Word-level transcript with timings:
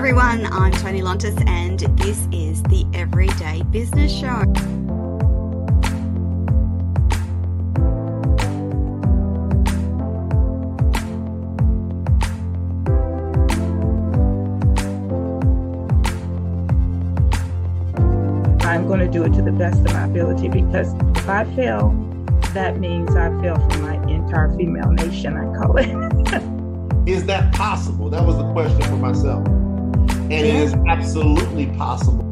everyone, 0.00 0.46
I'm 0.46 0.72
Toni 0.72 1.02
Lontis, 1.02 1.46
and 1.46 1.78
this 1.98 2.26
is 2.32 2.62
the 2.62 2.86
Everyday 2.94 3.62
Business 3.64 4.10
Show. 4.10 4.28
I'm 18.66 18.86
going 18.86 19.00
to 19.00 19.08
do 19.12 19.24
it 19.24 19.34
to 19.34 19.42
the 19.42 19.52
best 19.52 19.80
of 19.80 19.92
my 19.92 20.04
ability 20.04 20.48
because 20.48 20.94
if 20.94 21.28
I 21.28 21.44
fail, 21.54 21.90
that 22.54 22.80
means 22.80 23.14
I 23.14 23.28
fail 23.42 23.56
for 23.56 23.78
my 23.80 23.96
entire 24.08 24.48
female 24.56 24.92
nation, 24.92 25.36
I 25.36 25.58
call 25.58 25.76
it. 25.76 25.88
is 27.06 27.26
that 27.26 27.52
possible? 27.52 28.08
That 28.08 28.24
was 28.24 28.38
the 28.38 28.50
question 28.54 28.80
for 28.84 28.96
myself. 28.96 29.59
And 30.32 30.46
it 30.46 30.54
is 30.54 30.74
absolutely 30.86 31.66
possible. 31.76 32.24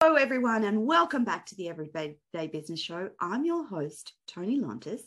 Hello, 0.00 0.14
everyone, 0.14 0.64
and 0.64 0.86
welcome 0.86 1.22
back 1.22 1.44
to 1.44 1.54
the 1.56 1.68
Everyday 1.68 2.16
Business 2.50 2.80
Show. 2.80 3.10
I'm 3.20 3.44
your 3.44 3.66
host, 3.66 4.14
Toni 4.26 4.58
Lontis, 4.58 5.02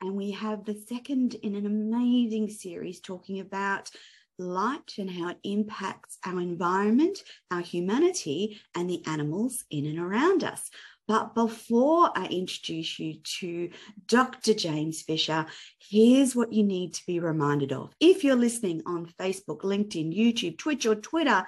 and 0.00 0.16
we 0.16 0.32
have 0.32 0.64
the 0.64 0.74
second 0.88 1.34
in 1.36 1.54
an 1.54 1.66
amazing 1.66 2.50
series 2.50 3.00
talking 3.00 3.38
about 3.38 3.92
light 4.38 4.94
and 4.98 5.10
how 5.10 5.28
it 5.28 5.38
impacts 5.44 6.18
our 6.24 6.40
environment, 6.40 7.18
our 7.50 7.60
humanity, 7.60 8.60
and 8.74 8.88
the 8.88 9.02
animals 9.06 9.64
in 9.70 9.86
and 9.86 9.98
around 9.98 10.44
us. 10.44 10.70
But 11.06 11.34
before 11.34 12.10
I 12.14 12.26
introduce 12.26 12.98
you 12.98 13.14
to 13.40 13.70
Dr. 14.06 14.52
James 14.52 15.00
Fisher, 15.00 15.46
here's 15.78 16.36
what 16.36 16.52
you 16.52 16.62
need 16.62 16.92
to 16.94 17.06
be 17.06 17.18
reminded 17.18 17.72
of. 17.72 17.94
If 17.98 18.24
you're 18.24 18.36
listening 18.36 18.82
on 18.84 19.12
Facebook, 19.18 19.62
LinkedIn, 19.62 20.14
YouTube, 20.14 20.58
Twitch, 20.58 20.84
or 20.84 20.94
Twitter, 20.94 21.46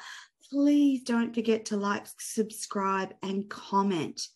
please 0.51 1.03
don't 1.03 1.35
forget 1.35 1.67
to 1.67 1.77
like, 1.77 2.07
subscribe, 2.19 3.13
and 3.23 3.51
comment. 3.51 4.29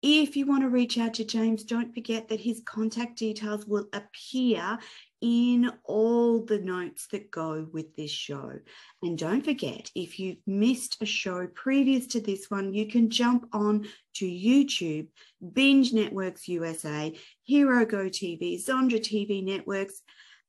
If 0.00 0.36
you 0.36 0.46
want 0.46 0.62
to 0.62 0.68
reach 0.68 0.96
out 0.96 1.14
to 1.14 1.24
James, 1.24 1.64
don't 1.64 1.92
forget 1.92 2.28
that 2.28 2.40
his 2.40 2.62
contact 2.64 3.18
details 3.18 3.66
will 3.66 3.86
appear 3.92 4.78
in 5.22 5.70
all 5.84 6.44
the 6.44 6.58
notes 6.58 7.06
that 7.12 7.30
go 7.30 7.66
with 7.72 7.94
this 7.94 8.10
show. 8.10 8.58
And 9.02 9.16
don't 9.16 9.44
forget, 9.44 9.90
if 9.94 10.18
you've 10.18 10.42
missed 10.46 11.00
a 11.00 11.06
show 11.06 11.46
previous 11.46 12.08
to 12.08 12.20
this 12.20 12.50
one, 12.50 12.74
you 12.74 12.88
can 12.88 13.08
jump 13.08 13.48
on 13.52 13.86
to 14.16 14.26
YouTube, 14.26 15.06
Binge 15.52 15.92
Networks 15.92 16.48
USA, 16.48 17.14
Hero 17.44 17.86
Go 17.86 18.06
TV, 18.06 18.62
Zondra 18.62 18.98
TV 18.98 19.44
Networks, 19.44 20.02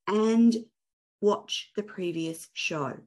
and 0.08 0.56
watch 1.22 1.72
the 1.78 1.84
previous 1.84 2.50
show. 2.54 2.98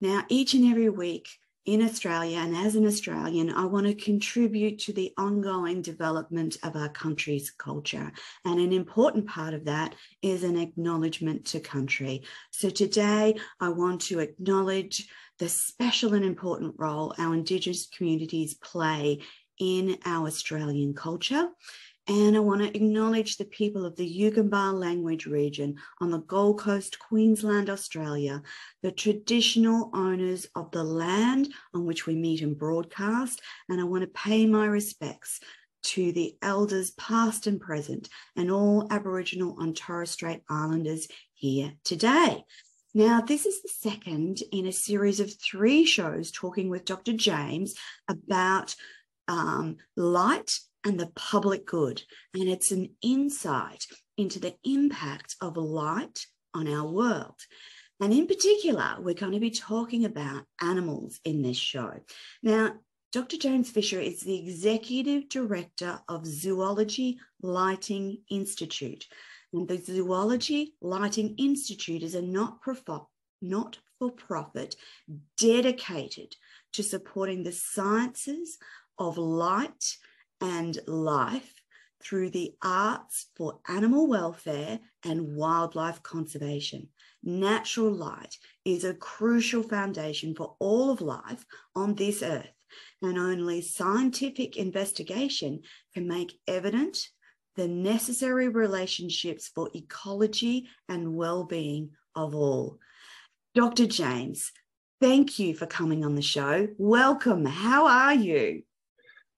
Now, 0.00 0.24
each 0.28 0.54
and 0.54 0.70
every 0.70 0.90
week, 0.90 1.28
in 1.66 1.82
Australia 1.82 2.38
and 2.38 2.56
as 2.56 2.74
an 2.74 2.86
Australian, 2.86 3.50
I 3.50 3.64
want 3.66 3.86
to 3.86 3.94
contribute 3.94 4.78
to 4.80 4.92
the 4.92 5.12
ongoing 5.18 5.82
development 5.82 6.56
of 6.62 6.74
our 6.74 6.88
country's 6.88 7.50
culture. 7.50 8.10
And 8.44 8.58
an 8.58 8.72
important 8.72 9.26
part 9.26 9.52
of 9.52 9.66
that 9.66 9.94
is 10.22 10.42
an 10.42 10.56
acknowledgement 10.56 11.44
to 11.46 11.60
country. 11.60 12.22
So 12.50 12.70
today, 12.70 13.36
I 13.60 13.68
want 13.68 14.00
to 14.02 14.20
acknowledge 14.20 15.08
the 15.38 15.48
special 15.48 16.14
and 16.14 16.24
important 16.24 16.74
role 16.78 17.14
our 17.18 17.34
Indigenous 17.34 17.86
communities 17.86 18.54
play 18.54 19.20
in 19.58 19.98
our 20.06 20.26
Australian 20.26 20.94
culture 20.94 21.48
and 22.10 22.36
I 22.36 22.40
want 22.40 22.60
to 22.60 22.76
acknowledge 22.76 23.36
the 23.36 23.44
people 23.44 23.86
of 23.86 23.94
the 23.94 24.04
Yugambeh 24.04 24.74
language 24.74 25.26
region 25.26 25.76
on 26.00 26.10
the 26.10 26.18
Gold 26.18 26.58
Coast, 26.58 26.98
Queensland, 26.98 27.70
Australia, 27.70 28.42
the 28.82 28.90
traditional 28.90 29.92
owners 29.94 30.44
of 30.56 30.72
the 30.72 30.82
land 30.82 31.54
on 31.72 31.86
which 31.86 32.08
we 32.08 32.16
meet 32.16 32.42
and 32.42 32.58
broadcast. 32.58 33.40
And 33.68 33.80
I 33.80 33.84
want 33.84 34.02
to 34.02 34.08
pay 34.08 34.44
my 34.44 34.66
respects 34.66 35.38
to 35.82 36.10
the 36.10 36.36
elders, 36.42 36.90
past 36.90 37.46
and 37.46 37.60
present, 37.60 38.08
and 38.34 38.50
all 38.50 38.88
Aboriginal 38.90 39.60
and 39.60 39.76
Torres 39.76 40.10
Strait 40.10 40.42
Islanders 40.50 41.06
here 41.34 41.74
today. 41.84 42.44
Now, 42.92 43.20
this 43.20 43.46
is 43.46 43.62
the 43.62 43.68
second 43.68 44.42
in 44.50 44.66
a 44.66 44.72
series 44.72 45.20
of 45.20 45.32
three 45.40 45.84
shows 45.84 46.32
talking 46.32 46.70
with 46.70 46.84
Dr. 46.84 47.12
James 47.12 47.76
about 48.08 48.74
um, 49.28 49.76
light 49.96 50.58
and 50.84 50.98
the 50.98 51.12
public 51.14 51.66
good. 51.66 52.02
And 52.34 52.48
it's 52.48 52.70
an 52.70 52.94
insight 53.02 53.86
into 54.16 54.38
the 54.38 54.54
impact 54.64 55.36
of 55.40 55.56
light 55.56 56.26
on 56.54 56.68
our 56.68 56.86
world. 56.86 57.40
And 58.00 58.12
in 58.12 58.26
particular, 58.26 58.96
we're 58.98 59.14
going 59.14 59.32
to 59.32 59.40
be 59.40 59.50
talking 59.50 60.04
about 60.04 60.44
animals 60.62 61.20
in 61.24 61.42
this 61.42 61.58
show. 61.58 61.92
Now, 62.42 62.76
Dr. 63.12 63.36
James 63.36 63.70
Fisher 63.70 64.00
is 64.00 64.20
the 64.20 64.38
Executive 64.38 65.28
Director 65.28 66.00
of 66.08 66.24
Zoology 66.24 67.18
Lighting 67.42 68.18
Institute. 68.30 69.06
And 69.52 69.68
the 69.68 69.78
Zoology 69.78 70.74
Lighting 70.80 71.34
Institute 71.36 72.02
is 72.02 72.14
a 72.14 72.22
not 72.22 72.62
for 73.98 74.10
profit 74.12 74.76
dedicated 75.36 76.36
to 76.72 76.82
supporting 76.82 77.42
the 77.42 77.52
sciences 77.52 78.58
of 78.98 79.18
light 79.18 79.96
and 80.40 80.78
life 80.86 81.54
through 82.02 82.30
the 82.30 82.54
arts 82.62 83.26
for 83.36 83.60
animal 83.68 84.08
welfare 84.08 84.80
and 85.04 85.36
wildlife 85.36 86.02
conservation. 86.02 86.88
Natural 87.22 87.92
light 87.92 88.36
is 88.64 88.84
a 88.84 88.94
crucial 88.94 89.62
foundation 89.62 90.34
for 90.34 90.56
all 90.58 90.90
of 90.90 91.02
life 91.02 91.44
on 91.76 91.94
this 91.94 92.22
earth, 92.22 92.50
and 93.02 93.18
only 93.18 93.60
scientific 93.60 94.56
investigation 94.56 95.60
can 95.92 96.08
make 96.08 96.38
evident 96.48 97.08
the 97.56 97.68
necessary 97.68 98.48
relationships 98.48 99.50
for 99.54 99.68
ecology 99.74 100.68
and 100.88 101.14
well-being 101.14 101.90
of 102.14 102.34
all. 102.34 102.78
Dr. 103.54 103.86
James, 103.86 104.52
thank 105.00 105.38
you 105.38 105.54
for 105.54 105.66
coming 105.66 106.04
on 106.04 106.14
the 106.14 106.22
show. 106.22 106.68
Welcome. 106.78 107.44
How 107.44 107.86
are 107.86 108.14
you? 108.14 108.62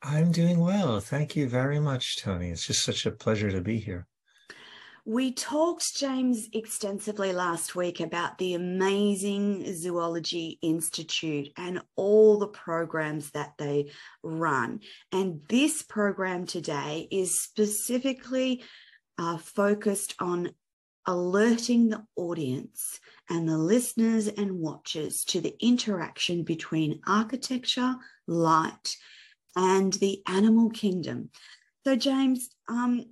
I'm 0.03 0.33
doing 0.33 0.59
well. 0.59 0.99
Thank 0.99 1.37
you 1.37 1.49
very 1.49 1.79
much, 1.79 2.17
Tony. 2.17 2.51
It's 2.51 2.67
just 2.67 2.85
such 2.85 3.07
a 3.07 3.13
pleasure 3.13 3.51
to 3.51 3.61
be 3.61 3.79
here. 3.79 4.07
We 5.05 5.33
talked, 5.33 5.97
James, 5.97 6.49
extensively 6.53 7.33
last 7.33 7.75
week 7.75 8.01
about 8.01 8.39
the 8.39 8.55
amazing 8.55 9.75
Zoology 9.75 10.59
Institute 10.63 11.49
and 11.57 11.83
all 11.97 12.39
the 12.39 12.49
programs 12.49 13.31
that 13.33 13.55
they 13.59 13.91
run. 14.23 14.81
And 15.11 15.41
this 15.49 15.83
program 15.83 16.47
today 16.47 17.09
is 17.11 17.41
specifically 17.41 18.63
uh, 19.19 19.39
focused 19.39 20.15
on 20.21 20.51
alerting 21.07 21.89
the 21.89 22.05
audience 22.15 23.01
and 23.29 23.49
the 23.49 23.59
listeners 23.59 24.29
and 24.29 24.61
watchers 24.61 25.25
to 25.25 25.41
the 25.41 25.57
interaction 25.61 26.45
between 26.45 27.01
architecture, 27.09 27.97
light, 28.29 28.97
and 29.57 29.93
the 29.95 30.23
animal 30.27 30.71
kingdom. 30.71 31.31
So, 31.85 31.97
James, 31.97 32.49
um, 32.69 33.05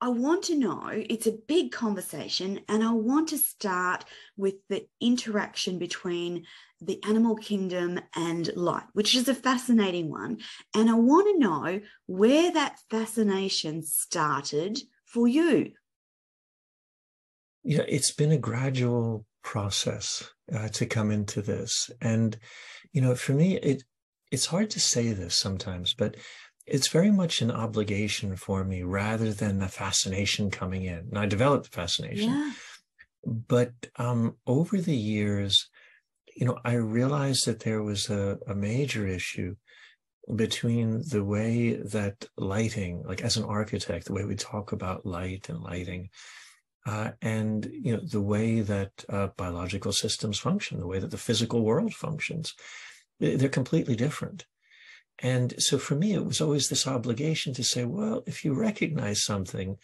I 0.00 0.08
want 0.08 0.44
to 0.44 0.58
know 0.58 0.90
it's 0.92 1.26
a 1.26 1.38
big 1.48 1.72
conversation, 1.72 2.60
and 2.68 2.82
I 2.82 2.92
want 2.92 3.28
to 3.28 3.38
start 3.38 4.04
with 4.36 4.56
the 4.68 4.86
interaction 5.00 5.78
between 5.78 6.44
the 6.80 7.02
animal 7.04 7.36
kingdom 7.36 7.98
and 8.14 8.54
light, 8.54 8.84
which 8.92 9.14
is 9.14 9.28
a 9.28 9.34
fascinating 9.34 10.10
one. 10.10 10.38
And 10.74 10.90
I 10.90 10.94
want 10.94 11.28
to 11.28 11.38
know 11.38 11.80
where 12.06 12.52
that 12.52 12.80
fascination 12.90 13.82
started 13.82 14.78
for 15.06 15.26
you. 15.26 15.72
Yeah, 17.62 17.84
it's 17.88 18.10
been 18.10 18.32
a 18.32 18.36
gradual 18.36 19.24
process 19.42 20.28
uh, 20.54 20.68
to 20.68 20.84
come 20.84 21.10
into 21.10 21.40
this. 21.40 21.90
And, 22.02 22.36
you 22.92 23.00
know, 23.00 23.14
for 23.14 23.32
me, 23.32 23.56
it 23.58 23.84
it's 24.30 24.46
hard 24.46 24.70
to 24.70 24.80
say 24.80 25.12
this 25.12 25.34
sometimes, 25.34 25.94
but 25.94 26.16
it's 26.66 26.88
very 26.88 27.10
much 27.10 27.42
an 27.42 27.50
obligation 27.50 28.36
for 28.36 28.64
me 28.64 28.82
rather 28.82 29.32
than 29.32 29.62
a 29.62 29.68
fascination 29.68 30.50
coming 30.50 30.84
in. 30.84 31.08
And 31.10 31.18
I 31.18 31.26
developed 31.26 31.70
the 31.70 31.76
fascination. 31.76 32.30
Yeah. 32.30 32.52
But 33.26 33.72
um, 33.96 34.36
over 34.46 34.80
the 34.80 34.96
years, 34.96 35.68
you 36.34 36.46
know, 36.46 36.58
I 36.64 36.74
realized 36.74 37.46
that 37.46 37.60
there 37.60 37.82
was 37.82 38.10
a, 38.10 38.38
a 38.46 38.54
major 38.54 39.06
issue 39.06 39.56
between 40.34 41.02
the 41.08 41.22
way 41.22 41.74
that 41.74 42.26
lighting, 42.36 43.02
like 43.06 43.22
as 43.22 43.36
an 43.36 43.44
architect, 43.44 44.06
the 44.06 44.14
way 44.14 44.24
we 44.24 44.36
talk 44.36 44.72
about 44.72 45.04
light 45.04 45.48
and 45.48 45.60
lighting, 45.60 46.08
uh, 46.86 47.10
and 47.22 47.68
you 47.72 47.94
know 47.94 48.02
the 48.02 48.20
way 48.20 48.60
that 48.60 49.04
uh, 49.08 49.28
biological 49.36 49.92
systems 49.92 50.38
function, 50.38 50.80
the 50.80 50.86
way 50.86 50.98
that 50.98 51.10
the 51.10 51.18
physical 51.18 51.62
world 51.62 51.94
functions, 51.94 52.54
they're 53.20 53.48
completely 53.48 53.96
different. 53.96 54.46
And 55.20 55.54
so 55.62 55.78
for 55.78 55.94
me, 55.94 56.12
it 56.12 56.24
was 56.24 56.40
always 56.40 56.68
this 56.68 56.86
obligation 56.86 57.54
to 57.54 57.64
say, 57.64 57.84
well, 57.84 58.22
if 58.26 58.44
you 58.44 58.52
recognize 58.52 59.22
something 59.22 59.76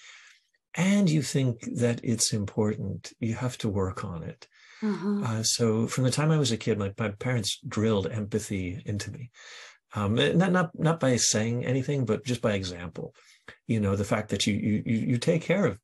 and 0.74 1.08
you 1.08 1.22
think 1.22 1.60
that 1.76 2.00
it's 2.02 2.32
important, 2.32 3.12
you 3.20 3.34
have 3.34 3.56
to 3.58 3.68
work 3.68 4.04
on 4.04 4.22
it. 4.22 4.48
Uh-huh. 4.82 5.22
Uh, 5.24 5.42
so 5.42 5.86
from 5.86 6.04
the 6.04 6.10
time 6.10 6.30
I 6.30 6.38
was 6.38 6.52
a 6.52 6.56
kid, 6.56 6.78
my, 6.78 6.92
my 6.98 7.10
parents 7.10 7.60
drilled 7.66 8.06
empathy 8.06 8.82
into 8.86 9.10
me. 9.10 9.30
Um, 9.94 10.14
not 10.14 10.52
not 10.52 10.70
not 10.78 11.00
by 11.00 11.16
saying 11.16 11.64
anything, 11.64 12.04
but 12.04 12.24
just 12.24 12.40
by 12.40 12.52
example. 12.52 13.12
You 13.66 13.80
know, 13.80 13.96
the 13.96 14.04
fact 14.04 14.28
that 14.28 14.46
you 14.46 14.54
you 14.54 14.82
you 14.84 15.18
take 15.18 15.42
care 15.42 15.66
of 15.66 15.80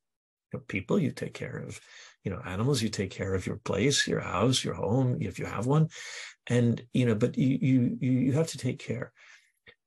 people, 0.68 0.98
you 0.98 1.10
take 1.10 1.34
care 1.34 1.56
of 1.56 1.80
you 2.26 2.32
know 2.32 2.42
animals, 2.44 2.82
you 2.82 2.88
take 2.88 3.12
care 3.12 3.34
of 3.34 3.46
your 3.46 3.58
place, 3.58 4.08
your 4.08 4.18
house, 4.18 4.64
your 4.64 4.74
home, 4.74 5.18
if 5.20 5.38
you 5.38 5.46
have 5.46 5.66
one, 5.66 5.88
and 6.48 6.82
you 6.92 7.06
know, 7.06 7.14
but 7.14 7.38
you 7.38 7.56
you 7.62 7.98
you 8.00 8.32
have 8.32 8.48
to 8.48 8.58
take 8.58 8.80
care. 8.80 9.12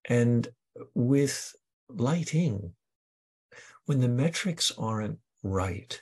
And 0.07 0.47
with 0.95 1.53
lighting, 1.89 2.71
when 3.87 3.99
the 3.99 4.07
metrics 4.07 4.71
aren't 4.77 5.19
right, 5.43 6.01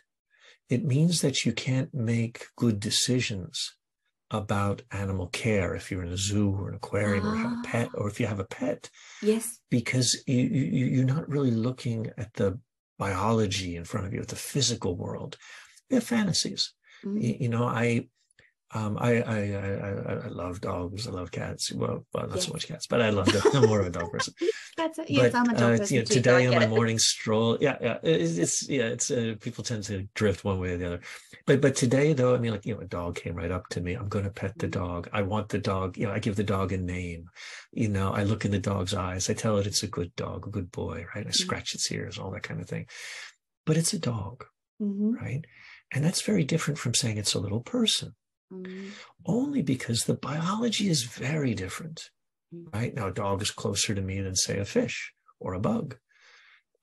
it 0.70 0.86
means 0.86 1.22
that 1.22 1.44
you 1.44 1.54
can't 1.54 1.92
make 1.92 2.46
good 2.56 2.80
decisions 2.80 3.74
about 4.30 4.84
animal 4.92 5.28
care 5.30 5.74
if 5.74 5.90
you're 5.90 6.04
in 6.04 6.12
a 6.12 6.18
zoo 6.18 6.52
or 6.52 6.70
an 6.70 6.76
aquarium 6.76 7.26
ah. 7.26 7.32
or 7.32 7.36
have 7.38 7.52
a 7.54 7.62
pet 7.64 7.90
or 7.96 8.08
if 8.08 8.20
you 8.20 8.28
have 8.28 8.42
a 8.42 8.52
pet 8.60 8.90
yes 9.22 9.60
because 9.72 10.22
you, 10.28 10.44
you 10.44 10.86
you're 10.86 11.06
not 11.16 11.30
really 11.30 11.52
looking 11.52 12.12
at 12.18 12.34
the 12.34 12.60
biology 13.00 13.78
in 13.78 13.86
front 13.86 14.06
of 14.06 14.14
you 14.14 14.20
at 14.20 14.28
the 14.28 14.36
physical 14.36 14.98
world 14.98 15.38
they're 15.90 16.02
fantasies 16.02 16.74
mm-hmm. 17.06 17.20
you, 17.20 17.50
know 17.50 17.66
i 17.66 18.08
um, 18.72 18.98
I, 19.00 19.22
I, 19.22 19.38
I 19.38 20.14
I 20.26 20.28
love 20.28 20.60
dogs. 20.60 21.08
I 21.08 21.12
love 21.12 21.32
cats. 21.32 21.72
Well, 21.72 22.06
well 22.14 22.28
not 22.28 22.36
yes. 22.36 22.48
so 22.48 22.52
much 22.52 22.68
cats, 22.68 22.86
but 22.86 23.02
I 23.02 23.12
love 23.12 23.32
them. 23.32 23.42
I'm 23.54 23.70
more 23.70 23.80
of 23.80 23.88
a 23.88 23.90
dog 23.90 24.12
person. 24.12 24.34
That's 24.78 25.00
it. 25.00 25.10
Yes, 25.10 25.32
but, 25.32 25.40
I'm 25.40 25.50
a 25.50 25.58
dog 25.58 25.76
uh, 25.76 25.78
person 25.78 25.96
you 25.96 26.02
know, 26.02 26.06
too, 26.06 26.14
Today 26.16 26.48
on 26.48 26.56
my 26.56 26.66
it. 26.66 26.70
morning 26.70 27.00
stroll, 27.00 27.58
yeah, 27.62 27.78
yeah, 27.82 27.98
it's, 28.04 28.38
it's 28.38 28.70
yeah, 28.70 28.84
it's 28.88 29.10
uh, 29.10 29.36
people 29.40 29.64
tend 29.64 29.84
to 29.86 30.08
drift 30.16 30.44
one 30.44 30.60
way 30.60 30.72
or 30.72 30.78
the 30.78 30.86
other. 30.86 31.00
But 31.46 31.62
but 31.62 31.78
today 31.78 32.12
though, 32.12 32.36
I 32.36 32.40
mean, 32.40 32.52
like 32.52 32.66
you 32.66 32.76
know, 32.76 32.82
a 32.82 32.86
dog 32.86 33.16
came 33.16 33.36
right 33.36 33.52
up 33.52 33.70
to 33.70 33.80
me. 33.80 33.94
I'm 33.94 34.10
going 34.10 34.26
to 34.26 34.32
pet 34.32 34.60
the 34.60 34.68
mm-hmm. 34.68 34.84
dog. 34.84 35.10
I 35.14 35.22
want 35.22 35.48
the 35.48 35.60
dog. 35.60 35.98
You 35.98 36.08
know, 36.08 36.12
I 36.14 36.20
give 36.20 36.36
the 36.36 36.44
dog 36.44 36.74
a 36.74 36.78
name. 36.78 37.30
You 37.72 37.88
know, 37.88 38.12
I 38.12 38.24
look 38.24 38.44
in 38.44 38.52
the 38.52 38.60
dog's 38.60 38.94
eyes. 38.94 39.30
I 39.30 39.34
tell 39.34 39.58
it 39.60 39.68
it's 39.68 39.84
a 39.84 39.88
good 39.88 40.14
dog, 40.18 40.46
a 40.46 40.52
good 40.52 40.72
boy, 40.72 41.06
right? 41.16 41.26
I 41.26 41.30
mm-hmm. 41.30 41.32
scratch 41.32 41.74
its 41.74 41.90
ears, 41.90 42.18
all 42.18 42.32
that 42.32 42.44
kind 42.44 42.60
of 42.60 42.68
thing. 42.68 42.88
But 43.66 43.78
it's 43.78 43.94
a 43.94 44.00
dog, 44.00 44.44
mm-hmm. 44.82 45.14
right? 45.14 45.46
And 45.94 46.04
that's 46.04 46.22
very 46.22 46.44
different 46.44 46.78
from 46.78 46.94
saying 46.94 47.18
it's 47.18 47.34
a 47.34 47.40
little 47.40 47.62
person. 47.62 48.16
Mm-hmm. 48.52 48.90
Only 49.26 49.62
because 49.62 50.04
the 50.04 50.14
biology 50.14 50.90
is 50.90 51.04
very 51.04 51.54
different, 51.54 52.10
mm-hmm. 52.54 52.78
right? 52.78 52.94
Now, 52.94 53.08
a 53.08 53.14
dog 53.14 53.42
is 53.42 53.52
closer 53.52 53.94
to 53.94 54.02
me 54.02 54.22
than, 54.22 54.36
say, 54.36 54.58
a 54.58 54.66
fish 54.66 55.14
or 55.40 55.54
a 55.54 55.60
bug. 55.60 55.98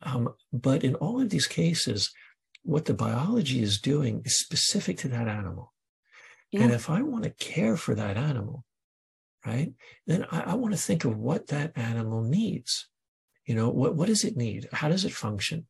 Um, 0.02 0.34
but 0.52 0.84
in 0.84 0.94
all 0.96 1.20
of 1.20 1.30
these 1.30 1.46
cases, 1.46 2.12
what 2.62 2.84
the 2.84 2.94
biology 2.94 3.62
is 3.62 3.80
doing 3.80 4.22
is 4.24 4.38
specific 4.38 4.98
to 4.98 5.08
that 5.08 5.28
animal. 5.28 5.72
Yeah. 6.50 6.62
And 6.62 6.72
if 6.72 6.90
I 6.90 7.02
want 7.02 7.24
to 7.24 7.30
care 7.30 7.76
for 7.76 7.94
that 7.94 8.16
animal, 8.16 8.64
right, 9.44 9.72
then 10.06 10.26
I, 10.30 10.40
I, 10.40 10.54
want 10.54 10.72
to 10.72 10.80
think 10.80 11.04
of 11.04 11.16
what 11.16 11.48
that 11.48 11.72
animal 11.76 12.22
needs. 12.22 12.88
You 13.46 13.54
know, 13.54 13.70
what, 13.70 13.94
what 13.96 14.06
does 14.06 14.24
it 14.24 14.36
need? 14.36 14.68
How 14.72 14.88
does 14.88 15.04
it 15.04 15.12
function? 15.12 15.66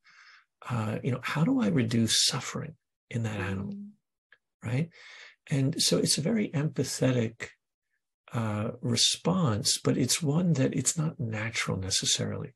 Uh, 0.69 0.99
you 1.03 1.11
know, 1.11 1.21
how 1.23 1.45
do 1.45 1.61
I 1.61 1.69
reduce 1.69 2.27
suffering 2.27 2.75
in 3.11 3.23
that 3.25 3.41
animal? 3.41 3.75
Mm. 3.75 3.89
Right. 4.65 4.89
And 5.51 5.83
so 5.83 5.99
it's 5.99 6.17
a 6.17 6.23
very 6.23 6.49
empathetic 6.49 7.49
uh, 8.33 8.73
response, 8.81 9.79
but 9.79 9.97
it's 9.97 10.21
one 10.21 10.55
that 10.55 10.75
it's 10.75 10.99
not 10.99 11.21
natural 11.21 11.77
necessarily. 11.77 12.53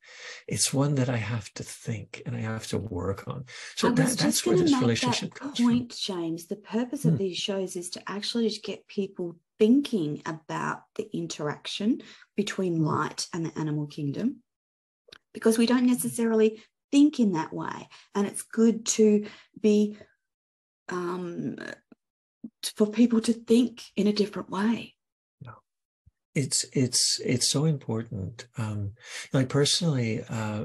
It's 0.49 0.75
one 0.75 0.97
that 0.97 1.09
I 1.09 1.19
have 1.19 1.53
to 1.55 1.63
think 1.63 2.23
and 2.27 2.35
I 2.35 2.41
have 2.41 2.67
to 2.69 2.79
work 2.79 3.29
on. 3.29 3.45
So 3.77 3.91
that, 3.91 4.19
that's 4.19 4.45
where 4.45 4.57
this 4.57 4.75
relationship 4.75 5.35
comes 5.35 5.61
point, 5.61 5.93
from. 5.93 6.17
James. 6.17 6.47
The 6.47 6.57
purpose 6.57 7.05
of 7.05 7.13
hmm. 7.13 7.19
these 7.19 7.37
shows 7.37 7.77
is 7.77 7.91
to 7.91 8.03
actually 8.09 8.49
just 8.49 8.65
get 8.65 8.89
people 8.89 9.37
thinking 9.59 10.23
about 10.27 10.83
the 10.97 11.09
interaction 11.17 12.03
between 12.37 12.83
light 12.83 13.29
and 13.33 13.47
the 13.47 13.57
animal 13.57 13.87
kingdom, 13.87 14.43
because 15.33 15.59
we 15.59 15.67
don't 15.67 15.87
necessarily 15.87 16.61
think 16.91 17.21
in 17.21 17.33
that 17.33 17.53
way, 17.53 17.89
and 18.15 18.27
it's 18.27 18.43
good 18.43 18.87
to 18.87 19.27
be 19.61 19.97
um, 20.89 21.57
for 22.77 22.87
people 22.87 23.21
to 23.21 23.33
think 23.33 23.83
in 23.97 24.07
a 24.07 24.13
different 24.13 24.51
way 24.51 24.95
no 25.43 25.53
it's 26.35 26.65
it's 26.73 27.21
it's 27.25 27.49
so 27.49 27.65
important 27.65 28.47
um 28.57 28.93
like 29.33 29.49
personally 29.49 30.23
uh 30.29 30.65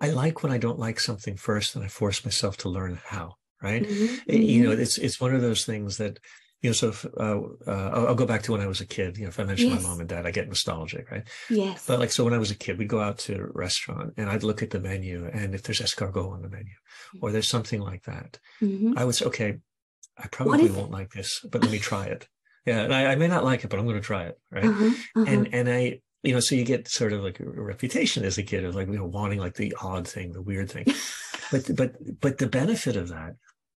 i 0.00 0.10
like 0.10 0.42
when 0.42 0.52
i 0.52 0.58
don't 0.58 0.78
like 0.78 1.00
something 1.00 1.36
first 1.36 1.74
and 1.74 1.84
i 1.84 1.88
force 1.88 2.24
myself 2.24 2.56
to 2.56 2.68
learn 2.68 2.98
how 3.04 3.34
right 3.62 3.84
mm-hmm. 3.84 4.32
you 4.32 4.62
know 4.62 4.70
mm-hmm. 4.70 4.82
it's 4.82 4.98
it's 4.98 5.20
one 5.20 5.34
of 5.34 5.40
those 5.40 5.64
things 5.64 5.96
that 5.96 6.18
you 6.62 6.70
know, 6.70 6.74
so 6.74 6.88
if, 6.90 7.04
uh, 7.04 7.40
uh, 7.66 8.04
I'll, 8.06 8.14
go 8.14 8.24
back 8.24 8.42
to 8.42 8.52
when 8.52 8.60
I 8.60 8.68
was 8.68 8.80
a 8.80 8.86
kid. 8.86 9.18
You 9.18 9.24
know, 9.24 9.30
if 9.30 9.40
I 9.40 9.42
mention 9.42 9.70
yes. 9.70 9.82
my 9.82 9.88
mom 9.88 9.98
and 10.00 10.08
dad, 10.08 10.26
I 10.26 10.30
get 10.30 10.48
nostalgic, 10.48 11.10
right? 11.10 11.26
Yes. 11.50 11.84
But 11.86 11.98
like, 11.98 12.12
so 12.12 12.22
when 12.22 12.34
I 12.34 12.38
was 12.38 12.52
a 12.52 12.54
kid, 12.54 12.78
we'd 12.78 12.88
go 12.88 13.00
out 13.00 13.18
to 13.18 13.34
a 13.34 13.46
restaurant 13.52 14.14
and 14.16 14.30
I'd 14.30 14.44
look 14.44 14.62
at 14.62 14.70
the 14.70 14.78
menu, 14.78 15.28
and 15.32 15.56
if 15.56 15.64
there's 15.64 15.80
escargot 15.80 16.32
on 16.32 16.42
the 16.42 16.48
menu, 16.48 16.72
or 17.20 17.32
there's 17.32 17.48
something 17.48 17.80
like 17.80 18.04
that, 18.04 18.38
mm-hmm. 18.62 18.96
I 18.96 19.04
would 19.04 19.16
say, 19.16 19.24
okay, 19.26 19.58
I 20.16 20.28
probably 20.28 20.70
won't 20.70 20.92
like 20.92 21.10
this, 21.10 21.44
but 21.50 21.62
let 21.62 21.70
me 21.72 21.78
try 21.78 22.06
it. 22.06 22.28
Yeah, 22.64 22.82
and 22.82 22.94
I, 22.94 23.06
I, 23.06 23.14
may 23.16 23.26
not 23.26 23.44
like 23.44 23.64
it, 23.64 23.70
but 23.70 23.80
I'm 23.80 23.86
going 23.86 23.96
to 23.96 24.02
try 24.02 24.26
it, 24.26 24.38
right? 24.52 24.64
Uh-huh, 24.64 24.84
uh-huh. 24.84 25.24
And 25.26 25.52
and 25.52 25.68
I, 25.68 26.00
you 26.22 26.32
know, 26.32 26.38
so 26.38 26.54
you 26.54 26.64
get 26.64 26.86
sort 26.86 27.12
of 27.12 27.22
like 27.22 27.40
a 27.40 27.44
reputation 27.44 28.24
as 28.24 28.38
a 28.38 28.44
kid 28.44 28.64
of 28.64 28.76
like 28.76 28.86
you 28.86 28.98
know 28.98 29.06
wanting 29.06 29.40
like 29.40 29.54
the 29.54 29.76
odd 29.82 30.06
thing, 30.06 30.32
the 30.32 30.42
weird 30.42 30.70
thing, 30.70 30.86
but 31.50 31.74
but 31.74 32.20
but 32.20 32.38
the 32.38 32.46
benefit 32.46 32.94
of 32.94 33.08
that 33.08 33.34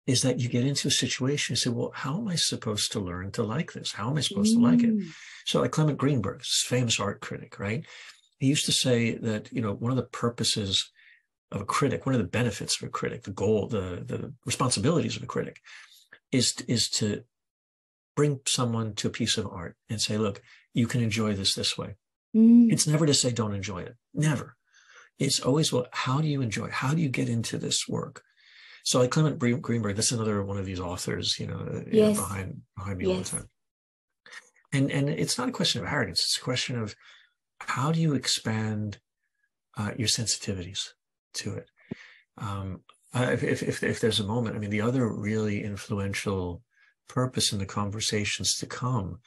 is 0.07 0.23
that 0.23 0.41
you 0.41 0.49
get 0.49 0.67
into 0.67 0.89
a 0.89 0.91
situation. 0.91 1.53
You 1.53 1.57
say, 1.57 1.71
well, 1.71 1.93
how 1.95 2.19
am 2.19 2.29
I 2.29 2.35
supposed 2.35 2.93
to 2.93 3.01
learn 3.01 3.31
to 3.33 3.43
like 3.43 3.73
this? 3.73 3.93
How 3.93 4.11
am 4.11 4.17
I 4.17 4.21
supposed 4.21 4.57
mm. 4.57 4.61
to 4.61 4.67
like 4.67 4.83
it? 4.83 4.97
Mm. 4.97 5.09
So 5.47 5.61
like 5.61 5.71
Clement 5.71 5.99
Greenberg, 5.99 6.39
this 6.39 6.65
famous 6.67 6.99
art 6.99 7.21
critic, 7.21 7.59
right? 7.59 7.85
He 8.39 8.49
used 8.49 8.67
to 8.67 8.73
say 8.73 9.17
that 9.19 9.53
you 9.53 9.63
know 9.63 9.75
one 9.75 9.93
of 9.93 9.97
the 9.97 10.03
purposes 10.03 10.91
of 11.53 11.61
a 11.61 11.65
critic, 11.65 12.07
one 12.07 12.15
of 12.15 12.21
the 12.21 12.27
benefits 12.27 12.81
of 12.81 12.89
a 12.89 12.91
critic, 12.91 13.23
the 13.23 13.31
goal, 13.31 13.69
the 13.69 14.03
the 14.05 14.33
responsibilities 14.45 15.17
of 15.17 15.23
a 15.23 15.27
critic 15.27 15.61
is 16.33 16.55
is 16.67 16.89
to 16.89 17.23
bring 18.17 18.41
someone 18.47 18.95
to 18.95 19.09
a 19.09 19.11
piece 19.11 19.39
of 19.39 19.47
art 19.47 19.77
and 19.89 20.01
say, 20.01 20.19
look, 20.19 20.43
you 20.75 20.87
can 20.87 21.03
enjoy 21.03 21.35
this 21.35 21.55
this 21.55 21.79
way. 21.79 21.97
Mm. 22.35 22.73
It's 22.73 22.87
never 22.87 23.07
to 23.07 23.15
say 23.15 23.31
don't 23.31 23.55
enjoy 23.55 23.83
it. 23.83 23.97
Never. 24.13 24.57
It's 25.19 25.41
always 25.41 25.73
well, 25.73 25.87
how 25.93 26.21
do 26.21 26.29
you 26.29 26.41
enjoy? 26.41 26.67
It? 26.67 26.73
How 26.73 26.95
do 26.95 27.03
you 27.03 27.09
get 27.09 27.29
into 27.29 27.59
this 27.59 27.87
work? 27.89 28.23
So 28.85 28.99
like 28.99 29.11
Clement 29.11 29.39
Greenberg, 29.39 29.97
that's 29.97 30.13
another 30.13 30.43
one 30.43 30.59
of 30.59 30.67
these 30.67 30.81
authors, 30.81 31.39
you 31.39 31.47
know, 31.47 31.83
yes. 31.87 31.93
you 31.93 32.03
know 32.03 32.15
behind 32.15 32.61
behind 32.77 32.99
me 32.99 33.07
yes. 33.07 33.17
all 33.17 33.23
the 33.23 33.31
time. 33.31 33.51
And 34.73 34.91
and 34.91 35.09
it's 35.09 35.39
not 35.39 35.49
a 35.49 35.53
question 35.53 35.83
of 35.83 35.93
arrogance. 35.93 36.21
It's 36.21 36.39
a 36.39 36.45
question 36.45 36.79
of 36.81 36.95
how 37.61 37.93
do 37.93 38.01
you 38.01 38.15
expand 38.15 38.99
uh, 39.77 39.93
your 39.97 40.09
sensitivities 40.09 40.89
to 41.35 41.55
it. 41.55 41.71
Um, 42.39 42.81
uh, 43.15 43.31
if, 43.33 43.63
if, 43.63 43.83
if 43.83 44.01
there's 44.01 44.21
a 44.21 44.27
moment, 44.27 44.57
I 44.57 44.59
mean, 44.59 44.71
the 44.71 44.81
other 44.81 45.07
really 45.07 45.63
influential 45.63 46.63
purpose 47.09 47.53
in 47.53 47.59
the 47.59 47.67
conversations 47.67 48.57
to 48.57 48.67
come, 48.67 49.21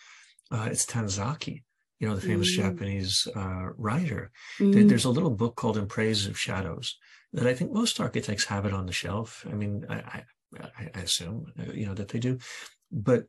uh, 0.52 0.68
it's 0.72 0.86
Tanizaki, 0.86 1.64
you 2.00 2.08
know, 2.08 2.16
the 2.16 2.22
famous 2.22 2.52
mm. 2.52 2.62
Japanese 2.62 3.28
uh, 3.36 3.70
writer. 3.78 4.32
Mm. 4.60 4.90
There's 4.90 5.06
a 5.06 5.12
little 5.12 5.30
book 5.30 5.56
called 5.56 5.78
In 5.78 5.88
Praise 5.88 6.26
of 6.26 6.40
Shadows 6.40 6.98
that 7.36 7.48
I 7.48 7.54
think 7.54 7.72
most 7.72 8.00
architects 8.00 8.46
have 8.46 8.66
it 8.66 8.74
on 8.74 8.86
the 8.86 8.92
shelf. 8.92 9.46
I 9.50 9.54
mean, 9.54 9.86
I, 9.90 10.24
I, 10.58 10.90
I 10.96 11.00
assume, 11.02 11.52
uh, 11.60 11.72
you 11.72 11.86
know, 11.86 11.94
that 11.94 12.10
they 12.10 12.20
do. 12.20 12.40
But 12.92 13.26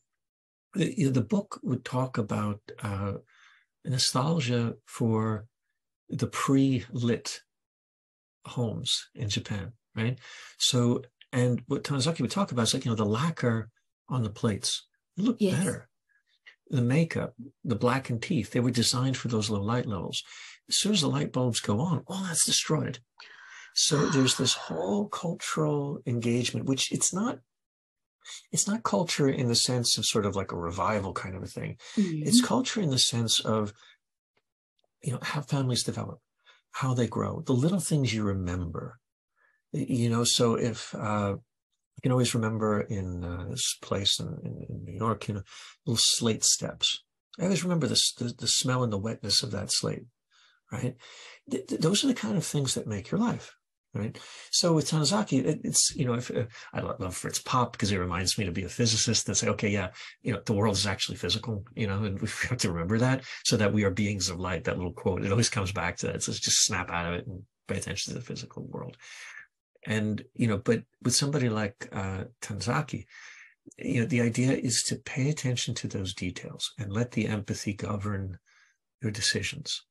you 0.74 1.06
know, 1.06 1.12
the 1.12 1.22
book 1.22 1.60
would 1.62 1.84
talk 1.84 2.18
about 2.18 2.60
uh, 2.82 3.14
nostalgia 3.84 4.74
for 4.86 5.46
the 6.08 6.26
pre-lit 6.26 7.40
homes 8.46 9.08
in 9.14 9.28
Japan 9.28 9.72
right? 9.96 10.18
So, 10.58 11.02
and 11.32 11.62
what 11.66 11.82
Tanizaki 11.82 12.20
would 12.20 12.30
talk 12.30 12.52
about 12.52 12.62
is 12.62 12.74
like, 12.74 12.84
you 12.84 12.90
know, 12.90 12.96
the 12.96 13.04
lacquer 13.04 13.70
on 14.08 14.22
the 14.22 14.30
plates 14.30 14.86
look 15.16 15.36
yes. 15.40 15.56
better. 15.56 15.88
The 16.68 16.82
makeup, 16.82 17.34
the 17.64 17.76
blackened 17.76 18.22
teeth, 18.22 18.50
they 18.50 18.60
were 18.60 18.70
designed 18.70 19.16
for 19.16 19.28
those 19.28 19.50
low 19.50 19.62
light 19.62 19.86
levels. 19.86 20.22
As 20.68 20.76
soon 20.76 20.92
as 20.92 21.00
the 21.00 21.08
light 21.08 21.32
bulbs 21.32 21.60
go 21.60 21.80
on, 21.80 22.02
all 22.06 22.24
that's 22.24 22.44
destroyed. 22.44 22.98
So 23.76 24.06
there's 24.06 24.36
this 24.36 24.54
whole 24.54 25.06
cultural 25.08 26.00
engagement, 26.06 26.66
which 26.66 26.90
it's 26.90 27.12
not 27.12 27.40
it's 28.50 28.66
not 28.66 28.82
culture 28.82 29.28
in 29.28 29.46
the 29.46 29.54
sense 29.54 29.98
of 29.98 30.04
sort 30.04 30.26
of 30.26 30.34
like 30.34 30.50
a 30.50 30.56
revival 30.56 31.12
kind 31.12 31.36
of 31.36 31.42
a 31.42 31.46
thing. 31.46 31.76
Mm-hmm. 31.96 32.26
It's 32.26 32.40
culture 32.40 32.80
in 32.80 32.90
the 32.90 32.98
sense 32.98 33.38
of, 33.38 33.72
you 35.00 35.12
know, 35.12 35.20
how 35.22 35.42
families 35.42 35.84
develop, 35.84 36.18
how 36.72 36.92
they 36.92 37.06
grow, 37.06 37.42
the 37.46 37.52
little 37.52 37.78
things 37.78 38.12
you 38.12 38.24
remember, 38.24 38.98
you 39.72 40.08
know 40.08 40.24
so 40.24 40.54
if 40.54 40.94
uh, 40.94 41.34
I 41.36 42.00
can 42.02 42.12
always 42.12 42.34
remember 42.34 42.80
in 42.80 43.24
uh, 43.24 43.46
this 43.50 43.76
place 43.82 44.18
in, 44.20 44.38
in, 44.42 44.66
in, 44.68 44.84
New 44.84 44.98
York, 44.98 45.28
you 45.28 45.34
know, 45.34 45.42
little 45.86 45.98
slate 46.00 46.44
steps. 46.44 47.02
I 47.38 47.44
always 47.44 47.62
remember 47.62 47.86
this, 47.86 48.12
the, 48.14 48.34
the 48.36 48.48
smell 48.48 48.82
and 48.82 48.92
the 48.92 48.98
wetness 48.98 49.42
of 49.42 49.50
that 49.52 49.70
slate, 49.70 50.04
right? 50.72 50.96
Th- 51.50 51.66
th- 51.66 51.80
those 51.80 52.04
are 52.04 52.08
the 52.08 52.14
kind 52.14 52.36
of 52.36 52.44
things 52.44 52.74
that 52.74 52.86
make 52.86 53.10
your 53.10 53.20
life, 53.20 53.54
right? 53.96 54.18
So 54.50 54.72
with 54.72 54.90
Tanizaki, 54.90 55.44
it, 55.44 55.60
it's, 55.64 55.94
you 55.96 56.04
know, 56.04 56.14
if, 56.14 56.30
uh, 56.30 56.44
I 56.72 56.80
love 56.80 57.16
Fritz 57.16 57.40
Popp 57.40 57.72
because 57.72 57.92
it 57.92 57.98
reminds 57.98 58.38
me 58.38 58.44
to 58.44 58.52
be 58.52 58.64
a 58.64 58.68
physicist 58.68 59.26
and 59.28 59.36
say, 59.36 59.48
okay, 59.48 59.68
yeah, 59.68 59.90
you 60.22 60.32
know, 60.32 60.40
the 60.44 60.52
world 60.52 60.76
is 60.76 60.86
actually 60.86 61.16
physical, 61.16 61.64
you 61.74 61.86
know, 61.86 62.04
and 62.04 62.20
we 62.22 62.28
have 62.48 62.58
to 62.58 62.70
remember 62.70 62.98
that 62.98 63.24
so 63.44 63.56
that 63.56 63.72
we 63.72 63.84
are 63.84 63.90
beings 63.90 64.28
of 64.28 64.38
light. 64.38 64.64
That 64.64 64.76
little 64.76 64.92
quote, 64.92 65.24
it 65.24 65.30
always 65.30 65.50
comes 65.50 65.72
back 65.72 65.96
to 65.98 66.06
that. 66.08 66.22
So 66.22 66.32
just 66.32 66.64
snap 66.64 66.90
out 66.90 67.12
of 67.12 67.18
it 67.18 67.26
and 67.26 67.42
pay 67.68 67.78
attention 67.78 68.12
to 68.12 68.18
the 68.18 68.24
physical 68.24 68.64
world. 68.64 68.96
And, 69.86 70.24
you 70.34 70.48
know, 70.48 70.58
but 70.58 70.82
with 71.02 71.14
somebody 71.14 71.48
like 71.48 71.88
uh, 71.92 72.24
Tanizaki, 72.42 73.06
you 73.78 74.00
know, 74.00 74.06
the 74.06 74.20
idea 74.20 74.52
is 74.52 74.82
to 74.84 74.96
pay 74.96 75.28
attention 75.28 75.74
to 75.74 75.88
those 75.88 76.14
details 76.14 76.72
and 76.78 76.92
let 76.92 77.12
the 77.12 77.26
empathy 77.26 77.72
govern 77.72 78.38
your 79.02 79.10
decisions. 79.10 79.84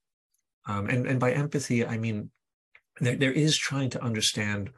Um, 0.68 0.88
and, 0.88 1.06
and 1.06 1.20
by 1.20 1.32
empathy, 1.32 1.86
I 1.86 1.98
mean, 1.98 2.32
there, 3.00 3.16
there 3.16 3.32
is 3.32 3.58
trying 3.58 3.90
to 3.92 4.04
understand 4.04 4.72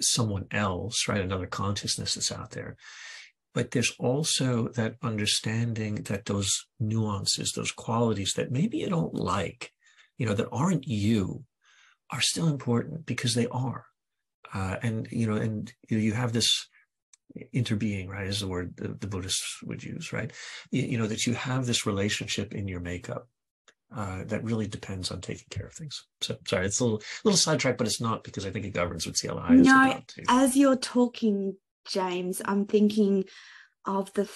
someone 0.00 0.46
else, 0.50 1.08
right? 1.08 1.20
Another 1.20 1.46
consciousness 1.46 2.14
that's 2.14 2.32
out 2.32 2.50
there. 2.52 2.76
But 3.52 3.70
there's 3.70 3.94
also 3.98 4.68
that 4.68 4.96
understanding 5.02 5.96
that 6.04 6.24
those 6.24 6.66
nuances, 6.80 7.52
those 7.52 7.70
qualities 7.70 8.32
that 8.34 8.50
maybe 8.50 8.78
you 8.78 8.88
don't 8.88 9.14
like, 9.14 9.72
you 10.18 10.26
know, 10.26 10.34
that 10.34 10.48
aren't 10.50 10.88
you, 10.88 11.44
are 12.10 12.20
still 12.20 12.48
important 12.48 13.06
because 13.06 13.34
they 13.34 13.46
are. 13.48 13.86
Uh, 14.52 14.76
and 14.82 15.08
you 15.10 15.26
know, 15.26 15.34
and 15.34 15.72
you, 15.88 15.98
you 15.98 16.12
have 16.12 16.32
this 16.32 16.68
interbeing, 17.54 18.08
right? 18.08 18.26
Is 18.26 18.40
the 18.40 18.46
word 18.46 18.76
the, 18.76 18.88
the 18.88 19.06
Buddhists 19.06 19.60
would 19.64 19.82
use, 19.82 20.12
right? 20.12 20.32
You, 20.70 20.82
you, 20.82 20.98
know 20.98 21.06
that 21.06 21.26
you 21.26 21.34
have 21.34 21.66
this 21.66 21.86
relationship 21.86 22.54
in 22.54 22.68
your 22.68 22.80
makeup 22.80 23.28
uh, 23.96 24.24
that 24.24 24.44
really 24.44 24.66
depends 24.66 25.10
on 25.10 25.20
taking 25.20 25.46
care 25.50 25.66
of 25.66 25.72
things. 25.72 26.04
So 26.20 26.36
sorry, 26.46 26.66
it's 26.66 26.80
a 26.80 26.84
little 26.84 27.02
little 27.24 27.38
sidetrack, 27.38 27.78
but 27.78 27.86
it's 27.86 28.00
not 28.00 28.24
because 28.24 28.46
I 28.46 28.50
think 28.50 28.66
it 28.66 28.70
governs 28.70 29.06
what 29.06 29.16
ZLI 29.16 29.60
is 29.60 29.66
no, 29.66 29.90
about. 29.90 30.08
Too. 30.08 30.22
As 30.28 30.56
you're 30.56 30.76
talking, 30.76 31.56
James, 31.86 32.42
I'm 32.44 32.66
thinking 32.66 33.24
of 33.84 34.12
the 34.14 34.28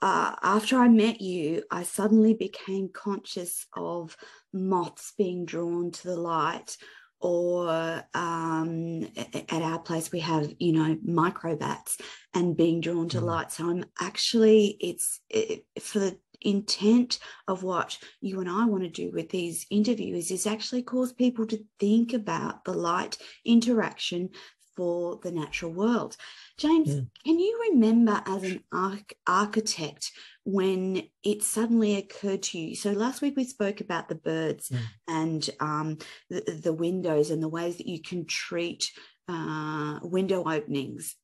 uh, 0.00 0.34
after 0.42 0.78
I 0.78 0.88
met 0.88 1.20
you, 1.20 1.62
I 1.70 1.82
suddenly 1.82 2.34
became 2.34 2.90
conscious 2.92 3.66
of 3.74 4.16
moths 4.52 5.12
being 5.16 5.46
drawn 5.46 5.90
to 5.90 6.08
the 6.08 6.16
light 6.16 6.76
or 7.24 8.04
um, 8.12 9.08
at 9.16 9.62
our 9.62 9.78
place 9.78 10.12
we 10.12 10.20
have 10.20 10.52
you 10.58 10.72
know 10.72 10.96
microbats 11.08 11.98
and 12.34 12.56
being 12.56 12.82
drawn 12.82 13.08
to 13.08 13.18
mm. 13.18 13.24
light 13.24 13.50
so 13.50 13.70
i'm 13.70 13.84
actually 13.98 14.76
it's 14.78 15.20
it, 15.30 15.64
for 15.80 16.00
the 16.00 16.18
intent 16.44 17.18
of 17.48 17.62
what 17.62 17.98
you 18.20 18.40
and 18.40 18.48
i 18.48 18.64
want 18.64 18.82
to 18.82 18.88
do 18.88 19.10
with 19.12 19.30
these 19.30 19.66
interviews 19.70 20.30
is 20.30 20.46
actually 20.46 20.82
cause 20.82 21.12
people 21.12 21.46
to 21.46 21.64
think 21.80 22.12
about 22.12 22.64
the 22.64 22.72
light 22.72 23.18
interaction 23.44 24.28
for 24.76 25.20
the 25.22 25.30
natural 25.30 25.72
world 25.72 26.16
james 26.58 26.88
mm. 26.88 27.06
can 27.24 27.38
you 27.38 27.68
remember 27.70 28.22
as 28.26 28.42
an 28.42 28.60
arch- 28.72 29.14
architect 29.26 30.10
when 30.44 31.02
it 31.22 31.42
suddenly 31.42 31.96
occurred 31.96 32.42
to 32.42 32.58
you. 32.58 32.76
So 32.76 32.92
last 32.92 33.22
week 33.22 33.34
we 33.36 33.44
spoke 33.44 33.80
about 33.80 34.08
the 34.08 34.14
birds 34.14 34.68
mm. 34.68 34.78
and 35.08 35.50
um, 35.58 35.98
the, 36.28 36.60
the, 36.62 36.72
windows 36.72 37.30
and 37.30 37.42
the 37.42 37.48
ways 37.48 37.78
that 37.78 37.86
you 37.86 38.02
can 38.02 38.26
treat 38.26 38.90
uh, 39.26 40.00
window 40.02 40.44
openings 40.44 41.16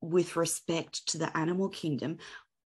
with 0.00 0.36
respect 0.36 1.08
to 1.08 1.18
the 1.18 1.36
animal 1.36 1.68
kingdom. 1.68 2.18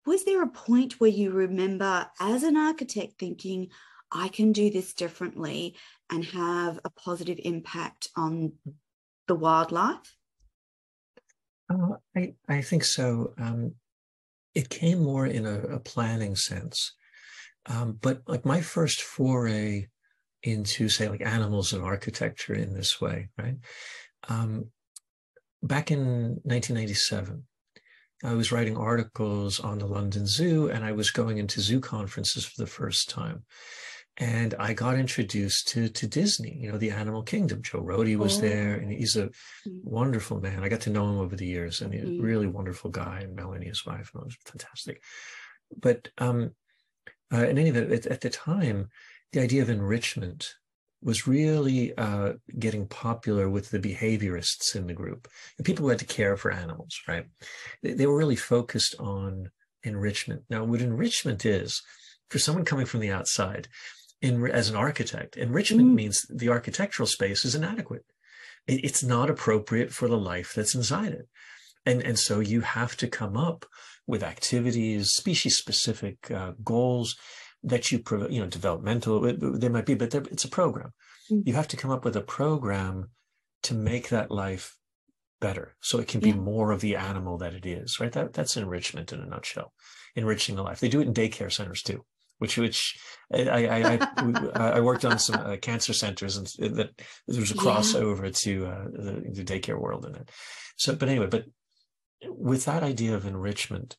Was 0.07 0.23
there 0.23 0.41
a 0.41 0.47
point 0.47 1.01
where 1.01 1.09
you 1.09 1.31
remember 1.31 2.09
as 2.21 2.43
an 2.43 2.55
architect 2.55 3.19
thinking, 3.19 3.67
I 4.09 4.29
can 4.29 4.53
do 4.53 4.69
this 4.69 4.93
differently 4.93 5.75
and 6.09 6.23
have 6.23 6.79
a 6.85 6.89
positive 6.89 7.37
impact 7.43 8.07
on 8.15 8.53
the 9.27 9.35
wildlife? 9.35 10.15
Uh, 11.69 11.97
I, 12.15 12.35
I 12.47 12.61
think 12.61 12.85
so. 12.85 13.33
Um, 13.37 13.73
it 14.55 14.69
came 14.69 15.03
more 15.03 15.27
in 15.27 15.45
a, 15.45 15.59
a 15.59 15.79
planning 15.81 16.37
sense. 16.37 16.93
Um, 17.65 17.99
but 18.01 18.21
like 18.27 18.45
my 18.45 18.61
first 18.61 19.01
foray 19.01 19.87
into 20.41 20.87
say 20.87 21.09
like 21.09 21.19
animals 21.19 21.73
and 21.73 21.83
architecture 21.83 22.53
in 22.53 22.73
this 22.73 23.01
way, 23.01 23.27
right? 23.37 23.57
Um, 24.29 24.67
back 25.61 25.91
in 25.91 25.99
1997, 26.45 27.43
I 28.23 28.33
was 28.33 28.51
writing 28.51 28.77
articles 28.77 29.59
on 29.59 29.79
the 29.79 29.85
London 29.85 30.25
Zoo 30.25 30.69
and 30.69 30.83
I 30.83 30.91
was 30.91 31.11
going 31.11 31.37
into 31.37 31.61
zoo 31.61 31.79
conferences 31.79 32.45
for 32.45 32.61
the 32.61 32.69
first 32.69 33.09
time 33.09 33.43
and 34.19 34.55
I 34.57 34.73
got 34.73 34.97
introduced 34.97 35.67
to 35.69 35.89
to 35.89 36.07
Disney, 36.07 36.57
you 36.59 36.71
know, 36.71 36.77
the 36.77 36.89
Animal 36.89 37.21
Kingdom. 37.21 37.61
Joe 37.61 37.83
Rohde 37.83 38.17
was 38.17 38.37
oh. 38.37 38.41
there, 38.41 38.73
and 38.75 38.91
he's 38.91 39.15
a 39.15 39.27
mm. 39.27 39.31
wonderful 39.83 40.41
man. 40.41 40.63
I 40.63 40.69
got 40.69 40.81
to 40.81 40.89
know 40.89 41.07
him 41.07 41.19
over 41.19 41.35
the 41.35 41.45
years, 41.45 41.81
and 41.81 41.93
he's 41.93 42.03
a 42.03 42.21
really 42.21 42.47
wonderful 42.47 42.89
guy. 42.89 43.19
And 43.21 43.35
Melanie, 43.35 43.67
his 43.67 43.85
wife, 43.85 44.11
was 44.15 44.35
fantastic. 44.45 45.03
But 45.79 46.09
um, 46.17 46.51
uh, 47.31 47.45
in 47.45 47.59
any 47.59 47.69
event, 47.69 47.91
at, 47.91 48.07
at, 48.07 48.21
the 48.21 48.29
time, 48.31 48.89
the 49.33 49.41
idea 49.41 49.61
of 49.61 49.69
enrichment 49.69 50.55
was 51.01 51.27
really 51.27 51.95
uh, 51.97 52.33
getting 52.57 52.87
popular 52.87 53.49
with 53.49 53.69
the 53.69 53.79
behaviorists 53.79 54.75
in 54.75 54.87
the 54.87 54.93
group, 54.93 55.27
the 55.57 55.63
people 55.63 55.83
who 55.83 55.89
had 55.89 55.99
to 55.99 56.05
care 56.05 56.35
for 56.37 56.51
animals. 56.51 56.99
Right? 57.07 57.25
They, 57.83 57.93
they 57.93 58.07
were 58.07 58.17
really 58.17 58.35
focused 58.35 58.95
on 58.99 59.51
enrichment. 59.83 60.43
Now, 60.49 60.63
what 60.63 60.81
enrichment 60.81 61.45
is 61.45 61.81
for 62.29 62.39
someone 62.39 62.65
coming 62.65 62.85
from 62.85 62.99
the 62.99 63.11
outside 63.11 63.67
in, 64.21 64.45
as 64.47 64.69
an 64.69 64.75
architect. 64.75 65.37
Enrichment 65.37 65.89
mm. 65.89 65.95
means 65.95 66.25
the 66.29 66.49
architectural 66.49 67.07
space 67.07 67.45
is 67.45 67.55
inadequate. 67.55 68.05
It, 68.67 68.83
it's 68.83 69.03
not 69.03 69.29
appropriate 69.29 69.91
for 69.91 70.07
the 70.07 70.17
life 70.17 70.53
that's 70.55 70.75
inside 70.75 71.13
it. 71.13 71.27
And, 71.85 72.01
and 72.01 72.19
so 72.19 72.39
you 72.39 72.61
have 72.61 72.97
to 72.97 73.07
come 73.07 73.37
up 73.37 73.65
with 74.05 74.23
activities, 74.23 75.11
species 75.11 75.57
specific 75.57 76.31
uh, 76.31 76.53
goals 76.63 77.15
that 77.67 77.91
you, 77.91 78.03
you 78.29 78.39
know, 78.39 78.47
developmental, 78.47 79.21
they 79.37 79.69
might 79.69 79.85
be, 79.85 79.95
but 79.95 80.13
it's 80.13 80.45
a 80.45 80.49
program. 80.49 80.93
Mm. 81.31 81.43
You 81.45 81.53
have 81.53 81.67
to 81.69 81.77
come 81.77 81.91
up 81.91 82.05
with 82.05 82.15
a 82.15 82.21
program 82.21 83.09
to 83.63 83.73
make 83.73 84.09
that 84.09 84.31
life 84.31 84.75
better 85.39 85.75
so 85.81 85.99
it 85.99 86.07
can 86.07 86.19
be 86.19 86.29
yeah. 86.29 86.35
more 86.35 86.71
of 86.71 86.81
the 86.81 86.95
animal 86.95 87.37
that 87.37 87.53
it 87.53 87.63
is 87.63 87.99
right 87.99 88.11
that 88.13 88.33
that's 88.33 88.57
enrichment 88.57 89.13
in 89.13 89.19
a 89.19 89.25
nutshell 89.25 89.71
enriching 90.15 90.55
the 90.55 90.63
life 90.63 90.79
they 90.79 90.89
do 90.89 90.99
it 90.99 91.05
in 91.05 91.13
daycare 91.13 91.51
centers 91.51 91.83
too 91.83 92.03
which 92.39 92.57
which 92.57 92.99
I 93.33 93.67
I, 93.67 93.93
I, 93.93 94.77
I 94.77 94.79
worked 94.79 95.05
on 95.05 95.19
some 95.19 95.35
uh, 95.35 95.57
cancer 95.57 95.93
centers 95.93 96.37
and 96.37 96.47
that 96.75 96.91
there 97.27 97.41
was 97.41 97.51
a 97.51 97.55
crossover 97.55 98.25
yeah. 98.25 98.31
to 98.31 98.65
uh, 98.65 98.83
the, 98.85 99.23
the, 99.33 99.43
daycare 99.43 99.79
world 99.79 100.05
in 100.05 100.15
it. 100.15 100.29
So, 100.75 100.95
but 100.95 101.09
anyway, 101.09 101.27
but 101.27 101.45
with 102.25 102.65
that 102.65 102.83
idea 102.83 103.15
of 103.15 103.25
enrichment, 103.25 103.97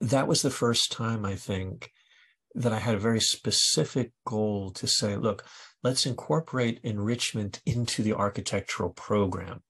that 0.00 0.26
was 0.26 0.42
the 0.42 0.50
first 0.50 0.92
time 0.92 1.24
I 1.24 1.34
think 1.36 1.90
that 2.56 2.72
I 2.72 2.78
had 2.78 2.94
a 2.94 2.98
very 2.98 3.20
specific 3.20 4.12
goal 4.26 4.70
to 4.70 4.86
say, 4.86 5.16
look, 5.16 5.44
let's 5.82 6.06
incorporate 6.06 6.80
enrichment 6.82 7.60
into 7.66 8.02
the 8.02 8.14
architectural 8.14 8.90
program 8.90 9.62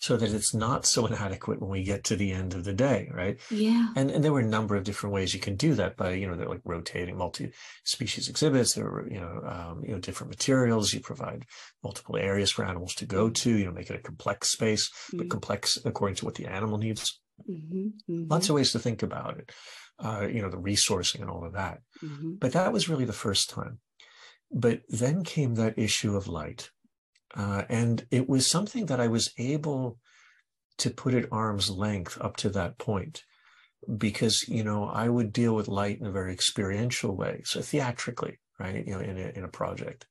so 0.00 0.16
that 0.16 0.32
it's 0.32 0.52
not 0.52 0.84
so 0.84 1.06
inadequate 1.06 1.60
when 1.60 1.70
we 1.70 1.84
get 1.84 2.02
to 2.02 2.16
the 2.16 2.32
end 2.32 2.54
of 2.54 2.64
the 2.64 2.72
day, 2.72 3.08
right? 3.14 3.38
Yeah. 3.50 3.86
And 3.94 4.10
and 4.10 4.24
there 4.24 4.32
were 4.32 4.40
a 4.40 4.44
number 4.44 4.74
of 4.74 4.82
different 4.82 5.14
ways 5.14 5.32
you 5.32 5.38
can 5.38 5.54
do 5.54 5.74
that 5.74 5.96
by 5.96 6.14
you 6.14 6.26
know 6.26 6.34
they're 6.34 6.48
like 6.48 6.62
rotating 6.64 7.16
multi-species 7.16 8.28
exhibits. 8.28 8.74
There 8.74 8.84
were 8.84 9.08
you 9.08 9.20
know 9.20 9.42
um, 9.46 9.84
you 9.84 9.92
know 9.92 10.00
different 10.00 10.30
materials. 10.30 10.92
You 10.92 11.00
provide 11.00 11.46
multiple 11.84 12.16
areas 12.16 12.50
for 12.50 12.64
animals 12.64 12.94
to 12.96 13.06
go 13.06 13.30
to. 13.30 13.50
You 13.56 13.66
know 13.66 13.72
make 13.72 13.90
it 13.90 14.00
a 14.00 14.02
complex 14.02 14.50
space, 14.50 14.90
mm-hmm. 14.90 15.18
but 15.18 15.30
complex 15.30 15.78
according 15.84 16.16
to 16.16 16.24
what 16.24 16.34
the 16.34 16.46
animal 16.46 16.78
needs. 16.78 17.20
Mm-hmm. 17.48 18.12
Mm-hmm. 18.12 18.24
Lots 18.28 18.48
of 18.48 18.56
ways 18.56 18.72
to 18.72 18.80
think 18.80 19.04
about 19.04 19.38
it. 19.38 19.52
Uh, 20.02 20.26
you 20.26 20.42
know 20.42 20.50
the 20.50 20.56
resourcing 20.56 21.20
and 21.20 21.30
all 21.30 21.44
of 21.44 21.52
that. 21.52 21.80
Mm-hmm. 22.02 22.32
But 22.40 22.52
that 22.52 22.72
was 22.72 22.88
really 22.88 23.04
the 23.04 23.12
first 23.12 23.48
time. 23.48 23.78
But 24.50 24.82
then 24.88 25.22
came 25.24 25.54
that 25.54 25.78
issue 25.78 26.16
of 26.16 26.28
light 26.28 26.70
uh, 27.34 27.62
and 27.68 28.06
it 28.10 28.28
was 28.28 28.50
something 28.50 28.86
that 28.86 29.00
I 29.00 29.08
was 29.08 29.32
able 29.38 29.98
to 30.78 30.90
put 30.90 31.14
at 31.14 31.32
arm's 31.32 31.70
length 31.70 32.18
up 32.20 32.36
to 32.38 32.50
that 32.50 32.78
point 32.78 33.24
because, 33.96 34.46
you 34.48 34.62
know, 34.62 34.84
I 34.84 35.08
would 35.08 35.32
deal 35.32 35.54
with 35.54 35.68
light 35.68 36.00
in 36.00 36.06
a 36.06 36.12
very 36.12 36.32
experiential 36.32 37.16
way. 37.16 37.42
So 37.44 37.60
theatrically, 37.60 38.38
right, 38.58 38.86
you 38.86 38.92
know, 38.92 39.00
in 39.00 39.18
a, 39.18 39.32
in 39.34 39.44
a 39.44 39.48
project. 39.48 40.06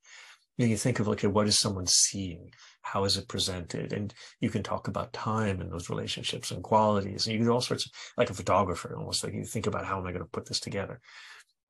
You, 0.62 0.68
know, 0.68 0.70
you 0.70 0.76
think 0.76 1.00
of, 1.00 1.08
okay, 1.08 1.26
what 1.26 1.48
is 1.48 1.58
someone 1.58 1.86
seeing? 1.86 2.52
How 2.82 3.04
is 3.04 3.16
it 3.16 3.28
presented? 3.28 3.92
And 3.92 4.14
you 4.40 4.48
can 4.48 4.62
talk 4.62 4.86
about 4.86 5.12
time 5.12 5.60
and 5.60 5.72
those 5.72 5.90
relationships 5.90 6.52
and 6.52 6.62
qualities. 6.62 7.26
And 7.26 7.36
you 7.36 7.44
do 7.44 7.50
all 7.50 7.60
sorts 7.60 7.86
of, 7.86 7.92
like 8.16 8.30
a 8.30 8.34
photographer, 8.34 8.96
almost 8.96 9.24
like 9.24 9.34
you 9.34 9.44
think 9.44 9.66
about 9.66 9.84
how 9.84 9.98
am 9.98 10.06
I 10.06 10.12
going 10.12 10.22
to 10.22 10.30
put 10.30 10.46
this 10.46 10.60
together? 10.60 11.00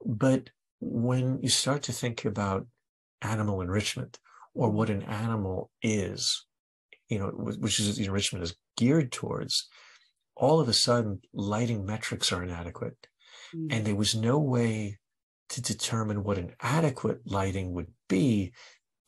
But 0.04 0.50
when 0.80 1.38
you 1.42 1.48
start 1.48 1.82
to 1.84 1.92
think 1.92 2.26
about 2.26 2.66
animal 3.22 3.62
enrichment, 3.62 4.18
or 4.54 4.68
what 4.68 4.90
an 4.90 5.02
animal 5.04 5.70
is, 5.80 6.44
you 7.08 7.18
know, 7.18 7.28
which 7.28 7.80
is 7.80 7.98
enrichment 7.98 8.44
is 8.44 8.54
geared 8.76 9.10
towards, 9.10 9.68
all 10.36 10.60
of 10.60 10.68
a 10.68 10.74
sudden 10.74 11.20
lighting 11.32 11.86
metrics 11.86 12.30
are 12.30 12.42
inadequate. 12.42 13.06
Mm. 13.54 13.68
And 13.70 13.86
there 13.86 13.94
was 13.94 14.14
no 14.14 14.38
way 14.38 14.98
to 15.50 15.62
determine 15.62 16.24
what 16.24 16.38
an 16.38 16.52
adequate 16.60 17.20
lighting 17.26 17.72
would 17.72 17.88
be 18.08 18.52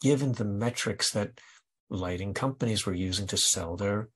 given 0.04 0.32
the 0.32 0.44
metrics 0.44 1.11
that 1.12 1.40
lighting 1.88 2.34
companies 2.34 2.84
were 2.84 2.92
using 3.08 3.26
to 3.26 3.38
sell 3.38 3.75
their 3.75 4.11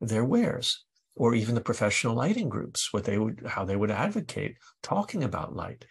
their 0.00 0.24
wares 0.24 0.84
or 1.14 1.34
even 1.34 1.54
the 1.54 1.68
professional 1.70 2.14
lighting 2.14 2.48
groups 2.48 2.88
what 2.92 3.04
they 3.04 3.18
would 3.18 3.42
how 3.48 3.62
they 3.62 3.76
would 3.76 3.90
advocate 3.90 4.56
talking 4.82 5.22
about 5.22 5.54
light. 5.54 5.84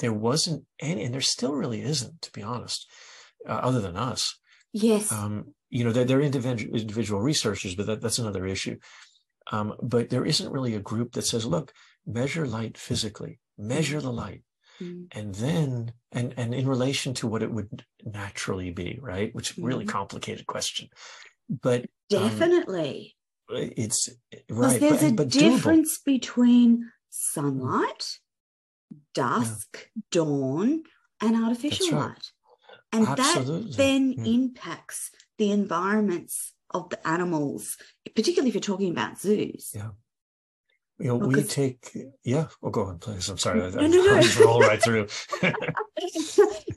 There 0.00 0.12
wasn't 0.12 0.66
any 0.78 1.04
and 1.04 1.14
there 1.14 1.22
still 1.22 1.54
really 1.54 1.80
isn't 1.80 2.20
to 2.20 2.32
be 2.32 2.42
honest 2.42 2.86
uh, 3.48 3.60
other 3.68 3.80
than 3.80 3.96
us. 3.96 4.38
Yes. 4.74 5.10
Um, 5.10 5.54
you 5.70 5.84
know 5.84 5.92
they're, 5.92 6.04
they're 6.04 6.20
individual, 6.20 6.76
individual 6.76 7.22
researchers 7.22 7.74
but 7.74 7.86
that, 7.86 8.02
that's 8.02 8.18
another 8.18 8.46
issue. 8.46 8.76
Um, 9.50 9.72
but 9.82 10.10
there 10.10 10.26
isn't 10.26 10.52
really 10.52 10.74
a 10.74 10.88
group 10.90 11.12
that 11.12 11.26
says 11.30 11.46
look 11.46 11.72
measure 12.04 12.46
light 12.46 12.76
physically. 12.76 13.40
Measure 13.56 14.02
the 14.02 14.12
light 14.12 14.42
mm. 14.82 15.06
and 15.12 15.34
then 15.36 15.92
and 16.10 16.34
and 16.36 16.54
in 16.54 16.68
relation 16.68 17.14
to 17.14 17.26
what 17.26 17.42
it 17.42 17.50
would 17.50 17.84
naturally 18.04 18.70
be 18.70 18.98
right 19.00 19.34
which 19.34 19.52
is 19.52 19.58
a 19.58 19.62
really 19.62 19.84
mm. 19.84 19.88
complicated 19.88 20.46
question 20.46 20.88
but 21.48 21.80
um, 21.80 21.86
definitely 22.08 23.16
um, 23.50 23.70
it's 23.76 24.08
right 24.50 24.80
there's 24.80 25.00
but, 25.00 25.10
a 25.10 25.12
but 25.12 25.28
difference 25.28 25.98
doable. 25.98 26.04
between 26.04 26.90
sunlight 27.10 28.18
dusk 29.14 29.88
yeah. 29.94 30.02
dawn 30.10 30.82
and 31.20 31.44
artificial 31.44 31.92
right. 31.92 32.08
light 32.08 32.32
and 32.92 33.08
Absolutely. 33.08 33.70
that 33.70 33.76
then 33.76 34.14
mm. 34.14 34.34
impacts 34.34 35.10
the 35.38 35.50
environments 35.50 36.52
of 36.70 36.88
the 36.90 37.06
animals 37.06 37.76
particularly 38.14 38.48
if 38.48 38.54
you're 38.54 38.60
talking 38.60 38.90
about 38.90 39.18
zoos 39.18 39.72
yeah 39.74 39.90
you 41.02 41.08
know, 41.08 41.16
we 41.16 41.42
take, 41.42 41.96
yeah, 42.22 42.46
well, 42.60 42.70
go 42.70 42.84
on, 42.84 42.98
please. 42.98 43.28
I'm 43.28 43.36
sorry. 43.36 43.58
No, 43.58 43.66
I, 43.66 43.88
no, 43.88 44.04
no. 44.04 44.20
just 44.20 44.38
roll 44.38 44.60
right 44.60 44.80
through. 44.80 45.08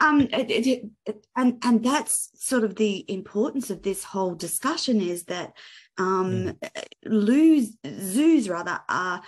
um, 0.01 0.22
it, 0.22 0.89
it, 1.05 1.27
and, 1.36 1.60
and 1.63 1.84
that's 1.86 2.32
sort 2.34 2.63
of 2.63 2.75
the 2.75 3.05
importance 3.08 3.70
of 3.70 3.84
this 3.84 4.03
whole 4.03 4.34
discussion 4.34 5.00
is 5.00 5.25
that 5.25 5.53
um, 6.00 6.58
mm. 7.05 8.01
zoos 8.01 8.50
rather 8.50 8.79
are 8.89 9.22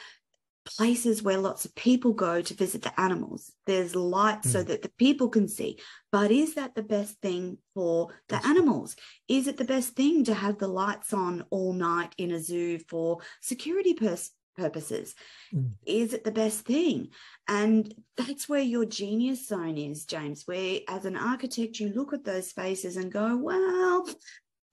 places 0.65 1.23
where 1.23 1.37
lots 1.37 1.63
of 1.63 1.75
people 1.75 2.11
go 2.13 2.41
to 2.41 2.53
visit 2.55 2.81
the 2.81 2.99
animals. 2.99 3.51
There's 3.65 3.95
light 3.95 4.41
mm. 4.41 4.49
so 4.49 4.63
that 4.63 4.81
the 4.81 4.91
people 4.97 5.29
can 5.29 5.47
see. 5.47 5.79
But 6.11 6.31
is 6.31 6.55
that 6.55 6.73
the 6.73 6.83
best 6.83 7.21
thing 7.21 7.59
for 7.73 8.09
the 8.29 8.45
animals? 8.45 8.95
Is 9.27 9.47
it 9.47 9.57
the 9.57 9.63
best 9.63 9.95
thing 9.95 10.23
to 10.23 10.33
have 10.33 10.57
the 10.57 10.67
lights 10.67 11.13
on 11.13 11.45
all 11.51 11.73
night 11.73 12.13
in 12.17 12.31
a 12.31 12.39
zoo 12.39 12.79
for 12.79 13.19
security 13.41 13.93
pers- 13.93 14.31
purposes. 14.57 15.15
Mm. 15.53 15.71
Is 15.85 16.13
it 16.13 16.23
the 16.23 16.31
best 16.31 16.65
thing? 16.65 17.09
And 17.47 17.93
that's 18.17 18.49
where 18.49 18.61
your 18.61 18.85
genius 18.85 19.47
zone 19.47 19.77
is, 19.77 20.05
James, 20.05 20.43
where 20.45 20.79
as 20.89 21.05
an 21.05 21.15
architect, 21.15 21.79
you 21.79 21.89
look 21.89 22.13
at 22.13 22.25
those 22.25 22.49
spaces 22.49 22.97
and 22.97 23.11
go, 23.11 23.37
well, 23.37 24.07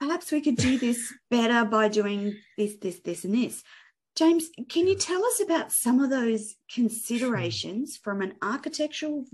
perhaps 0.01 0.33
we 0.33 0.41
could 0.41 0.57
do 0.57 0.79
this 0.79 1.13
better 1.31 1.65
by 1.65 1.89
doing 1.89 2.37
this, 2.57 2.77
this, 2.81 3.01
this, 3.01 3.25
and 3.25 3.35
this. 3.35 3.63
James, 4.17 4.49
can 4.69 4.87
you 4.87 4.95
tell 4.95 5.25
us 5.25 5.41
about 5.41 5.73
some 5.73 6.01
of 6.01 6.09
those 6.09 6.55
considerations 6.73 7.97
from 7.97 8.23
an 8.23 8.35
architectural 8.43 9.25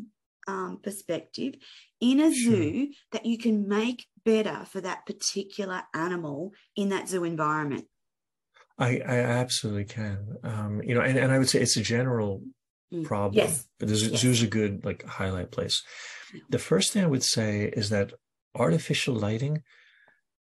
um, 0.49 0.78
perspective 0.83 1.54
in 2.00 2.19
a 2.21 2.33
sure. 2.33 2.52
zoo 2.52 2.88
that 3.12 3.26
you 3.26 3.37
can 3.37 3.69
make 3.69 4.07
better 4.25 4.64
for 4.64 4.80
that 4.80 5.04
particular 5.04 5.83
animal 5.95 6.52
in 6.76 6.88
that 6.90 7.09
zoo 7.09 7.25
environment? 7.25 7.85
I, 8.80 9.00
I 9.06 9.18
absolutely 9.18 9.84
can. 9.84 10.37
Um, 10.42 10.82
you 10.82 10.94
know, 10.94 11.02
and, 11.02 11.18
and 11.18 11.30
I 11.30 11.38
would 11.38 11.50
say 11.50 11.60
it's 11.60 11.76
a 11.76 11.82
general 11.82 12.43
mm. 12.93 13.04
problem, 13.04 13.34
yes. 13.34 13.69
but 13.78 13.88
the 13.88 13.95
yes. 13.95 14.21
zoo's 14.21 14.43
a 14.43 14.47
good 14.47 14.84
like 14.84 15.04
highlight 15.04 15.50
place. 15.52 15.82
The 16.49 16.58
first 16.58 16.93
thing 16.93 17.04
I 17.04 17.08
would 17.08 17.23
say 17.23 17.64
is 17.64 17.90
that 17.90 18.14
artificial 18.54 19.14
lighting, 19.14 19.62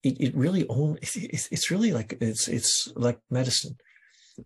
it, 0.03 0.19
it 0.21 0.35
really 0.35 0.65
only 0.69 0.99
it's, 1.01 1.49
it's 1.51 1.69
really 1.69 1.91
like 1.91 2.17
it's 2.21 2.47
it's 2.47 2.91
like 2.95 3.19
medicine. 3.29 3.75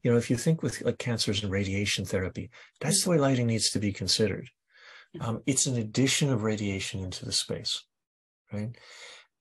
You 0.01 0.11
know, 0.11 0.17
if 0.17 0.31
you 0.31 0.37
think 0.37 0.63
with 0.63 0.81
like 0.81 0.97
cancers 0.97 1.43
and 1.43 1.51
radiation 1.51 2.03
therapy, 2.03 2.49
that's 2.81 3.03
the 3.03 3.11
way 3.11 3.19
lighting 3.19 3.45
needs 3.45 3.69
to 3.71 3.79
be 3.79 3.93
considered. 3.93 4.49
Um, 5.21 5.43
it's 5.45 5.67
an 5.67 5.77
addition 5.77 6.31
of 6.31 6.41
radiation 6.41 7.03
into 7.03 7.25
the 7.25 7.31
space, 7.31 7.83
right? 8.51 8.75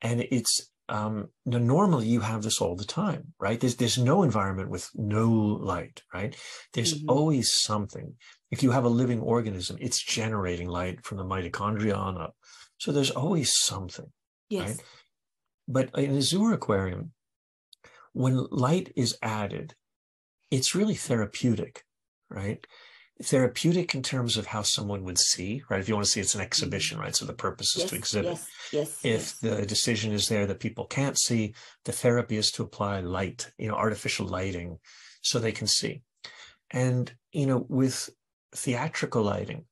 And 0.03 0.21
it's 0.31 0.71
um, 0.93 1.29
normally 1.47 2.07
you 2.07 2.21
have 2.21 2.43
this 2.43 2.61
all 2.61 2.77
the 2.77 2.85
time, 2.85 3.33
right? 3.41 3.59
There's 3.59 3.77
there's 3.77 3.97
no 3.97 4.23
environment 4.23 4.69
with 4.69 4.91
no 4.95 5.31
light, 5.31 6.03
right? 6.13 6.37
There's 6.75 6.95
mm-hmm. 6.95 7.09
always 7.09 7.51
something. 7.61 8.15
If 8.51 8.63
you 8.63 8.73
have 8.73 8.85
a 8.85 8.91
living 8.91 9.21
organism, 9.21 9.79
it's 9.81 10.03
generating 10.03 10.69
light 10.69 11.03
from 11.03 11.17
the 11.17 11.25
mitochondria 11.25 11.97
on 11.97 12.21
up. 12.21 12.37
So 12.77 12.93
there's 12.93 13.11
always 13.11 13.55
something, 13.59 14.13
yes. 14.51 14.69
right? 14.69 14.83
But 15.67 15.99
in 15.99 16.15
a 16.15 16.21
zoo 16.21 16.53
aquarium, 16.53 17.13
when 18.13 18.47
light 18.51 18.93
is 18.95 19.17
added, 19.23 19.75
it's 20.51 20.75
really 20.75 20.95
therapeutic, 20.95 21.85
right? 22.29 22.67
Therapeutic 23.23 23.95
in 23.95 24.03
terms 24.03 24.37
of 24.37 24.47
how 24.47 24.63
someone 24.63 25.05
would 25.05 25.19
see, 25.19 25.63
right? 25.69 25.81
If 25.81 25.89
you 25.89 25.95
want 25.95 26.05
to 26.05 26.11
see 26.11 26.21
it's 26.21 26.35
an 26.35 26.41
exhibition, 26.41 26.99
right? 26.99 27.15
So 27.15 27.25
the 27.25 27.33
purpose 27.33 27.77
is 27.77 27.83
yes, 27.83 27.91
to 27.91 27.97
exhibit. 27.97 28.31
Yes, 28.33 28.49
yes. 28.73 29.05
If 29.05 29.05
yes. 29.05 29.33
the 29.39 29.67
decision 29.67 30.13
is 30.13 30.29
there 30.29 30.47
that 30.47 30.61
people 30.61 30.87
can't 30.87 31.19
see, 31.19 31.55
the 31.85 31.93
therapy 31.93 32.37
is 32.37 32.51
to 32.53 32.63
apply 32.63 33.01
light, 33.01 33.51
you 33.59 33.69
know, 33.69 33.75
artificial 33.75 34.27
lighting 34.27 34.79
so 35.23 35.39
they 35.39 35.53
can 35.53 35.67
see. 35.67 36.03
And, 36.71 37.13
you 37.33 37.47
know, 37.47 37.67
with 37.69 38.11
theatrical 38.55 39.23
lighting, 39.23 39.65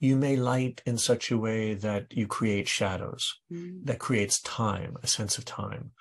you 0.00 0.16
may 0.16 0.36
light 0.36 0.82
in 0.86 0.98
such 0.98 1.30
a 1.30 1.38
way 1.38 1.74
that 1.74 2.06
you 2.10 2.26
create 2.26 2.68
shadows, 2.68 3.40
mm. 3.50 3.84
that 3.84 3.98
creates 3.98 4.40
time, 4.42 4.96
a 5.02 5.06
sense 5.06 5.38
of 5.38 5.44
time. 5.44 5.92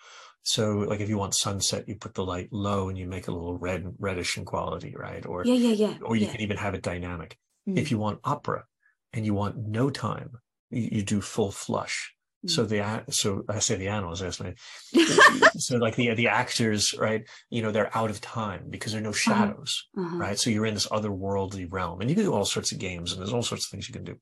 So 0.44 0.80
like 0.80 1.00
if 1.00 1.08
you 1.08 1.18
want 1.18 1.36
sunset, 1.36 1.88
you 1.88 1.96
put 1.96 2.14
the 2.14 2.26
light 2.26 2.50
low 2.52 2.90
and 2.90 2.98
you 2.98 3.08
make 3.08 3.24
it 3.24 3.30
a 3.30 3.34
little 3.34 3.58
red, 3.58 3.96
reddish 3.98 4.38
in 4.38 4.44
quality, 4.44 4.94
right? 4.96 5.26
Or 5.26 5.44
yeah, 5.46 5.54
yeah, 5.54 5.88
yeah. 5.88 5.98
Or 6.04 6.18
you 6.18 6.26
yeah. 6.26 6.32
can 6.34 6.42
even 6.42 6.58
have 6.58 6.76
it 6.76 6.82
dynamic. 6.82 7.38
Mm. 7.68 7.78
If 7.78 7.92
you 7.92 7.98
want 7.98 8.20
opera 8.26 8.66
and 9.14 9.26
you 9.26 9.34
want 9.34 9.58
no 9.58 9.90
time, 9.90 10.32
you, 10.70 10.90
you 10.92 11.04
do 11.04 11.22
full 11.22 11.52
flush. 11.52 12.14
Mm. 12.46 12.50
So 12.50 12.66
the 12.66 13.04
so 13.10 13.46
I 13.48 13.60
say 13.60 13.78
the 13.78 13.88
animals, 13.88 14.22
I 14.22 14.32
so 15.58 15.78
like 15.78 15.96
the 15.96 16.14
the 16.14 16.28
actors, 16.28 16.94
right? 17.00 17.24
You 17.50 17.62
know, 17.62 17.72
they're 17.72 17.96
out 17.96 18.10
of 18.10 18.20
time 18.20 18.66
because 18.70 18.92
there 18.92 19.00
are 19.00 19.04
no 19.04 19.12
uh-huh. 19.12 19.18
shadows, 19.18 19.88
uh-huh. 19.98 20.08
Uh-huh. 20.08 20.18
right? 20.18 20.40
So 20.40 20.50
you're 20.50 20.66
in 20.66 20.74
this 20.74 20.88
otherworldly 20.88 21.72
realm, 21.72 22.02
and 22.02 22.10
you 22.10 22.18
can 22.18 22.26
do 22.26 22.34
all 22.34 22.44
sorts 22.44 22.74
of 22.74 22.80
games, 22.80 23.14
and 23.14 23.22
there's 23.22 23.34
all 23.34 23.44
sorts 23.44 23.66
of 23.66 23.72
things 23.72 23.88
you 23.88 23.94
can 23.94 24.04
do. 24.04 24.20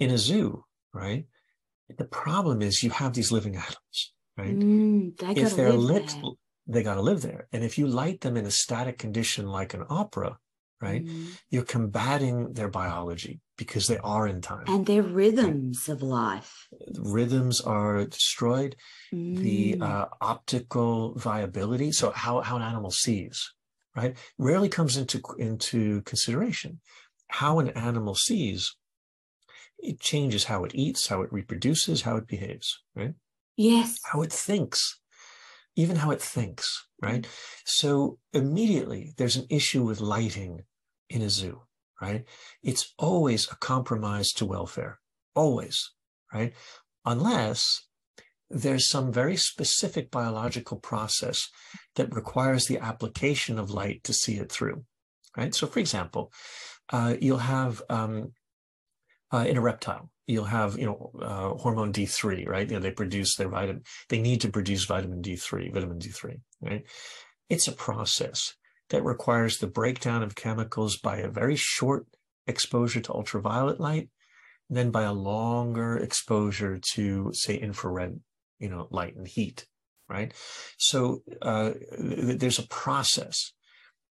In 0.00 0.10
a 0.10 0.18
zoo, 0.18 0.64
right? 0.92 1.26
The 1.96 2.04
problem 2.04 2.62
is 2.62 2.82
you 2.82 2.90
have 2.90 3.12
these 3.12 3.30
living 3.30 3.54
animals 3.56 4.12
right? 4.38 4.56
Mm, 4.56 5.18
they 5.18 5.42
if 5.42 5.56
they're 5.56 5.72
lit, 5.72 6.06
there. 6.06 6.32
they 6.66 6.82
got 6.82 6.94
to 6.94 7.02
live 7.02 7.20
there. 7.22 7.48
And 7.52 7.64
if 7.64 7.76
you 7.76 7.86
light 7.86 8.20
them 8.20 8.36
in 8.36 8.46
a 8.46 8.50
static 8.50 8.96
condition 8.96 9.48
like 9.48 9.74
an 9.74 9.84
opera, 9.90 10.38
right, 10.80 11.04
mm. 11.04 11.26
you're 11.50 11.64
combating 11.64 12.52
their 12.52 12.68
biology 12.68 13.40
because 13.56 13.88
they 13.88 13.98
are 13.98 14.28
in 14.28 14.40
time. 14.40 14.64
And 14.68 14.86
their 14.86 15.02
rhythms 15.02 15.88
of 15.88 16.02
life. 16.02 16.68
Rhythms 16.96 17.60
are 17.60 18.04
destroyed. 18.04 18.76
Mm. 19.12 19.38
The 19.38 19.78
uh, 19.80 20.06
optical 20.20 21.14
viability, 21.16 21.90
so 21.90 22.12
how, 22.12 22.40
how 22.40 22.56
an 22.56 22.62
animal 22.62 22.92
sees, 22.92 23.52
right, 23.96 24.16
rarely 24.38 24.68
comes 24.68 24.96
into, 24.96 25.20
into 25.38 26.02
consideration. 26.02 26.80
How 27.30 27.58
an 27.58 27.70
animal 27.70 28.14
sees 28.14 28.76
it 29.80 30.00
changes 30.00 30.44
how 30.44 30.64
it 30.64 30.74
eats, 30.74 31.06
how 31.06 31.22
it 31.22 31.32
reproduces, 31.32 32.02
how 32.02 32.16
it 32.16 32.26
behaves, 32.26 32.82
right? 32.94 33.14
Yes. 33.58 33.98
How 34.04 34.22
it 34.22 34.32
thinks, 34.32 35.00
even 35.74 35.96
how 35.96 36.12
it 36.12 36.22
thinks, 36.22 36.86
right? 37.02 37.26
So 37.64 38.18
immediately 38.32 39.14
there's 39.16 39.34
an 39.34 39.46
issue 39.50 39.82
with 39.82 40.00
lighting 40.00 40.62
in 41.10 41.22
a 41.22 41.28
zoo, 41.28 41.62
right? 42.00 42.24
It's 42.62 42.94
always 42.98 43.50
a 43.50 43.56
compromise 43.56 44.30
to 44.34 44.46
welfare, 44.46 45.00
always, 45.34 45.90
right? 46.32 46.54
Unless 47.04 47.88
there's 48.48 48.88
some 48.88 49.12
very 49.12 49.36
specific 49.36 50.12
biological 50.12 50.78
process 50.78 51.48
that 51.96 52.14
requires 52.14 52.66
the 52.66 52.78
application 52.78 53.58
of 53.58 53.72
light 53.72 54.04
to 54.04 54.12
see 54.12 54.36
it 54.36 54.52
through, 54.52 54.84
right? 55.36 55.52
So, 55.52 55.66
for 55.66 55.80
example, 55.80 56.32
uh, 56.90 57.16
you'll 57.20 57.38
have 57.38 57.82
um, 57.90 58.34
uh, 59.32 59.46
in 59.48 59.56
a 59.56 59.60
reptile, 59.60 60.10
you'll 60.28 60.44
have 60.44 60.78
you 60.78 60.86
know 60.86 61.10
uh, 61.20 61.48
hormone 61.60 61.92
D3, 61.92 62.46
right? 62.46 62.68
You 62.68 62.76
know 62.76 62.80
they 62.80 62.92
produce 62.92 63.34
their 63.34 63.48
vitamin. 63.48 63.82
They 64.08 64.20
need 64.20 64.40
to 64.42 64.50
produce 64.50 64.84
vitamin 64.84 65.22
D3, 65.22 65.72
vitamin 65.72 65.98
D3, 65.98 66.40
right? 66.60 66.84
It's 67.48 67.66
a 67.66 67.72
process 67.72 68.54
that 68.90 69.04
requires 69.04 69.58
the 69.58 69.66
breakdown 69.66 70.22
of 70.22 70.34
chemicals 70.34 70.96
by 70.98 71.16
a 71.18 71.28
very 71.28 71.56
short 71.56 72.06
exposure 72.46 73.00
to 73.00 73.12
ultraviolet 73.12 73.80
light, 73.80 74.10
then 74.70 74.90
by 74.90 75.02
a 75.02 75.12
longer 75.12 75.96
exposure 75.96 76.78
to 76.94 77.30
say 77.32 77.56
infrared, 77.56 78.20
you 78.58 78.68
know, 78.68 78.86
light 78.90 79.16
and 79.16 79.26
heat, 79.26 79.66
right? 80.08 80.32
So 80.76 81.22
uh, 81.40 81.72
there's 81.98 82.58
a 82.58 82.66
process. 82.68 83.52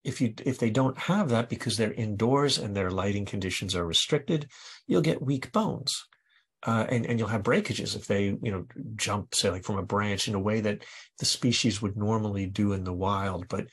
If 0.06 0.22
you 0.22 0.34
if 0.46 0.60
they 0.60 0.70
don't 0.70 0.98
have 0.98 1.30
that 1.30 1.50
because 1.50 1.76
they're 1.76 1.92
indoors 1.94 2.58
and 2.58 2.76
their 2.76 2.92
lighting 2.92 3.26
conditions 3.26 3.76
are 3.76 3.86
restricted, 3.86 4.48
you'll 4.88 5.02
get 5.02 5.22
weak 5.22 5.52
bones. 5.52 6.06
Uh, 6.66 6.86
and, 6.90 7.06
and 7.06 7.20
you'll 7.20 7.28
have 7.28 7.44
breakages 7.44 7.96
if 7.96 8.08
they, 8.08 8.26
you 8.42 8.52
know, 8.52 8.66
jump, 8.96 9.36
say, 9.36 9.52
like 9.52 9.64
from 9.64 9.78
a 9.78 9.84
branch 9.84 10.28
in 10.28 10.34
a 10.34 10.40
way 10.40 10.62
that 10.62 10.84
the 11.20 11.26
species 11.26 11.80
would 11.80 11.96
normally 11.96 12.48
do 12.48 12.74
in 12.74 12.84
the 12.84 12.94
wild. 12.94 13.48
But 13.48 13.68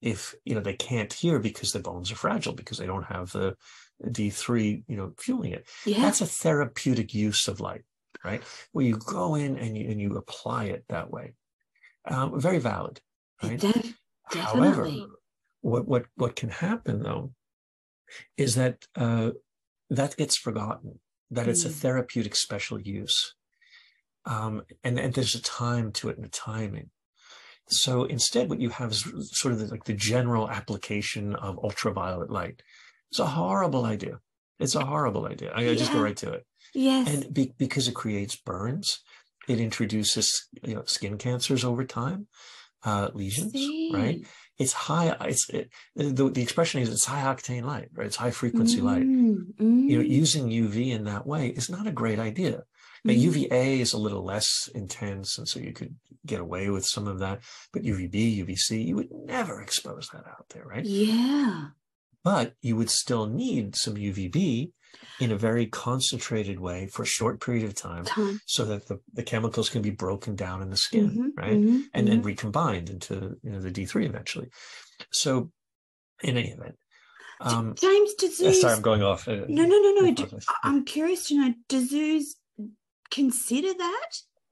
if, 0.00 0.34
you 0.44 0.56
know, 0.56 0.60
they 0.60 0.74
can't 0.74 1.12
hear 1.12 1.38
because 1.38 1.70
the 1.70 1.78
bones 1.78 2.10
are 2.10 2.16
fragile 2.16 2.52
because 2.52 2.78
they 2.78 2.86
don't 2.86 3.04
have 3.04 3.30
the 3.30 3.54
D3, 4.04 4.82
you 4.88 4.96
know, 4.96 5.12
fueling 5.18 5.52
it. 5.52 5.68
Yeah. 5.86 6.00
That's 6.00 6.20
a 6.20 6.26
therapeutic 6.26 7.14
use 7.14 7.46
of 7.46 7.60
light, 7.60 7.82
right? 8.24 8.42
Where 8.72 8.84
you 8.84 8.96
go 8.96 9.36
in 9.36 9.56
and 9.56 9.78
you, 9.78 9.88
and 9.88 10.00
you 10.00 10.16
apply 10.16 10.64
it 10.64 10.84
that 10.88 11.12
way. 11.12 11.34
Um, 12.08 12.40
very 12.40 12.58
valid, 12.58 13.00
right? 13.40 13.60
Def- 13.60 13.94
However, 14.24 14.84
definitely. 14.84 15.06
What 15.62 15.88
what 15.88 16.04
what 16.16 16.36
can 16.36 16.50
happen 16.50 17.02
though 17.02 17.32
is 18.36 18.54
that 18.56 18.84
uh, 18.94 19.30
that 19.90 20.16
gets 20.16 20.36
forgotten. 20.36 21.00
That 21.30 21.48
it's 21.48 21.64
a 21.64 21.70
Mm. 21.70 21.80
therapeutic 21.80 22.34
special 22.36 22.78
use, 22.78 23.34
um, 24.26 24.62
and 24.84 24.98
and 25.00 25.14
there's 25.14 25.34
a 25.34 25.40
time 25.42 25.90
to 25.92 26.10
it 26.10 26.16
and 26.18 26.26
a 26.26 26.28
timing. 26.28 26.90
So 27.68 28.04
instead, 28.04 28.50
what 28.50 28.60
you 28.60 28.68
have 28.70 28.90
is 28.92 29.02
sort 29.32 29.52
of 29.54 29.60
the, 29.60 29.66
like 29.68 29.84
the 29.84 29.94
general 29.94 30.50
application 30.50 31.34
of 31.36 31.58
ultraviolet 31.64 32.30
light. 32.30 32.62
It's 33.10 33.18
a 33.18 33.26
horrible 33.26 33.84
idea. 33.86 34.20
It's 34.58 34.74
a 34.74 34.84
horrible 34.84 35.26
idea. 35.26 35.52
I, 35.54 35.70
I 35.70 35.74
just 35.74 35.92
go 35.92 36.02
right 36.02 36.16
to 36.18 36.32
it, 36.32 36.46
Yes. 36.74 37.08
and 37.08 37.32
be, 37.32 37.54
because 37.56 37.88
it 37.88 37.94
creates 37.94 38.36
burns, 38.36 39.00
it 39.48 39.58
introduces 39.58 40.48
you 40.62 40.74
know 40.74 40.82
skin 40.84 41.16
cancers 41.18 41.64
over 41.64 41.84
time, 41.84 42.28
uh, 42.84 43.10
lesions, 43.14 43.54
right? 43.92 44.20
It's 44.58 44.72
high 44.72 45.16
it's 45.22 45.48
it, 45.50 45.70
the, 45.96 46.28
the 46.28 46.42
expression 46.42 46.80
is 46.80 46.90
it's 46.90 47.04
high 47.04 47.22
octane 47.22 47.64
light 47.64 47.88
right? 47.94 48.06
It's 48.06 48.16
high 48.16 48.30
frequency 48.30 48.80
light. 48.80 49.02
Mm, 49.02 49.46
you 49.58 49.98
know 49.98 50.04
mm, 50.04 50.08
using 50.08 50.48
uv 50.48 50.76
in 50.76 51.04
that 51.04 51.26
way 51.26 51.48
is 51.48 51.70
not 51.70 51.86
a 51.86 51.92
great 51.92 52.18
idea. 52.18 52.62
Now 53.04 53.14
mm. 53.14 53.18
uva 53.18 53.54
is 53.54 53.92
a 53.92 53.98
little 53.98 54.24
less 54.24 54.68
intense 54.74 55.38
and 55.38 55.48
so 55.48 55.58
you 55.58 55.72
could 55.72 55.96
get 56.24 56.40
away 56.40 56.70
with 56.70 56.84
some 56.84 57.08
of 57.08 57.18
that 57.18 57.40
but 57.72 57.82
uvb 57.82 58.12
uvc 58.12 58.86
you 58.86 58.94
would 58.94 59.10
never 59.10 59.60
expose 59.60 60.08
that 60.12 60.26
out 60.26 60.46
there 60.50 60.64
right? 60.64 60.84
Yeah. 60.84 61.68
but 62.22 62.54
you 62.60 62.76
would 62.76 62.90
still 62.90 63.26
need 63.26 63.74
some 63.74 63.94
uvb 63.94 64.70
in 65.20 65.30
a 65.32 65.36
very 65.36 65.66
concentrated 65.66 66.58
way 66.58 66.86
for 66.86 67.02
a 67.02 67.06
short 67.06 67.40
period 67.40 67.64
of 67.64 67.74
time 67.74 68.04
Time. 68.04 68.40
so 68.46 68.64
that 68.64 68.88
the, 68.88 68.98
the 69.12 69.22
chemicals 69.22 69.68
can 69.68 69.82
be 69.82 69.90
broken 69.90 70.34
down 70.36 70.62
in 70.62 70.70
the 70.70 70.76
skin 70.76 71.10
Mhm, 71.36 71.42
right 71.42 71.56
mhm, 71.56 71.82
and 71.94 72.08
then 72.08 72.22
recombined 72.22 72.88
into 72.90 73.36
you 73.42 73.50
know 73.50 73.60
the 73.60 73.70
D3 73.70 74.06
eventually. 74.06 74.48
So 75.12 75.50
in 76.22 76.36
any 76.36 76.50
event, 76.50 76.76
um, 77.40 77.74
James, 77.76 78.14
do 78.14 78.26
uh, 78.26 78.30
zoos? 78.30 78.60
sorry, 78.60 78.74
I'm 78.74 78.82
going 78.82 79.02
off. 79.02 79.26
uh, 79.28 79.44
no, 79.48 79.64
no, 79.64 79.78
no, 79.78 79.90
no. 80.00 80.14
Do- 80.14 80.38
I'm 80.62 80.84
curious 80.84 81.26
to 81.28 81.36
know. 81.36 81.54
Do 81.68 81.84
zoos 81.86 82.36
consider 83.10 83.72
that 83.74 84.10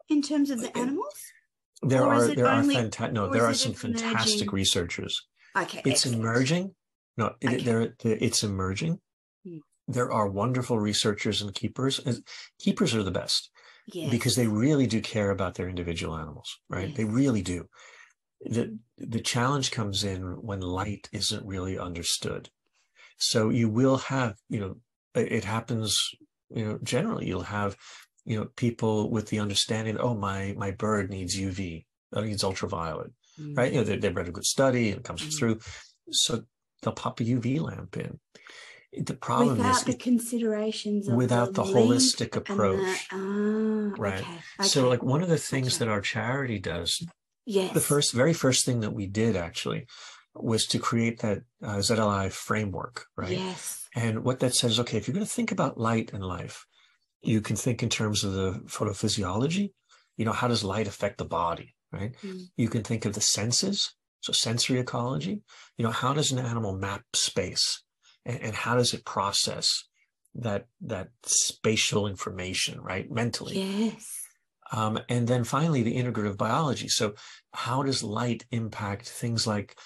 in 0.08 0.22
terms 0.22 0.50
of 0.50 0.60
the 0.60 0.68
Uh, 0.76 0.82
animals? 0.82 1.14
there 1.82 2.02
or 2.04 2.14
are 2.14 2.28
there 2.34 2.46
only- 2.48 2.76
are 2.76 2.82
fanta- 2.84 3.12
no 3.12 3.30
there 3.32 3.44
are 3.46 3.54
some 3.54 3.72
fantastic 3.74 4.52
researchers. 4.52 5.26
Okay. 5.56 5.78
It's 5.78 6.04
excellent. 6.06 6.18
emerging. 6.20 6.74
No, 7.16 7.34
it, 7.40 7.46
Okay. 7.48 7.62
there 7.64 7.94
it's 8.04 8.42
emerging. 8.44 9.00
There 9.92 10.12
are 10.12 10.28
wonderful 10.28 10.78
researchers 10.78 11.42
and 11.42 11.54
keepers. 11.54 12.00
Keepers 12.58 12.94
are 12.94 13.02
the 13.02 13.10
best 13.10 13.50
Yes. 13.86 14.10
because 14.10 14.36
they 14.36 14.46
really 14.46 14.86
do 14.86 15.00
care 15.00 15.30
about 15.30 15.54
their 15.54 15.68
individual 15.68 16.16
animals, 16.16 16.48
right? 16.68 16.94
They 16.94 17.04
really 17.04 17.42
do. 17.42 17.68
The 18.40 18.78
the 18.96 19.20
challenge 19.20 19.70
comes 19.70 20.04
in 20.04 20.22
when 20.42 20.60
light 20.60 21.08
isn't 21.12 21.44
really 21.46 21.78
understood. 21.78 22.48
So 23.18 23.50
you 23.50 23.68
will 23.68 23.98
have, 23.98 24.36
you 24.48 24.60
know, 24.60 24.76
it 25.14 25.44
happens, 25.44 25.98
you 26.54 26.64
know, 26.64 26.78
generally 26.82 27.26
you'll 27.26 27.42
have, 27.42 27.76
you 28.24 28.38
know, 28.38 28.46
people 28.56 29.10
with 29.10 29.28
the 29.28 29.40
understanding, 29.40 29.98
oh, 29.98 30.14
my 30.14 30.54
my 30.56 30.70
bird 30.70 31.10
needs 31.10 31.36
UV, 31.36 31.84
it 32.16 32.24
needs 32.24 32.44
ultraviolet, 32.44 33.10
Mm. 33.38 33.56
right? 33.56 33.72
You 33.72 33.78
know, 33.78 33.84
they, 33.84 33.96
they've 33.98 34.16
read 34.16 34.28
a 34.28 34.32
good 34.32 34.44
study, 34.56 34.90
and 34.90 34.98
it 35.00 35.04
comes 35.04 35.22
Mm. 35.22 35.38
through. 35.38 35.58
So 36.10 36.44
they'll 36.82 36.94
pop 36.94 37.20
a 37.20 37.24
UV 37.24 37.58
lamp 37.60 37.96
in. 37.96 38.18
The 38.92 39.14
problem 39.14 39.58
without 39.58 39.76
is 39.76 39.84
the 39.84 39.94
considerations 39.94 41.08
without 41.08 41.54
the 41.54 41.64
link 41.64 41.76
holistic 41.90 42.34
and 42.36 42.44
the- 42.44 42.52
approach. 42.52 43.06
ah, 43.12 43.94
Right. 43.96 44.20
Okay. 44.20 44.38
So 44.62 44.88
like 44.88 45.02
one 45.02 45.22
of 45.22 45.28
the 45.28 45.38
things 45.38 45.68
Gotcha. 45.74 45.78
that 45.80 45.88
our 45.88 46.00
charity 46.00 46.58
does 46.58 47.00
yes. 47.46 47.72
the 47.72 47.80
first 47.80 48.12
very 48.12 48.32
first 48.32 48.64
thing 48.66 48.80
that 48.80 48.92
we 48.92 49.06
did 49.06 49.36
actually 49.36 49.86
was 50.34 50.66
to 50.68 50.78
create 50.78 51.20
that 51.20 51.42
uh, 51.62 51.76
ZLI 51.78 52.30
framework, 52.32 53.06
right? 53.16 53.30
Yes. 53.38 53.88
And 53.94 54.24
what 54.24 54.40
that 54.40 54.54
says, 54.54 54.78
okay, 54.80 54.96
if 54.96 55.06
you're 55.08 55.14
going 55.14 55.26
to 55.26 55.30
think 55.32 55.50
about 55.52 55.78
light 55.78 56.12
and 56.12 56.24
life, 56.24 56.64
you 57.22 57.40
can 57.40 57.56
think 57.56 57.82
in 57.82 57.88
terms 57.88 58.22
of 58.24 58.32
the 58.32 58.52
photophysiology. 58.66 59.72
You 60.16 60.24
know, 60.24 60.32
how 60.32 60.48
does 60.48 60.62
light 60.64 60.86
affect 60.86 61.18
the 61.18 61.24
body, 61.24 61.74
right? 61.92 62.14
Mm. 62.24 62.42
You 62.56 62.68
can 62.68 62.82
think 62.82 63.04
of 63.04 63.14
the 63.14 63.20
senses, 63.20 63.92
so 64.20 64.32
sensory 64.32 64.78
ecology. 64.78 65.42
You 65.76 65.84
know, 65.84 65.90
how 65.90 66.12
does 66.12 66.30
an 66.30 66.38
animal 66.38 66.76
map 66.76 67.02
space, 67.14 67.82
and, 68.24 68.40
and 68.40 68.54
how 68.54 68.76
does 68.76 68.94
it 68.94 69.04
process 69.04 69.84
that 70.34 70.66
that 70.82 71.08
spatial 71.24 72.06
information, 72.06 72.80
right? 72.80 73.10
Mentally. 73.10 73.58
Yes. 73.58 74.06
Um, 74.72 75.00
and 75.08 75.26
then 75.26 75.42
finally, 75.42 75.82
the 75.82 75.96
integrative 75.96 76.36
biology. 76.36 76.86
So, 76.88 77.14
how 77.52 77.82
does 77.82 78.02
light 78.04 78.44
impact 78.52 79.08
things 79.08 79.44
like 79.46 79.76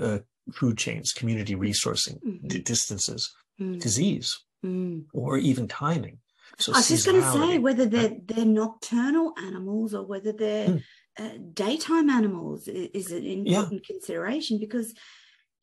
uh, 0.00 0.20
food 0.54 0.78
chains, 0.78 1.12
community 1.12 1.54
resourcing, 1.54 2.18
Mhm. 2.22 2.48
d- 2.48 2.60
distances, 2.60 3.30
Mm, 3.60 3.78
disease, 3.80 4.40
mm. 4.64 5.04
or 5.12 5.36
even 5.38 5.68
timing? 5.68 6.18
So, 6.58 6.72
I 6.72 6.78
was 6.78 6.88
just 6.88 7.04
going 7.06 7.20
to 7.20 7.30
say 7.32 7.58
whether 7.58 7.84
they're 7.86 8.16
they're 8.24 8.46
nocturnal 8.46 9.34
animals 9.38 9.92
or 9.94 10.06
whether 10.06 10.32
they're 10.32 10.68
Hmm. 10.70 10.76
uh, 11.22 11.30
daytime 11.52 12.08
animals 12.10 12.66
is 12.66 13.12
an 13.12 13.22
Yeah. 13.46 13.58
important 13.60 13.86
consideration 13.86 14.58
because 14.58 14.94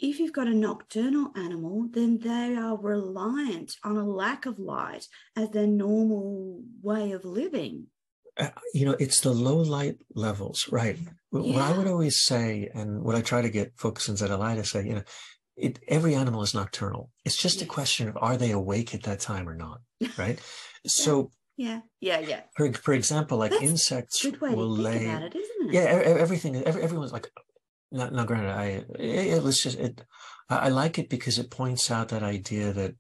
if 0.02 0.20
you've 0.20 0.34
got 0.34 0.48
a 0.48 0.54
nocturnal 0.54 1.32
animal, 1.36 1.88
then 1.92 2.18
they 2.20 2.56
are 2.56 2.76
reliant 2.78 3.76
on 3.84 3.96
a 3.98 4.04
lack 4.04 4.46
of 4.46 4.60
light 4.60 5.08
as 5.36 5.52
their 5.52 5.68
normal 5.68 6.62
way 6.82 7.12
of 7.12 7.24
living. 7.24 7.88
Uh, 8.38 8.50
you 8.74 8.86
know, 8.86 8.96
it's 9.00 9.20
the 9.22 9.32
low 9.32 9.58
light 9.58 9.98
levels, 10.16 10.68
right? 10.72 10.98
What 11.30 11.46
what 11.46 11.62
I 11.62 11.78
would 11.78 11.88
always 11.88 12.22
say, 12.22 12.70
and 12.74 13.04
what 13.04 13.16
I 13.16 13.22
try 13.22 13.42
to 13.42 13.50
get 13.50 13.74
folks 13.78 14.10
in 14.10 14.16
ZLI 14.16 14.56
to 14.56 14.64
say, 14.64 14.86
you 14.86 14.96
know, 14.96 15.04
it, 15.58 15.80
every 15.88 16.16
animal 16.16 16.42
is 16.42 16.54
nocturnal. 16.54 17.12
It's 17.26 17.38
just 17.38 17.62
a 17.62 17.66
question 17.66 18.08
of 18.08 18.18
are 18.22 18.38
they 18.38 18.52
awake 18.52 18.96
at 18.96 19.04
that 19.04 19.20
time 19.20 19.48
or 19.48 19.56
not, 19.56 19.82
right? 20.18 20.40
So, 20.88 21.30
Yeah, 21.58 21.82
yeah, 22.00 22.20
yeah. 22.22 22.42
for, 22.58 22.74
for 22.74 22.94
example, 22.94 23.38
like 23.38 23.52
That's 23.52 23.62
insects 23.64 24.24
Good 24.24 24.42
way 24.42 24.56
will 24.56 24.76
to 24.76 24.82
think 24.84 24.96
lay 24.96 25.06
about 25.06 25.24
it, 25.24 25.36
isn't 25.36 25.70
it? 25.70 25.74
yeah 25.76 25.82
everything 26.26 26.56
every, 26.56 26.82
everyone's 26.82 27.12
like 27.14 27.30
now, 27.92 28.10
now 28.10 28.26
granted 28.26 28.52
i 28.52 28.66
it, 29.00 29.28
it 29.36 29.44
was 29.44 29.60
just 29.62 29.78
it 29.80 30.04
I, 30.50 30.56
I 30.68 30.70
like 30.70 30.98
it 31.00 31.10
because 31.10 31.38
it 31.40 31.50
points 31.52 31.92
out 31.92 32.10
that 32.10 32.24
idea 32.24 32.72
that 32.74 32.96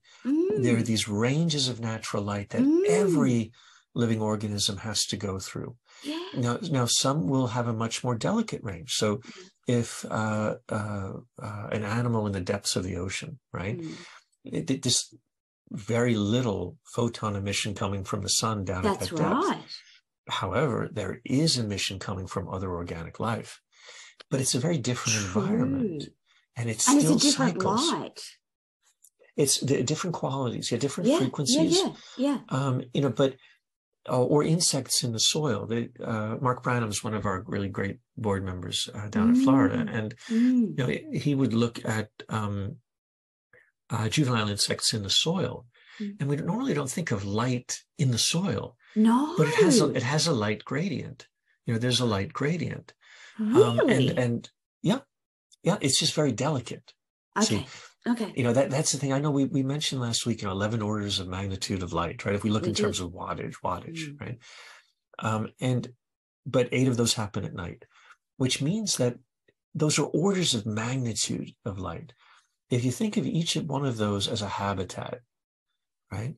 there 0.63 0.75
are 0.77 0.82
Mm, 0.82 0.86
these 0.86 1.08
ranges 1.08 1.67
of 1.69 1.80
natural 1.80 2.23
light 2.23 2.49
that 2.49 2.62
Mm. 2.62 2.86
every 2.88 3.51
living 3.95 4.21
organism 4.21 4.77
has 4.77 5.06
to 5.08 5.17
go 5.17 5.39
through 5.39 5.75
yeah. 6.04 6.19
now 6.36 6.58
now 6.71 6.86
some 6.86 7.27
will 7.27 7.47
have 7.47 7.67
a 7.67 7.73
much 7.73 8.04
more 8.04 8.15
delicate 8.15 8.63
range 8.63 8.91
so 8.93 9.17
Mm. 9.17 9.49
if 9.67 10.06
uh, 10.10 10.56
uh, 10.69 11.13
uh, 11.41 11.67
an 11.71 11.84
animal 11.84 12.25
in 12.27 12.34
the 12.34 12.41
depths 12.41 12.75
of 12.75 12.84
the 12.84 12.97
ocean 12.97 13.39
right 13.54 13.77
Mm. 13.80 13.95
it, 14.43 14.71
it 14.71 14.84
just 14.84 15.15
very 15.71 16.15
little 16.15 16.77
photon 16.95 17.36
emission 17.38 17.73
coming 17.73 18.04
from 18.04 18.21
the 18.23 18.30
sun 18.41 18.65
down 18.65 18.86
at 18.86 18.99
That's 18.99 19.10
that 19.12 19.17
depth. 19.17 19.71
However, 20.27 20.89
there 20.91 21.21
is 21.23 21.58
emission 21.58 21.97
coming 21.97 22.27
from 22.27 22.47
other 22.49 22.71
organic 22.71 23.19
life, 23.19 23.61
but 24.29 24.39
it's 24.41 24.55
a 24.55 24.60
very 24.60 24.77
different 24.77 25.17
environment, 25.25 26.03
and 26.55 26.69
it's 26.69 26.88
And 26.88 26.97
it's 26.97 27.05
still 27.07 27.17
a 27.17 27.19
different 27.19 27.62
cycles. 27.62 27.91
light. 27.91 28.21
It's 29.38 29.60
the 29.60 29.81
different 29.84 30.13
qualities, 30.15 30.71
yeah, 30.71 30.77
different 30.77 31.10
Yeah, 31.10 31.17
frequencies. 31.19 31.77
yeah, 31.77 31.93
yeah, 32.17 32.27
yeah. 32.27 32.39
Um, 32.49 32.84
you 32.93 33.01
know, 33.01 33.10
but 33.10 33.36
uh, 34.10 34.23
or 34.23 34.43
insects 34.43 35.03
in 35.03 35.12
the 35.12 35.19
soil. 35.19 35.67
They, 35.67 35.89
uh, 36.03 36.36
Marc 36.41 36.63
Branham 36.63 36.89
is 36.89 37.03
one 37.03 37.13
of 37.13 37.23
our 37.25 37.43
really 37.45 37.69
great 37.69 37.99
board 38.17 38.43
members 38.43 38.89
uh, 38.95 39.07
down 39.10 39.29
in 39.29 39.36
Florida, 39.36 39.77
Mm. 39.86 39.93
and 39.97 40.15
Mm. 40.27 40.62
you 40.77 40.84
know 41.12 41.19
he 41.19 41.36
would 41.36 41.53
look 41.53 41.86
at 41.86 42.10
um, 42.27 42.77
uh, 43.91 44.10
juvenile 44.10 44.49
insects 44.49 44.93
in 44.93 45.03
the 45.03 45.10
soil, 45.10 45.65
Mm. 45.99 46.15
and 46.19 46.29
we 46.29 46.36
normally 46.38 46.73
don't 46.73 46.89
think 46.89 47.12
of 47.12 47.23
light 47.25 47.84
in 47.97 48.10
the 48.12 48.17
soil, 48.17 48.75
No, 48.95 49.36
but 49.38 49.47
it 49.49 49.55
has 49.55 49.79
a, 49.81 49.88
it 49.91 50.03
has 50.03 50.25
a 50.27 50.34
light 50.34 50.65
gradient. 50.65 51.27
You 51.65 51.73
know, 51.73 51.79
there's 51.79 51.99
a 51.99 52.05
light 52.05 52.34
gradient. 52.34 52.93
Really. 53.39 53.80
Um, 53.80 53.89
and 53.89 54.10
and 54.20 54.50
yeah, 54.82 55.00
yeah, 55.63 55.78
it's 55.82 56.00
just 56.00 56.13
very 56.13 56.32
delicate. 56.32 56.94
okay, 57.41 57.65
okay. 58.08 58.34
You 58.36 58.44
know 58.44 58.54
that 58.54 58.70
that's 58.70 58.91
the 58.91 58.98
thing. 58.98 59.13
I 59.13 59.20
know 59.20 59.32
we 59.32 59.46
we 59.46 59.63
mentioned 59.63 60.02
last 60.02 60.26
week. 60.26 60.41
You 60.41 60.48
know, 60.48 60.54
eleven 60.54 60.82
orders 60.82 61.20
of 61.20 61.28
magnitude 61.28 61.84
of 61.84 61.94
light, 61.94 62.26
right? 62.26 62.36
If 62.36 62.44
we 62.44 62.50
look 62.50 62.63
We 62.63 62.70
in 62.70 62.74
did. 62.74 62.82
terms 62.84 63.00
of 63.00 63.12
wattage, 63.12 63.56
wattage, 63.63 64.00
Mm. 64.10 64.22
right? 64.22 64.38
Um, 65.20 65.50
and 65.60 65.94
but 66.46 66.70
eight 66.72 66.88
of 66.88 66.98
those 66.98 67.13
happen 67.13 67.46
at 67.46 67.54
night, 67.54 67.86
which 68.38 68.62
means 68.62 68.98
that 68.98 69.17
those 69.76 70.00
are 70.00 70.06
orders 70.08 70.54
of 70.54 70.65
magnitude 70.65 71.52
of 71.65 71.80
light. 71.80 72.13
If 72.70 72.84
you 72.84 72.91
think 72.91 73.17
of 73.17 73.26
each 73.26 73.56
one 73.56 73.86
of 73.86 73.98
those 73.98 74.28
as 74.28 74.41
a 74.41 74.48
habitat, 74.48 75.20
right? 76.12 76.36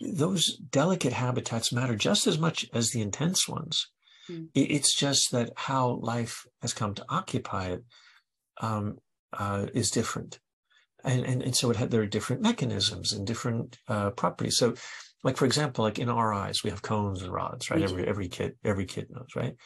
Those 0.00 0.56
delicate 0.56 1.12
habitats 1.12 1.72
matter 1.72 1.94
just 1.96 2.26
as 2.26 2.38
much 2.38 2.66
as 2.72 2.90
the 2.90 3.00
intense 3.00 3.48
ones. 3.48 3.90
Mm. 4.30 4.48
It's 4.54 4.94
just 4.94 5.32
that 5.32 5.52
how 5.56 5.98
life 6.02 6.46
has 6.62 6.72
come 6.72 6.94
to 6.94 7.04
occupy 7.08 7.68
it 7.68 7.84
um, 8.60 8.98
uh, 9.32 9.66
is 9.74 9.90
different. 9.90 10.38
And, 11.04 11.24
and, 11.24 11.42
and 11.42 11.54
so 11.54 11.70
it 11.70 11.76
had, 11.76 11.90
there 11.90 12.00
are 12.00 12.06
different 12.06 12.42
mechanisms 12.42 13.12
and 13.12 13.26
different 13.26 13.78
uh, 13.88 14.10
properties. 14.10 14.56
So 14.56 14.74
like, 15.22 15.36
for 15.36 15.46
example, 15.46 15.84
like 15.84 15.98
in 15.98 16.08
our 16.08 16.32
eyes, 16.32 16.62
we 16.62 16.70
have 16.70 16.82
cones 16.82 17.22
and 17.22 17.32
rods, 17.32 17.70
right? 17.70 17.82
Every, 17.82 18.06
every 18.06 18.28
kid, 18.28 18.56
every 18.62 18.84
kid 18.84 19.08
knows, 19.10 19.28
right? 19.34 19.56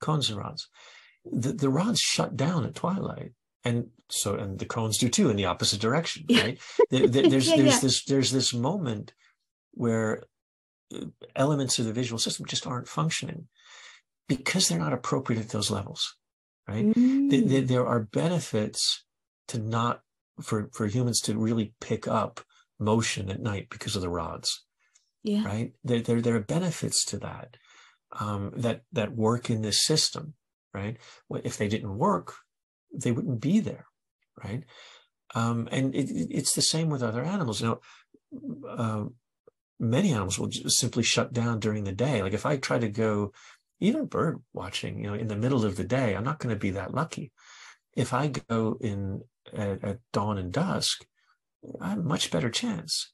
Cones 0.00 0.30
and 0.30 0.38
rods. 0.38 0.68
The, 1.24 1.52
the 1.52 1.70
rods 1.70 2.00
shut 2.00 2.36
down 2.36 2.64
at 2.64 2.74
twilight. 2.74 3.32
And 3.64 3.88
so, 4.08 4.36
and 4.36 4.58
the 4.58 4.66
cones 4.66 4.98
do 4.98 5.08
too 5.08 5.28
in 5.28 5.36
the 5.36 5.46
opposite 5.46 5.80
direction, 5.80 6.26
right? 6.30 6.58
there, 6.90 7.08
there, 7.08 7.22
there's, 7.30 7.48
yeah, 7.48 7.56
there's 7.56 7.74
yeah. 7.74 7.80
this, 7.80 8.04
there's 8.04 8.30
this 8.30 8.54
moment 8.54 9.14
where 9.72 10.22
uh, 10.94 11.06
elements 11.34 11.78
of 11.78 11.86
the 11.86 11.92
visual 11.92 12.18
system 12.18 12.46
just 12.46 12.66
aren't 12.66 12.88
functioning 12.88 13.48
because 14.28 14.68
they're 14.68 14.78
not 14.78 14.92
appropriate 14.92 15.40
at 15.40 15.50
those 15.50 15.70
levels, 15.70 16.16
right? 16.68 16.86
Mm. 16.86 17.68
there 17.68 17.86
are 17.86 18.00
benefits 18.00 19.04
to 19.48 19.58
not 19.58 20.00
for 20.42 20.68
for 20.72 20.86
humans 20.86 21.20
to 21.22 21.38
really 21.38 21.74
pick 21.80 22.06
up 22.06 22.40
motion 22.78 23.30
at 23.30 23.40
night 23.40 23.68
because 23.70 23.96
of 23.96 24.02
the 24.02 24.08
rods. 24.08 24.64
Yeah. 25.22 25.44
Right. 25.44 25.72
There 25.82 26.00
there, 26.00 26.20
there 26.20 26.36
are 26.36 26.40
benefits 26.40 27.04
to 27.06 27.18
that 27.18 27.56
um, 28.18 28.52
that 28.56 28.82
that 28.92 29.16
work 29.16 29.50
in 29.50 29.62
this 29.62 29.84
system. 29.84 30.34
Right. 30.72 30.98
If 31.42 31.56
they 31.56 31.68
didn't 31.68 31.96
work, 31.96 32.34
they 32.92 33.12
wouldn't 33.12 33.40
be 33.40 33.60
there. 33.60 33.86
Right. 34.42 34.64
Um, 35.34 35.68
and 35.72 35.94
it, 35.94 36.08
it's 36.30 36.54
the 36.54 36.62
same 36.62 36.90
with 36.90 37.02
other 37.02 37.24
animals. 37.24 37.60
You 37.60 37.66
know, 37.66 38.68
uh, 38.68 39.04
many 39.80 40.12
animals 40.12 40.38
will 40.38 40.48
just 40.48 40.78
simply 40.78 41.02
shut 41.02 41.32
down 41.32 41.60
during 41.60 41.84
the 41.84 41.92
day. 41.92 42.22
Like 42.22 42.32
if 42.32 42.46
I 42.46 42.56
try 42.56 42.78
to 42.78 42.88
go 42.88 43.32
even 43.80 44.06
bird 44.06 44.40
watching, 44.52 45.02
you 45.02 45.08
know, 45.08 45.14
in 45.14 45.28
the 45.28 45.36
middle 45.36 45.64
of 45.64 45.76
the 45.76 45.84
day, 45.84 46.14
I'm 46.14 46.24
not 46.24 46.38
going 46.38 46.54
to 46.54 46.58
be 46.58 46.70
that 46.70 46.94
lucky. 46.94 47.32
If 47.94 48.12
I 48.12 48.28
go 48.28 48.76
in 48.80 49.22
at, 49.52 49.84
at 49.84 49.98
dawn 50.12 50.38
and 50.38 50.52
dusk, 50.52 51.04
I 51.80 51.90
have 51.90 51.98
a 51.98 52.02
much 52.02 52.30
better 52.30 52.50
chance. 52.50 53.12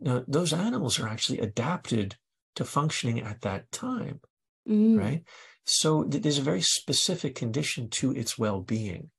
Now, 0.00 0.24
those 0.26 0.52
animals 0.52 0.98
are 0.98 1.08
actually 1.08 1.38
adapted 1.38 2.16
to 2.56 2.64
functioning 2.64 3.20
at 3.20 3.42
that 3.42 3.70
time, 3.70 4.20
mm. 4.68 4.98
right? 4.98 5.22
So 5.64 6.04
th- 6.04 6.22
there's 6.22 6.38
a 6.38 6.42
very 6.42 6.62
specific 6.62 7.34
condition 7.34 7.88
to 7.90 8.12
its 8.12 8.36
well-being. 8.36 9.10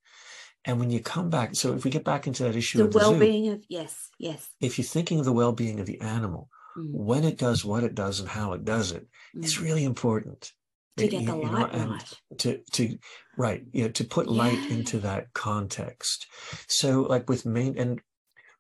And 0.66 0.80
when 0.80 0.90
you 0.90 1.02
come 1.02 1.30
back, 1.30 1.56
so 1.56 1.74
if 1.74 1.84
we 1.84 1.92
get 1.92 2.06
back 2.06 2.28
into 2.28 2.44
that 2.44 2.56
issue 2.56 2.78
the 2.78 2.86
of 2.86 2.94
the 2.94 2.98
well-being 2.98 3.46
zoo, 3.46 3.52
of 3.54 3.64
yes, 3.68 4.10
yes. 4.18 4.50
If 4.62 4.78
you're 4.78 4.86
thinking 4.86 5.20
of 5.20 5.26
the 5.26 5.34
well-being 5.34 5.80
of 5.80 5.86
the 5.86 6.00
animal, 6.02 6.50
mm. 6.78 6.90
when 6.92 7.24
it 7.24 7.38
does 7.38 7.66
what 7.66 7.84
it 7.84 7.96
does 7.96 8.20
and 8.20 8.30
how 8.30 8.54
it 8.54 8.64
does 8.64 8.92
it, 8.92 9.08
mm. 9.36 9.44
it's 9.44 9.60
really 9.60 9.84
important 9.84 10.52
to 10.98 11.08
get 11.08 11.26
the 11.26 11.36
light 11.36 11.74
know, 11.74 11.86
right. 11.88 12.14
To 12.40 12.60
to 12.74 12.98
right, 13.38 13.64
you 13.72 13.84
know, 13.84 13.90
to 13.90 14.04
put 14.04 14.28
yeah. 14.28 14.44
light 14.44 14.72
into 14.72 15.00
that 15.00 15.34
context. 15.34 16.28
So 16.68 17.02
like 17.02 17.30
with 17.30 17.46
main 17.46 17.78
and 17.78 18.02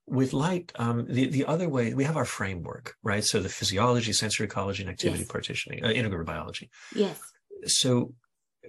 with 0.05 0.33
light, 0.33 0.71
um, 0.75 1.05
the, 1.07 1.27
the 1.27 1.45
other 1.45 1.69
way, 1.69 1.93
we 1.93 2.03
have 2.03 2.17
our 2.17 2.25
framework, 2.25 2.95
right? 3.03 3.23
So 3.23 3.39
the 3.39 3.49
physiology, 3.49 4.11
sensory 4.11 4.47
ecology, 4.47 4.83
and 4.83 4.89
activity 4.89 5.23
yes. 5.23 5.31
partitioning, 5.31 5.83
uh, 5.83 5.89
integrative 5.89 6.25
biology. 6.25 6.69
Yes. 6.93 7.19
So, 7.65 8.13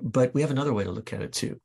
but 0.02 0.32
we 0.32 0.42
have 0.42 0.52
another 0.52 0.72
way 0.72 0.84
to 0.84 0.92
look 0.92 1.12
at 1.12 1.22
it 1.22 1.32
too. 1.32 1.60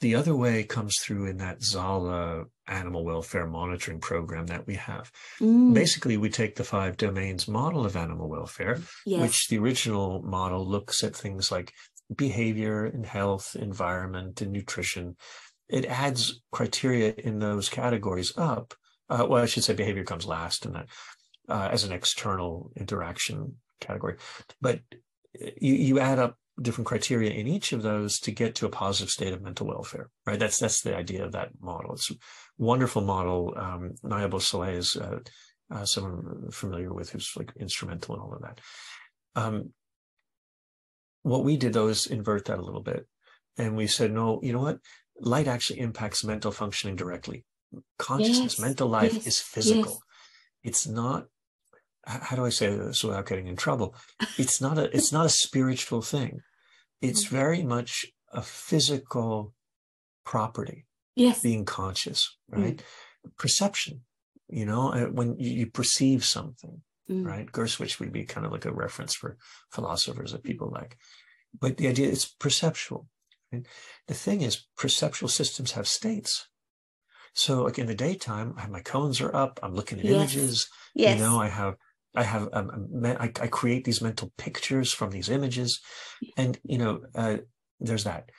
The 0.00 0.14
other 0.14 0.34
way 0.34 0.62
comes 0.64 0.96
through 1.02 1.26
in 1.26 1.36
that 1.38 1.62
Zala 1.62 2.44
animal 2.70 3.04
welfare 3.04 3.46
monitoring 3.46 4.00
program 4.00 4.46
that 4.46 4.66
we 4.66 4.76
have. 4.76 5.10
Mm. 5.40 5.74
Basically, 5.74 6.16
we 6.16 6.30
take 6.30 6.56
the 6.56 6.64
five 6.64 6.96
domains 6.96 7.48
model 7.48 7.84
of 7.84 7.96
animal 7.96 8.28
welfare, 8.28 8.80
yes. 9.04 9.20
which 9.20 9.48
the 9.48 9.58
original 9.58 10.22
model 10.22 10.66
looks 10.66 11.02
at 11.04 11.16
things 11.16 11.50
like 11.50 11.72
behavior 12.14 12.86
and 12.86 13.04
health, 13.06 13.56
environment 13.58 14.40
and 14.40 14.52
nutrition. 14.52 15.16
It 15.68 15.86
adds 15.86 16.40
criteria 16.50 17.14
in 17.16 17.38
those 17.38 17.68
categories 17.68 18.32
up. 18.36 18.74
Uh, 19.08 19.26
well, 19.28 19.42
I 19.42 19.46
should 19.46 19.64
say 19.64 19.74
behavior 19.74 20.04
comes 20.04 20.26
last 20.26 20.64
in 20.64 20.72
that 20.72 20.86
uh, 21.48 21.68
as 21.70 21.84
an 21.84 21.92
external 21.92 22.70
interaction 22.76 23.56
category. 23.80 24.16
But 24.60 24.80
you, 25.34 25.74
you 25.74 25.98
add 26.00 26.18
up 26.18 26.36
different 26.60 26.86
criteria 26.86 27.30
in 27.30 27.46
each 27.46 27.72
of 27.72 27.82
those 27.82 28.18
to 28.20 28.30
get 28.30 28.54
to 28.56 28.66
a 28.66 28.70
positive 28.70 29.10
state 29.10 29.32
of 29.32 29.42
mental 29.42 29.66
welfare, 29.66 30.10
right? 30.26 30.38
That's 30.38 30.58
that's 30.58 30.82
the 30.82 30.96
idea 30.96 31.24
of 31.24 31.32
that 31.32 31.50
model. 31.60 31.94
It's 31.94 32.10
a 32.10 32.14
wonderful 32.58 33.02
model. 33.02 33.54
Um, 33.56 33.94
Naya 34.02 34.28
Boisselier 34.28 34.76
is 34.76 34.96
uh, 34.96 35.20
uh, 35.70 35.84
someone 35.84 36.50
familiar 36.50 36.92
with 36.92 37.10
who's 37.10 37.32
like 37.36 37.52
instrumental 37.58 38.14
in 38.14 38.20
all 38.20 38.34
of 38.34 38.42
that. 38.42 38.60
Um, 39.36 39.70
what 41.22 41.44
we 41.44 41.56
did 41.56 41.72
though 41.72 41.88
is 41.88 42.06
invert 42.06 42.46
that 42.46 42.58
a 42.58 42.62
little 42.62 42.82
bit, 42.82 43.06
and 43.56 43.76
we 43.76 43.86
said, 43.86 44.12
no, 44.12 44.40
you 44.42 44.52
know 44.52 44.60
what? 44.60 44.78
Light 45.20 45.48
actually 45.48 45.80
impacts 45.80 46.24
mental 46.24 46.50
functioning 46.50 46.96
directly. 46.96 47.44
Consciousness, 47.98 48.58
yes. 48.58 48.58
mental 48.58 48.88
life 48.88 49.14
yes. 49.14 49.26
is 49.26 49.40
physical. 49.40 49.92
Yes. 49.92 50.00
It's 50.62 50.86
not 50.86 51.26
how 52.06 52.36
do 52.36 52.44
I 52.44 52.48
say 52.48 52.74
this 52.74 53.04
without 53.04 53.26
getting 53.26 53.46
in 53.46 53.56
trouble? 53.56 53.94
It's 54.38 54.60
not 54.60 54.78
a 54.78 54.94
it's 54.96 55.12
not 55.12 55.26
a 55.26 55.30
spiritual 55.30 56.02
thing. 56.02 56.40
It's 57.00 57.24
mm-hmm. 57.24 57.36
very 57.36 57.62
much 57.62 58.06
a 58.32 58.42
physical 58.42 59.54
property. 60.24 60.86
Yes. 61.16 61.42
Being 61.42 61.64
conscious, 61.64 62.36
right? 62.48 62.76
Mm. 62.76 63.32
Perception, 63.36 64.02
you 64.48 64.64
know, 64.64 64.92
uh, 64.92 65.06
when 65.06 65.36
you 65.38 65.66
perceive 65.66 66.24
something, 66.24 66.82
mm. 67.10 67.26
right? 67.26 67.50
Gurwitsch 67.50 67.98
would 67.98 68.12
be 68.12 68.24
kind 68.24 68.46
of 68.46 68.52
like 68.52 68.64
a 68.64 68.72
reference 68.72 69.14
for 69.14 69.36
philosophers 69.70 70.32
that 70.32 70.44
people 70.44 70.70
like. 70.70 70.96
But 71.58 71.76
the 71.76 71.88
idea 71.88 72.08
is 72.08 72.26
perceptual. 72.26 73.08
Right? 73.52 73.66
The 74.06 74.14
thing 74.14 74.40
is, 74.42 74.66
perceptual 74.76 75.28
systems 75.28 75.72
have 75.72 75.88
states. 75.88 76.48
So, 77.34 77.64
like 77.64 77.78
in 77.78 77.86
the 77.86 77.94
daytime, 77.94 78.54
my 78.70 78.80
cones 78.80 79.20
are 79.20 79.34
up. 79.34 79.60
I'm 79.62 79.74
looking 79.74 79.98
at 79.98 80.04
yes. 80.04 80.14
images. 80.14 80.68
Yes. 80.94 81.18
You 81.18 81.24
know, 81.24 81.40
I 81.40 81.48
have 81.48 81.74
I 82.14 82.24
have 82.24 82.48
um, 82.52 82.88
I, 83.04 83.32
I, 83.40 83.46
create 83.46 83.84
these 83.84 84.02
mental 84.02 84.32
pictures 84.36 84.92
from 84.92 85.10
these 85.10 85.28
images, 85.28 85.80
and 86.36 86.58
you 86.64 86.78
know, 86.78 87.00
uh, 87.14 87.38
there's 87.78 88.04
that. 88.04 88.30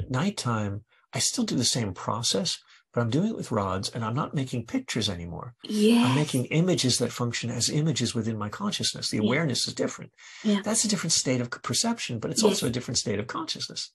At 0.00 0.10
nighttime, 0.10 0.84
I 1.12 1.18
still 1.18 1.44
do 1.44 1.54
the 1.54 1.64
same 1.64 1.92
process, 1.92 2.58
but 2.94 3.02
I'm 3.02 3.10
doing 3.10 3.28
it 3.28 3.36
with 3.36 3.52
rods, 3.52 3.90
and 3.90 4.02
I'm 4.02 4.14
not 4.14 4.34
making 4.34 4.64
pictures 4.64 5.10
anymore. 5.10 5.54
Yeah, 5.64 6.06
I'm 6.06 6.14
making 6.14 6.46
images 6.46 6.98
that 6.98 7.12
function 7.12 7.50
as 7.50 7.68
images 7.68 8.14
within 8.14 8.38
my 8.38 8.48
consciousness. 8.48 9.10
The 9.10 9.18
awareness 9.18 9.68
is 9.68 9.74
different. 9.74 10.10
Yeah. 10.42 10.62
That's 10.64 10.86
a 10.86 10.88
different 10.88 11.12
state 11.12 11.42
of 11.42 11.50
perception, 11.50 12.20
but 12.20 12.30
it's 12.30 12.42
yes. 12.42 12.50
also 12.50 12.66
a 12.66 12.70
different 12.70 12.96
state 12.96 13.18
of 13.18 13.26
consciousness. 13.26 13.92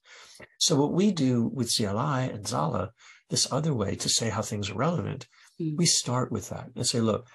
So 0.58 0.76
what 0.76 0.92
we 0.92 1.10
do 1.10 1.50
with 1.52 1.70
ZLI 1.70 2.32
and 2.32 2.46
Zala, 2.46 2.92
this 3.30 3.50
other 3.50 3.74
way 3.74 3.96
to 3.96 4.08
say 4.08 4.28
how 4.28 4.42
things 4.42 4.70
are 4.70 4.74
relevant, 4.74 5.26
mm. 5.60 5.76
we 5.76 5.86
start 5.86 6.30
with 6.30 6.50
that 6.50 6.70
and 6.76 6.86
say, 6.86 7.00
look 7.00 7.26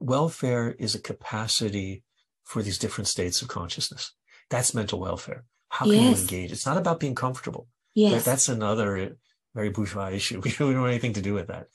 welfare 0.00 0.74
is 0.78 0.94
a 0.94 1.00
capacity 1.00 2.04
for 2.44 2.62
these 2.62 2.78
different 2.78 3.08
states 3.08 3.42
of 3.42 3.48
consciousness. 3.48 4.12
That's 4.50 4.74
mental 4.74 5.00
welfare. 5.00 5.44
How 5.68 5.84
can 5.84 5.94
yes. 5.94 6.16
you 6.16 6.22
engage? 6.22 6.52
It's 6.52 6.66
not 6.66 6.78
about 6.78 7.00
being 7.00 7.14
comfortable. 7.14 7.68
Yes. 7.94 8.24
that's 8.24 8.48
another 8.48 9.16
very 9.54 9.70
bourgeois 9.70 10.10
issue. 10.10 10.40
We 10.44 10.52
don't 10.52 10.74
have 10.74 10.84
anything 10.86 11.14
to 11.14 11.22
do 11.22 11.34
with 11.34 11.48
that. 11.48 11.66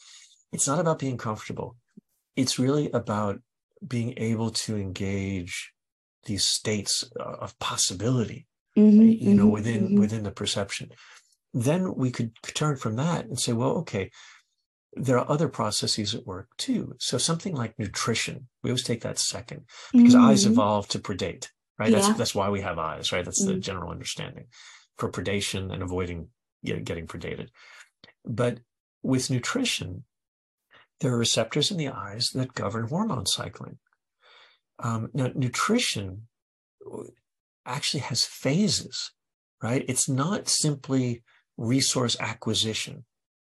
It's 0.51 0.67
not 0.67 0.79
about 0.79 0.99
being 0.99 1.17
comfortable. 1.17 1.75
It's 2.35 2.57
really 2.57 2.89
about 2.91 3.39
being 3.85 4.13
able 4.17 4.51
to 4.51 4.77
engage 4.77 5.73
these 6.25 6.45
states 6.45 7.03
of 7.19 7.57
possibility, 7.59 8.47
mm-hmm, 8.77 9.01
you 9.01 9.33
know, 9.33 9.43
mm-hmm, 9.43 9.51
within 9.51 9.83
mm-hmm. 9.83 9.99
within 9.99 10.23
the 10.23 10.31
perception. 10.31 10.91
Then 11.53 11.95
we 11.95 12.09
could 12.09 12.31
turn 12.43 12.77
from 12.77 12.95
that 12.95 13.25
and 13.25 13.39
say, 13.39 13.53
well, 13.53 13.71
okay, 13.81 14.09
there 14.95 15.17
are 15.17 15.29
other 15.29 15.47
processes 15.47 16.13
at 16.13 16.25
work 16.25 16.49
too. 16.57 16.95
So 16.99 17.17
something 17.17 17.55
like 17.55 17.77
nutrition, 17.79 18.47
we 18.61 18.69
always 18.69 18.83
take 18.83 19.01
that 19.01 19.19
second 19.19 19.65
because 19.91 20.15
mm-hmm. 20.15 20.25
eyes 20.25 20.45
evolved 20.45 20.91
to 20.91 20.99
predate, 20.99 21.47
right? 21.79 21.91
Yeah. 21.91 21.99
That's 21.99 22.17
that's 22.17 22.35
why 22.35 22.49
we 22.49 22.61
have 22.61 22.79
eyes, 22.79 23.11
right? 23.11 23.25
That's 23.25 23.43
mm-hmm. 23.43 23.53
the 23.53 23.59
general 23.59 23.91
understanding 23.91 24.45
for 24.97 25.09
predation 25.09 25.71
and 25.71 25.81
avoiding 25.81 26.29
you 26.61 26.75
know, 26.75 26.81
getting 26.81 27.07
predated. 27.07 27.49
But 28.25 28.59
with 29.01 29.29
nutrition, 29.29 30.05
there 31.01 31.13
are 31.13 31.17
receptors 31.17 31.71
in 31.71 31.77
the 31.77 31.89
eyes 31.89 32.29
that 32.33 32.53
govern 32.53 32.87
hormone 32.87 33.25
cycling. 33.25 33.77
Um, 34.79 35.09
now, 35.13 35.29
nutrition 35.35 36.27
actually 37.65 38.01
has 38.01 38.25
phases, 38.25 39.11
right? 39.61 39.85
It's 39.87 40.09
not 40.09 40.47
simply 40.47 41.23
resource 41.57 42.17
acquisition 42.19 43.05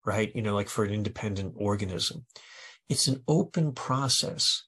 right? 0.06 0.32
You 0.36 0.42
know, 0.42 0.54
like 0.56 0.70
for 0.70 0.84
an 0.84 0.94
independent 0.94 1.54
organism. 1.58 2.26
It's 2.90 3.08
an 3.08 3.24
open 3.28 3.74
process. 3.74 4.64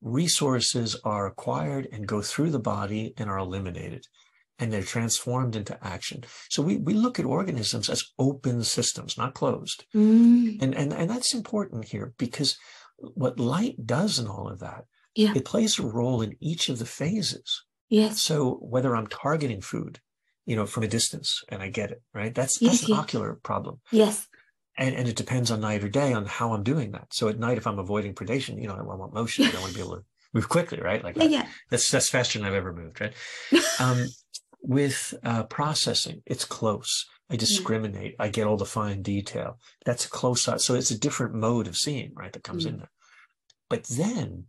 Resources 0.00 0.96
are 1.04 1.26
acquired 1.26 1.88
and 1.92 2.06
go 2.06 2.22
through 2.22 2.50
the 2.50 2.58
body 2.58 3.14
and 3.18 3.28
are 3.28 3.38
eliminated. 3.38 4.04
and 4.60 4.72
they're 4.72 4.82
transformed 4.82 5.54
into 5.54 5.78
action. 5.86 6.24
So 6.50 6.62
we, 6.64 6.78
we 6.78 6.92
look 6.92 7.20
at 7.20 7.24
organisms 7.24 7.88
as 7.88 8.02
open 8.18 8.64
systems, 8.64 9.16
not 9.16 9.32
closed. 9.32 9.84
Mm. 9.94 10.60
And, 10.60 10.74
and, 10.74 10.92
and 10.92 11.08
that's 11.08 11.32
important 11.32 11.84
here 11.84 12.12
because 12.18 12.58
what 12.98 13.38
light 13.38 13.76
does 13.86 14.18
in 14.18 14.26
all 14.26 14.48
of 14.48 14.58
that, 14.58 14.86
Yeah. 15.14 15.32
it 15.36 15.44
plays 15.44 15.78
a 15.78 15.86
role 15.86 16.22
in 16.22 16.34
each 16.40 16.68
of 16.68 16.80
the 16.80 16.86
phases. 16.86 17.62
Yes. 17.88 18.20
So 18.20 18.54
whether 18.60 18.96
I'm 18.96 19.06
targeting 19.06 19.60
food, 19.60 20.00
you 20.44 20.56
know, 20.56 20.66
from 20.66 20.82
a 20.82 20.88
distance 20.88 21.40
and 21.48 21.62
I 21.62 21.68
get 21.70 21.92
it, 21.92 22.02
right? 22.12 22.34
That's, 22.34 22.60
Yes, 22.60 22.72
that's 22.80 22.82
an 22.88 22.88
yes. 22.96 22.98
ocular 22.98 23.38
problem. 23.44 23.80
Yes. 23.92 24.26
And, 24.78 24.94
and 24.94 25.08
it 25.08 25.16
depends 25.16 25.50
on 25.50 25.60
night 25.60 25.82
or 25.82 25.88
day 25.88 26.12
on 26.12 26.24
how 26.24 26.52
I'm 26.52 26.62
doing 26.62 26.92
that. 26.92 27.12
So 27.12 27.28
at 27.28 27.38
night, 27.38 27.58
if 27.58 27.66
I'm 27.66 27.80
avoiding 27.80 28.14
predation, 28.14 28.60
you 28.62 28.68
know, 28.68 28.76
I 28.76 28.82
want 28.82 29.12
motion. 29.12 29.44
I 29.44 29.60
want 29.60 29.72
to 29.72 29.74
be 29.74 29.80
able 29.80 29.96
to 29.96 30.04
move 30.32 30.48
quickly, 30.48 30.80
right? 30.80 31.02
Like 31.02 31.16
Yeah. 31.16 31.22
that. 31.24 31.30
Yeah. 31.30 31.46
that's, 31.68 31.90
that's 31.90 32.08
faster 32.08 32.38
than 32.38 32.46
I've 32.46 32.54
ever 32.54 32.72
moved, 32.72 33.00
right? 33.00 33.12
Um, 33.80 34.06
with 34.62 35.14
uh, 35.24 35.44
processing, 35.44 36.22
it's 36.26 36.44
close. 36.44 37.06
I 37.30 37.36
discriminate. 37.36 38.14
I 38.18 38.28
get 38.28 38.46
all 38.46 38.56
the 38.56 38.64
fine 38.64 39.02
detail. 39.02 39.58
That's 39.84 40.04
a 40.06 40.10
close 40.10 40.48
eye. 40.48 40.56
So 40.56 40.74
it's 40.74 40.90
a 40.90 40.98
different 40.98 41.34
mode 41.34 41.66
of 41.68 41.76
seeing, 41.76 42.12
right? 42.14 42.32
That 42.32 42.42
comes 42.44 42.64
Mm. 42.64 42.68
in 42.70 42.76
there. 42.78 42.90
But 43.68 43.84
then 43.84 44.46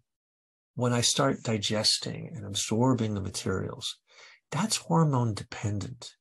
when 0.76 0.94
I 0.94 1.02
start 1.02 1.44
digesting 1.44 2.32
and 2.36 2.46
absorbing 2.46 3.14
the 3.16 3.22
materials, 3.22 3.98
that's 4.52 4.78
hormone 4.78 5.34
dependent, 5.34 6.14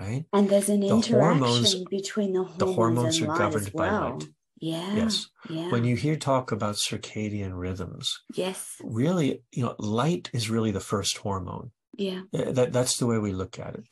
right? 0.00 0.24
And 0.32 0.48
there's 0.48 0.68
an 0.68 0.80
The 0.80 0.88
interaction 0.88 1.18
hormones- 1.18 1.74
between 1.90 2.32
the 2.32 2.40
hormones, 2.44 2.58
the 2.58 2.72
hormones 2.72 3.18
and 3.18 3.28
are 3.28 3.38
governed 3.38 3.66
as 3.66 3.72
by 3.72 3.90
light. 3.90 4.28
Yeah. 4.60 4.94
Yes. 4.94 5.26
Yeah. 5.48 5.70
When 5.70 5.84
you 5.84 5.96
hear 5.96 6.16
talk 6.16 6.52
about 6.52 6.74
circadian 6.76 7.52
rhythms, 7.54 8.12
yes. 8.34 8.74
really, 8.82 9.42
you 9.52 9.62
know, 9.64 9.74
light 9.78 10.30
is 10.34 10.50
really 10.50 10.70
the 10.70 10.80
first 10.80 11.16
hormone. 11.18 11.70
Yeah. 11.96 12.22
That, 12.32 12.72
that's 12.72 12.96
the 12.98 13.06
way 13.06 13.18
we 13.18 13.32
look 13.32 13.58
at 13.58 13.74
it. 13.74 13.84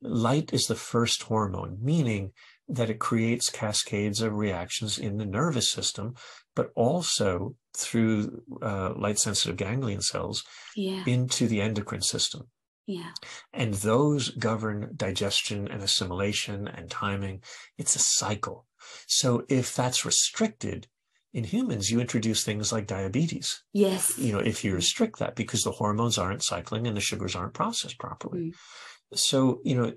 Light 0.00 0.52
is 0.52 0.66
the 0.66 0.74
first 0.74 1.22
hormone, 1.24 1.78
meaning 1.80 2.32
that 2.68 2.88
it 2.88 2.98
creates 2.98 3.50
cascades 3.50 4.22
of 4.22 4.34
reactions 4.34 4.98
in 4.98 5.18
the 5.18 5.26
nervous 5.26 5.70
system, 5.70 6.14
but 6.56 6.70
also 6.74 7.54
through 7.76 8.42
uh, 8.62 8.94
light 8.96 9.18
sensitive 9.18 9.56
ganglion 9.56 10.00
cells 10.00 10.42
Yeah. 10.74 11.04
into 11.06 11.46
the 11.46 11.60
endocrine 11.60 12.00
system. 12.02 12.48
Yeah. 12.86 13.10
And 13.52 13.74
those 13.74 14.30
govern 14.30 14.90
digestion 14.96 15.68
and 15.68 15.82
assimilation 15.82 16.68
and 16.68 16.90
timing. 16.90 17.42
It's 17.78 17.96
a 17.96 17.98
cycle. 18.00 18.66
So 19.06 19.44
if 19.48 19.74
that's 19.74 20.04
restricted 20.04 20.86
in 21.32 21.44
humans, 21.44 21.90
you 21.90 21.98
introduce 22.00 22.44
things 22.44 22.72
like 22.72 22.86
diabetes 22.86 23.62
Yes. 23.72 24.18
you 24.18 24.32
know, 24.32 24.38
if 24.38 24.62
you 24.64 24.74
restrict 24.74 25.18
that 25.18 25.34
because 25.34 25.62
the 25.64 25.72
hormones 25.72 26.18
aren't 26.18 26.44
cycling 26.44 26.86
and 26.86 26.96
the 26.96 27.00
sugars 27.00 27.34
aren't 27.34 27.54
processed 27.54 27.98
properly. 27.98 28.40
Mm. 28.40 29.18
So, 29.18 29.60
you 29.64 29.76
know, 29.76 29.92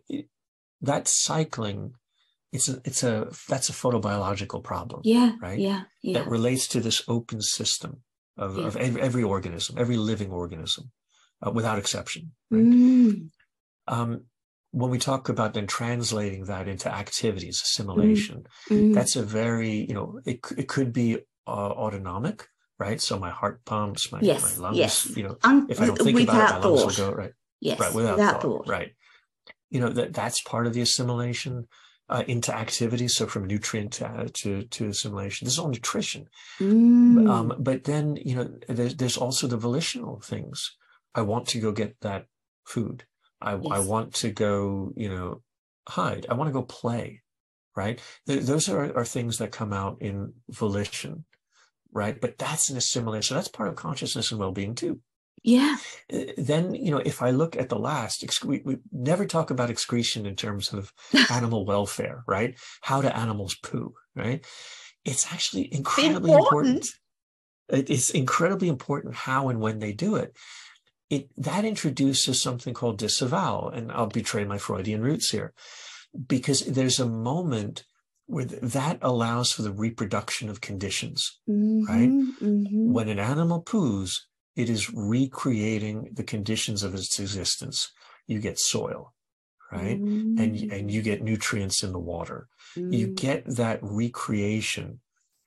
that 0.82 1.08
cycling, 1.08 1.94
it's 2.54 2.70
a, 2.70 2.82
it's 2.86 3.04
a, 3.04 3.28
that's 3.50 3.70
a 3.70 3.74
photobiological 3.74 4.64
problem 4.64 5.02
Yeah. 5.04 5.34
right? 5.42 5.60
Yeah. 5.60 5.84
Yeah. 6.02 6.20
that 6.20 6.28
relates 6.30 6.68
to 6.70 6.80
this 6.80 7.04
open 7.08 7.42
system 7.42 8.02
of, 8.38 8.58
Yeah. 8.58 8.66
of 8.68 8.78
every, 8.78 9.02
every 9.02 9.24
organism, 9.24 9.78
every 9.78 9.98
living 9.98 10.32
organism, 10.32 10.92
uh, 11.46 11.52
without 11.52 11.78
exception. 11.80 12.32
Right? 12.52 12.64
Mm. 12.64 13.30
Um, 13.88 14.22
when 14.72 14.92
we 14.92 14.98
talk 15.00 15.30
about 15.30 15.54
then 15.54 15.66
translating 15.68 16.46
that 16.46 16.68
into 16.68 16.94
activities, 16.94 17.62
assimilation, 17.64 18.46
Mm. 18.70 18.94
that's 18.94 19.16
a 19.16 19.24
very, 19.24 19.86
you 19.88 19.94
know, 19.94 20.20
it, 20.26 20.40
it 20.58 20.68
could 20.68 20.92
be 20.94 21.18
uh, 21.48 21.50
autonomic, 21.50 22.48
right? 22.78 23.00
So 23.02 23.18
my 23.18 23.30
heart 23.32 23.64
pumps, 23.66 24.12
my, 24.12 24.20
Yes, 24.22 24.58
my 24.58 24.64
lungs, 24.64 24.78
yes. 24.78 25.16
you 25.18 25.24
know, 25.24 25.38
Un- 25.44 25.68
if 25.70 25.80
I 25.82 25.86
don't 25.88 25.98
think 25.98 26.20
about 26.20 26.36
it, 26.36 26.62
my 26.62 26.68
lungs 26.68 26.82
thought. 26.98 27.00
will 27.00 27.12
go 27.12 27.18
right, 27.18 27.32
Yes. 27.62 27.80
right, 27.80 27.94
without, 27.94 28.18
without 28.18 28.42
thought, 28.42 28.66
thought. 28.66 28.68
right. 28.70 28.92
You 29.70 29.80
know 29.82 29.90
that 29.90 30.14
that's 30.14 30.42
part 30.44 30.66
of 30.68 30.74
the 30.74 30.82
assimilation 30.82 31.68
uh, 32.10 32.24
into 32.28 32.56
activity. 32.56 33.08
So 33.10 33.26
from 33.28 33.48
nutrient 33.48 33.92
to, 33.94 34.30
to 34.34 34.64
to 34.64 34.88
assimilation, 34.88 35.44
this 35.46 35.54
is 35.56 35.60
all 35.60 35.68
nutrition. 35.70 36.28
Mm. 36.60 37.30
Um, 37.30 37.54
but 37.60 37.84
then 37.84 38.16
you 38.24 38.36
know 38.36 38.50
there's 38.70 38.96
there's 38.96 39.18
also 39.18 39.46
the 39.48 39.58
volitional 39.58 40.22
things. 40.22 40.76
I 41.18 41.22
want 41.22 41.48
to 41.50 41.60
go 41.60 41.72
get 41.72 42.00
that 42.02 42.26
food. 42.66 43.04
I 43.42 43.52
I 43.52 43.80
want 43.80 44.14
to 44.16 44.32
go 44.32 44.94
you 44.96 45.10
know 45.10 45.42
hide. 45.90 46.26
I 46.30 46.36
want 46.36 46.48
to 46.48 46.54
go 46.54 46.64
play. 46.64 47.24
Right. 47.76 48.00
Th- 48.26 48.42
those 48.44 48.70
are 48.70 48.96
are 48.96 49.06
things 49.06 49.38
that 49.38 49.52
come 49.52 49.74
out 49.74 49.98
in 50.02 50.34
volition. 50.50 51.26
Right. 51.92 52.20
But 52.20 52.38
that's 52.38 52.70
an 52.70 52.78
assimilation. 52.78 53.30
So 53.30 53.36
that's 53.36 53.48
part 53.48 53.70
of 53.70 53.76
consciousness 53.76 54.32
and 54.32 54.40
well 54.40 54.52
being 54.52 54.76
too 54.76 55.02
yeah. 55.44 55.78
uh, 56.14 56.20
then 56.38 56.74
you 56.74 56.92
know 56.92 57.02
if 57.06 57.22
i 57.22 57.32
look 57.32 57.56
at 57.56 57.70
the 57.70 57.80
last 57.80 58.24
we, 58.44 58.62
we 58.66 58.78
never 58.92 59.26
talk 59.26 59.50
about 59.50 59.70
excretion 59.70 60.26
in 60.26 60.36
terms 60.36 60.74
of 60.74 60.94
animal 61.32 61.66
welfare 61.66 62.24
right 62.28 62.58
how 62.82 63.02
do 63.02 63.08
animals 63.08 63.56
poo 63.56 63.94
right 64.16 64.46
it's 65.06 65.32
actually 65.32 65.74
incredibly 65.74 66.32
important, 66.32 66.90
Important. 67.70 67.90
It's 67.90 68.10
incredibly 68.10 68.68
important 68.68 69.16
how 69.16 69.50
and 69.50 69.60
when 69.60 69.80
they 69.80 69.94
do 69.94 70.16
it 70.16 70.36
it 71.10 71.30
that 71.38 71.64
introduces 71.66 72.42
something 72.42 72.74
called 72.74 72.98
disavowal 72.98 73.70
and 73.70 73.92
i'll 73.92 74.08
betray 74.08 74.44
my 74.46 74.58
freudian 74.58 75.02
roots 75.02 75.30
here 75.30 75.54
because 76.28 76.62
there's 76.62 77.00
a 77.00 77.08
moment 77.08 77.84
where 78.26 78.46
that 78.46 78.98
allows 79.02 79.52
for 79.52 79.62
the 79.62 79.72
reproduction 79.72 80.50
of 80.50 80.62
conditions 80.62 81.40
Right? 81.48 82.10
Mhm, 82.10 82.34
mhm. 82.42 82.86
when 82.94 83.08
an 83.08 83.20
animal 83.20 83.64
poos, 83.64 84.20
it 84.56 84.70
is 84.70 84.92
recreating 84.94 86.10
the 86.14 86.24
conditions 86.24 86.84
of 86.84 86.94
its 86.94 87.20
existence. 87.20 87.92
You 88.26 88.40
get 88.40 88.60
soil, 88.60 89.14
right? 89.72 90.00
And, 90.42 90.72
and 90.74 90.92
you 90.92 91.02
get 91.02 91.22
nutrients 91.24 91.84
in 91.84 91.92
the 91.94 92.00
water. 92.00 92.48
You 92.76 93.08
Mm. 93.08 93.16
get 93.16 93.40
that 93.46 93.80
recreation. 93.82 95.00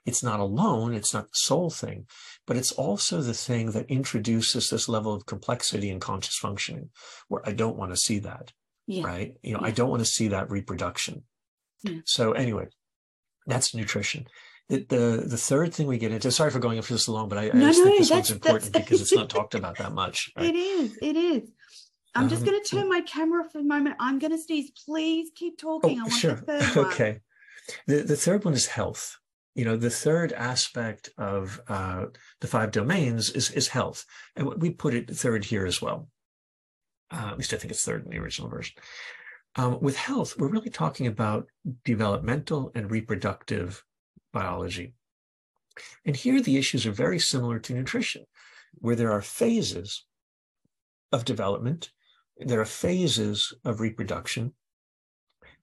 It's 0.07 0.23
not 0.23 0.41
alone, 0.41 0.95
it's 0.95 1.13
not 1.15 1.25
the 1.25 1.35
sole 1.35 1.71
thing, 1.71 2.07
but 2.47 2.57
it's 2.57 2.73
also 2.73 3.21
the 3.21 3.35
thing 3.35 3.73
that 3.73 3.87
introduces 3.91 4.71
this 4.71 4.89
level 4.89 5.13
of 5.13 5.27
complexity 5.27 5.91
and 5.91 6.01
conscious 6.01 6.37
functioning 6.37 6.91
where 7.29 7.47
I 7.47 7.53
don't 7.53 7.77
want 7.77 7.93
to 7.93 7.97
see 7.97 8.19
that, 8.21 8.53
yeah. 8.87 9.05
right? 9.05 9.35
You 9.43 9.55
know, 9.55 9.61
I 9.63 9.71
don't 9.71 9.91
want 9.91 10.01
to 10.01 10.07
see 10.07 10.29
that 10.29 10.51
reproduction. 10.51 11.25
Yeah. 11.83 12.01
So 12.07 12.33
anyway, 12.33 12.69
that's 13.47 13.75
nutrition. 13.75 14.27
The, 14.69 14.87
the 14.89 15.25
the 15.27 15.37
third 15.37 15.75
thing 15.75 15.87
we 15.89 15.99
get 15.99 16.13
into, 16.13 16.31
sorry 16.31 16.51
for 16.53 16.61
going 16.61 16.79
on 16.79 16.83
for 16.83 16.93
this 16.93 17.09
long, 17.09 17.29
but 17.29 17.39
I, 17.39 17.51
I 17.51 17.53
No, 17.55 17.73
think 17.73 17.85
no, 17.87 17.99
this 17.99 18.09
that's- 18.09 18.11
one's 18.11 18.31
important 18.31 18.73
because 18.73 19.01
it's 19.03 19.13
not 19.13 19.29
talked 19.29 19.55
about 19.55 19.79
that 19.79 19.93
much. 19.93 20.31
Right? 20.37 20.47
It 20.47 20.57
is. 20.57 20.99
It 21.03 21.17
is. 21.17 21.51
I'm 22.15 22.29
just 22.29 22.43
Um, 22.43 22.49
going 22.49 22.63
to 22.63 22.69
turn 22.69 22.89
my 22.89 23.01
camera 23.03 23.45
for 23.51 23.59
a 23.59 23.63
moment. 23.63 23.97
I'm 24.01 24.19
going 24.19 24.33
to 24.33 24.39
sneeze. 24.39 24.71
Please 24.85 25.31
keep 25.35 25.59
talking. 25.59 25.99
I 25.99 26.03
Oh, 26.03 26.07
want 26.07 26.13
sure. 26.13 26.35
the 26.35 26.43
third 26.65 26.77
one. 26.85 26.87
okay. 26.87 27.21
The 27.87 28.03
the 28.03 28.17
third 28.17 28.45
one 28.45 28.55
is 28.55 28.67
health. 28.67 29.17
You 29.61 29.67
know, 29.67 29.77
the 29.77 29.91
third 29.91 30.33
aspect 30.33 31.11
of 31.19 31.61
uh, 31.69 32.07
the 32.41 32.47
five 32.47 32.71
domains 32.71 33.29
is 33.29 33.51
is 33.51 33.69
health, 33.69 34.07
and 34.35 34.47
we 34.55 34.71
put 34.71 34.95
it 34.95 35.15
third 35.15 35.45
here 35.45 35.67
as 35.67 35.83
well. 35.83 36.09
Uh, 37.13 37.29
at 37.33 37.37
least 37.37 37.53
I 37.53 37.59
think 37.59 37.71
it's 37.71 37.85
third 37.85 38.07
in 38.07 38.11
the 38.11 38.17
original 38.17 38.49
version. 38.49 38.77
Um, 39.57 39.79
with 39.83 39.97
health, 39.99 40.39
we're 40.39 40.49
really 40.49 40.71
talking 40.71 41.07
about 41.07 41.47
developmental 41.85 42.73
and 42.75 42.91
reproductive 42.91 43.85
biology. 44.33 44.95
And 46.07 46.17
here 46.17 46.41
the 46.41 46.57
issues 46.57 46.87
are 46.87 47.05
very 47.05 47.19
similar 47.19 47.59
to 47.59 47.75
nutrition, 47.75 48.25
where 48.77 48.97
there 48.97 49.13
are 49.13 49.21
phases 49.21 50.07
of 51.13 51.27
development, 51.27 51.91
there 52.39 52.63
are 52.63 52.65
phases 52.87 53.53
of 53.67 53.83
reproduction, 53.83 54.55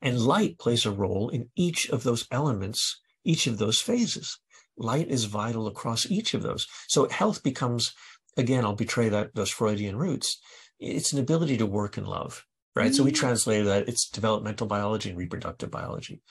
and 0.04 0.22
light 0.22 0.60
plays 0.60 0.86
a 0.86 0.92
role 0.92 1.30
in 1.30 1.50
each 1.56 1.90
of 1.90 2.04
those 2.04 2.28
elements, 2.30 3.02
each 3.28 3.46
of 3.48 3.58
those 3.58 3.80
phases. 3.80 4.40
Light 4.78 5.10
is 5.10 5.26
vital 5.26 5.68
across 5.68 6.10
each 6.10 6.34
of 6.34 6.42
those. 6.44 6.68
So 6.88 7.10
health 7.10 7.44
becomes, 7.44 7.94
again, 8.38 8.64
I'll 8.64 8.76
betray 8.86 9.10
that 9.10 9.36
those 9.36 9.50
Freudian 9.50 9.98
roots. 9.98 10.40
It's 10.80 11.12
an 11.14 11.20
ability 11.20 11.58
to 11.58 11.66
work 11.66 11.98
and 11.98 12.08
love, 12.08 12.46
right? 12.76 12.94
So 12.96 13.04
we 13.04 13.12
Mm. 13.12 13.16
translate 13.16 13.66
that 13.66 13.90
it's 13.90 14.08
developmental 14.10 14.68
biology 14.68 15.10
and 15.10 15.18
reproductive 15.18 15.72
biology. 15.72 16.22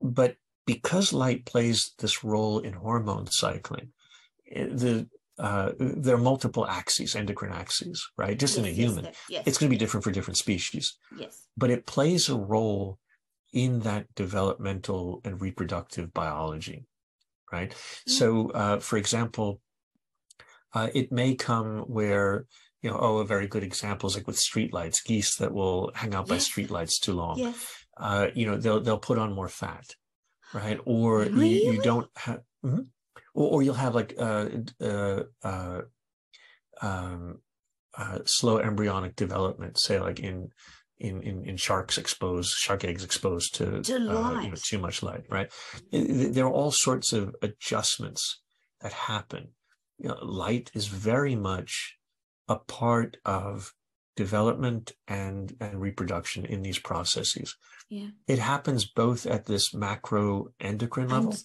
But 0.00 0.36
because 0.64 1.12
light 1.12 1.44
plays 1.44 1.92
this 1.98 2.24
role 2.24 2.58
in 2.60 2.72
hormone 2.74 3.26
cycling, 3.30 3.92
eh, 4.50 4.66
the 4.82 5.08
uh, 5.38 5.72
there 5.78 6.14
are 6.14 6.18
multiple 6.32 6.66
axes, 6.66 7.14
endocrine 7.14 7.52
axes, 7.52 7.98
right? 8.16 8.38
Just 8.38 8.56
in 8.56 8.64
a 8.64 8.68
Yes, 8.68 8.76
yes, 8.78 8.86
human, 8.88 9.04
yes, 9.04 9.16
Yes. 9.28 9.42
it's 9.46 9.58
going 9.58 9.68
to 9.68 9.74
be 9.74 9.78
different 9.78 10.02
for 10.04 10.10
different 10.10 10.38
species 10.38 10.96
yes. 11.14 11.42
but 11.58 11.70
it 11.70 11.84
plays 11.84 12.30
a 12.30 12.36
role 12.54 12.98
in 13.56 13.80
that 13.80 14.04
developmental 14.14 15.22
and 15.24 15.40
reproductive 15.40 16.12
biology, 16.12 16.84
right? 17.50 17.74
Yeah. 18.06 18.18
So, 18.18 18.50
uh, 18.50 18.78
for 18.80 18.98
example, 18.98 19.62
uh, 20.74 20.88
it 20.94 21.10
may 21.10 21.34
come 21.34 21.78
where 21.88 22.44
you 22.82 22.90
know, 22.90 22.98
oh, 23.00 23.16
a 23.18 23.24
very 23.24 23.46
good 23.48 23.64
example 23.64 24.08
is 24.08 24.14
like 24.14 24.26
with 24.26 24.36
streetlights, 24.36 25.02
geese 25.02 25.36
that 25.36 25.52
will 25.52 25.90
hang 25.94 26.14
out 26.14 26.28
by 26.28 26.34
Yes. 26.34 26.48
streetlights 26.50 27.00
too 27.00 27.14
long. 27.14 27.38
Yes. 27.38 27.56
Uh, 27.96 28.28
you 28.34 28.46
know, 28.46 28.58
they'll 28.58 28.82
they'll 28.82 28.98
put 28.98 29.18
on 29.18 29.32
more 29.32 29.48
fat, 29.48 29.86
right? 30.52 30.78
Or 30.84 31.24
you, 31.24 31.46
you 31.72 31.82
don't 31.82 32.08
have, 32.14 32.42
or, 33.34 33.52
or 33.52 33.62
you'll 33.62 33.74
have 33.74 33.94
like 33.94 34.14
uh, 34.18 34.48
uh, 34.80 35.22
uh, 35.42 35.80
um, 36.82 37.38
uh, 37.96 38.18
slow 38.26 38.58
embryonic 38.58 39.16
development, 39.16 39.78
say 39.78 39.98
like 39.98 40.20
in 40.20 40.50
in 40.98 41.22
in, 41.22 41.44
in 41.48 41.56
sharks 41.56 41.98
exposed, 41.98 42.50
shark 42.56 42.84
eggs 42.84 43.04
exposed 43.04 43.54
to, 43.56 43.82
To 43.82 43.94
uh, 43.94 44.40
you 44.42 44.50
know, 44.50 44.54
too 44.56 44.78
much 44.78 45.02
light, 45.02 45.24
right? 45.30 45.50
There 45.92 46.46
are 46.46 46.52
all 46.52 46.70
sorts 46.70 47.12
of 47.12 47.34
adjustments 47.42 48.40
that 48.80 48.92
happen. 48.92 49.48
You 49.98 50.08
know, 50.08 50.18
light 50.22 50.70
is 50.74 50.86
very 50.86 51.34
much 51.36 51.96
a 52.48 52.56
part 52.56 53.16
of 53.24 53.72
development 54.16 54.92
and 55.06 55.54
and 55.60 55.80
reproduction 55.80 56.44
in 56.46 56.62
these 56.62 56.78
processes. 56.78 57.54
Yeah. 57.90 58.08
It 58.26 58.38
happens 58.38 58.84
both 58.86 59.26
at 59.26 59.46
this 59.46 59.74
macro 59.74 60.48
endocrine 60.60 61.08
level, 61.08 61.30
And- 61.32 61.42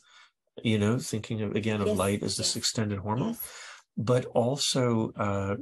you 0.63 0.77
know, 0.77 0.97
thinking 0.99 1.41
of 1.41 1.55
again 1.55 1.81
of 1.81 1.87
Yes, 1.87 1.97
light 1.97 2.23
as 2.23 2.37
this 2.37 2.49
yes, 2.49 2.55
extended 2.57 2.99
hormone, 2.99 3.29
Yes. 3.29 3.51
but 3.97 4.25
also 4.25 5.11
uh, 5.15 5.55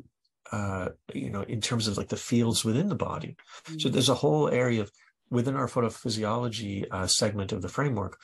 uh, 0.52 0.90
you 1.14 1.30
know 1.30 1.42
in 1.42 1.62
terms 1.62 1.88
of 1.88 1.98
like 1.98 2.10
the 2.10 2.18
fields 2.18 2.66
within 2.66 2.90
the 2.90 2.96
body. 2.96 3.36
So 3.78 3.90
Mm. 3.90 3.92
there's 3.94 4.10
a 4.10 4.16
whole 4.16 4.50
area 4.50 4.82
of 4.82 4.92
within 5.32 5.56
our 5.56 5.68
photophysiology 5.68 6.86
uh, 6.92 7.06
segment 7.08 7.52
of 7.52 7.62
the 7.62 7.70
framework. 7.70 8.18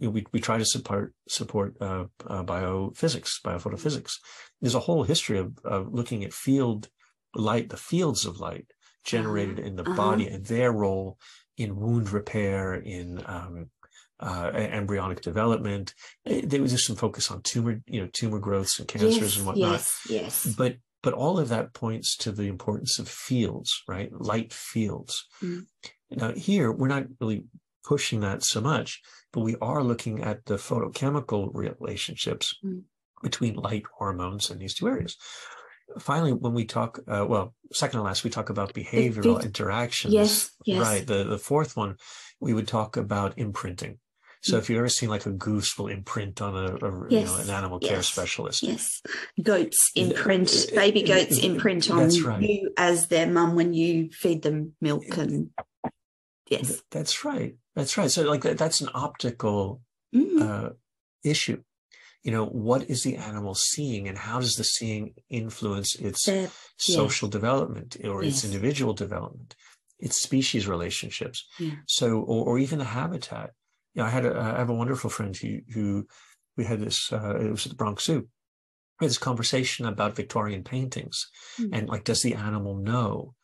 We, 0.00 0.24
we 0.32 0.40
try 0.40 0.56
to 0.58 0.64
support 0.64 1.14
support 1.28 1.76
uh, 1.80 2.04
uh, 2.26 2.42
biophysics, 2.44 3.32
biophotophysics. 3.44 4.12
There's 4.60 4.74
a 4.74 4.80
whole 4.80 5.04
history 5.04 5.38
of, 5.38 5.58
of 5.64 5.92
looking 5.92 6.24
at 6.24 6.32
field 6.32 6.88
light, 7.34 7.68
the 7.68 7.76
fields 7.76 8.24
of 8.24 8.40
light 8.40 8.66
generated 9.04 9.58
in 9.58 9.76
the 9.76 9.82
uh-huh. 9.84 9.96
body 9.96 10.26
and 10.26 10.44
their 10.46 10.72
role 10.72 11.18
in 11.58 11.76
wound 11.76 12.10
repair, 12.10 12.74
in 12.74 13.22
um, 13.26 13.70
uh, 14.20 14.50
embryonic 14.54 15.20
development. 15.20 15.94
Eh, 16.24 16.40
There 16.44 16.62
was 16.62 16.72
just 16.72 16.86
some 16.86 16.96
focus 16.96 17.30
on 17.30 17.42
tumor, 17.42 17.82
you 17.86 18.00
know, 18.00 18.08
tumor 18.12 18.38
growths 18.38 18.78
and 18.78 18.88
cancers 18.88 19.16
yes, 19.20 19.36
and 19.36 19.46
whatnot 19.46 19.72
Yes. 19.72 20.06
Yes. 20.08 20.46
but 20.56 20.76
but 21.06 21.14
all 21.22 21.36
of 21.42 21.48
that 21.54 21.72
points 21.82 22.08
to 22.22 22.28
the 22.38 22.48
importance 22.54 22.92
of 23.00 23.08
fields 23.28 23.70
right 23.94 24.10
light 24.32 24.52
fields 24.72 25.14
Mm. 25.42 25.60
now 26.20 26.30
here 26.48 26.68
we're 26.78 26.94
not 26.96 27.06
really 27.20 27.40
pushing 27.92 28.20
that 28.26 28.40
so 28.52 28.60
much 28.72 28.88
but 29.32 29.44
we 29.48 29.54
are 29.70 29.82
looking 29.90 30.16
at 30.30 30.38
the 30.50 30.58
photochemical 30.68 31.42
relationships 31.66 32.46
Mm. 32.64 32.82
between 33.28 33.54
light 33.68 33.86
hormones 33.98 34.44
in 34.50 34.56
these 34.58 34.74
two 34.78 34.88
areas 34.94 35.12
finally 36.10 36.32
when 36.44 36.54
we 36.58 36.64
talk 36.76 36.90
uh, 37.14 37.24
well 37.32 37.46
second 37.82 37.98
to 38.00 38.04
last 38.08 38.24
we 38.24 38.30
talk 38.36 38.48
about 38.54 38.74
behavioral 38.82 39.42
interactions 39.50 40.12
Yes, 40.20 40.32
yes. 40.72 40.80
right 40.88 41.04
the 41.12 41.20
the 41.34 41.42
fourth 41.50 41.72
one 41.82 41.92
we 42.46 42.52
would 42.56 42.68
talk 42.78 42.90
about 43.04 43.38
imprinting 43.46 43.94
so 44.42 44.56
if 44.58 44.68
you've 44.70 44.78
ever 44.78 44.88
seen 44.88 45.08
like 45.08 45.26
a 45.26 45.30
goose 45.32 45.76
will 45.78 45.88
imprint 45.88 46.40
on 46.40 46.54
a, 46.56 46.74
a 46.76 47.10
you 47.10 47.24
know 47.24 47.36
an 47.36 47.50
animal 47.50 47.78
care 47.78 48.02
specialist 48.02 48.62
Yes. 48.62 49.02
Goats 49.42 49.92
Th- 49.94 50.10
imprint, 50.10 50.50
uh, 50.72 50.74
baby 50.76 51.04
uh, 51.04 51.06
goats 51.16 51.38
uh, 51.42 51.46
imprint 51.46 51.90
on 51.90 52.08
right. 52.24 52.42
you 52.42 52.72
as 52.76 53.08
their 53.08 53.26
mum 53.26 53.54
when 53.54 53.74
you 53.74 54.10
feed 54.12 54.42
them 54.42 54.74
milk 54.80 55.04
and 55.16 55.50
yes. 56.48 56.82
That's 56.90 57.24
right. 57.24 57.56
That's 57.74 57.96
right. 57.98 58.10
So 58.10 58.22
like 58.22 58.42
that, 58.42 58.58
that's 58.58 58.80
an 58.80 58.88
optical 58.94 59.80
Mm. 60.14 60.40
uh, 60.40 60.70
issue. 61.24 61.62
You 62.22 62.30
know, 62.32 62.46
what 62.46 62.88
is 62.88 63.02
the 63.02 63.16
animal 63.16 63.54
seeing 63.54 64.08
and 64.08 64.16
how 64.16 64.38
does 64.40 64.54
the 64.54 64.64
seeing 64.64 65.14
influence 65.28 65.94
its 65.96 66.28
social 66.78 67.28
development 67.28 67.96
or 68.04 68.22
its 68.22 68.44
individual 68.44 68.94
development, 68.94 69.54
its 69.98 70.22
species 70.22 70.66
relationships. 70.66 71.44
Yeah. 71.58 71.72
So, 71.86 72.20
or, 72.20 72.46
or 72.46 72.58
even 72.58 72.78
the 72.78 72.84
habitat. 72.86 73.50
You 73.96 74.02
know, 74.02 74.06
I 74.08 74.10
had 74.10 74.26
a, 74.26 74.38
I 74.38 74.58
have 74.58 74.68
a 74.68 74.74
wonderful 74.74 75.08
friend 75.10 75.34
who, 75.34 75.60
who 75.72 76.06
we 76.56 76.64
had 76.64 76.80
this, 76.80 77.10
uh, 77.12 77.38
it 77.40 77.50
was 77.50 77.64
at 77.64 77.70
the 77.70 77.76
Bronx 77.76 78.04
Zoo. 78.04 78.28
We 79.00 79.06
had 79.06 79.10
this 79.10 79.18
conversation 79.18 79.86
about 79.86 80.14
Victorian 80.16 80.62
paintings 80.64 81.26
Mm. 81.58 81.70
and 81.72 81.88
like, 81.88 82.04
does 82.04 82.20
the 82.22 82.34
animal 82.34 82.76
know? 82.76 83.34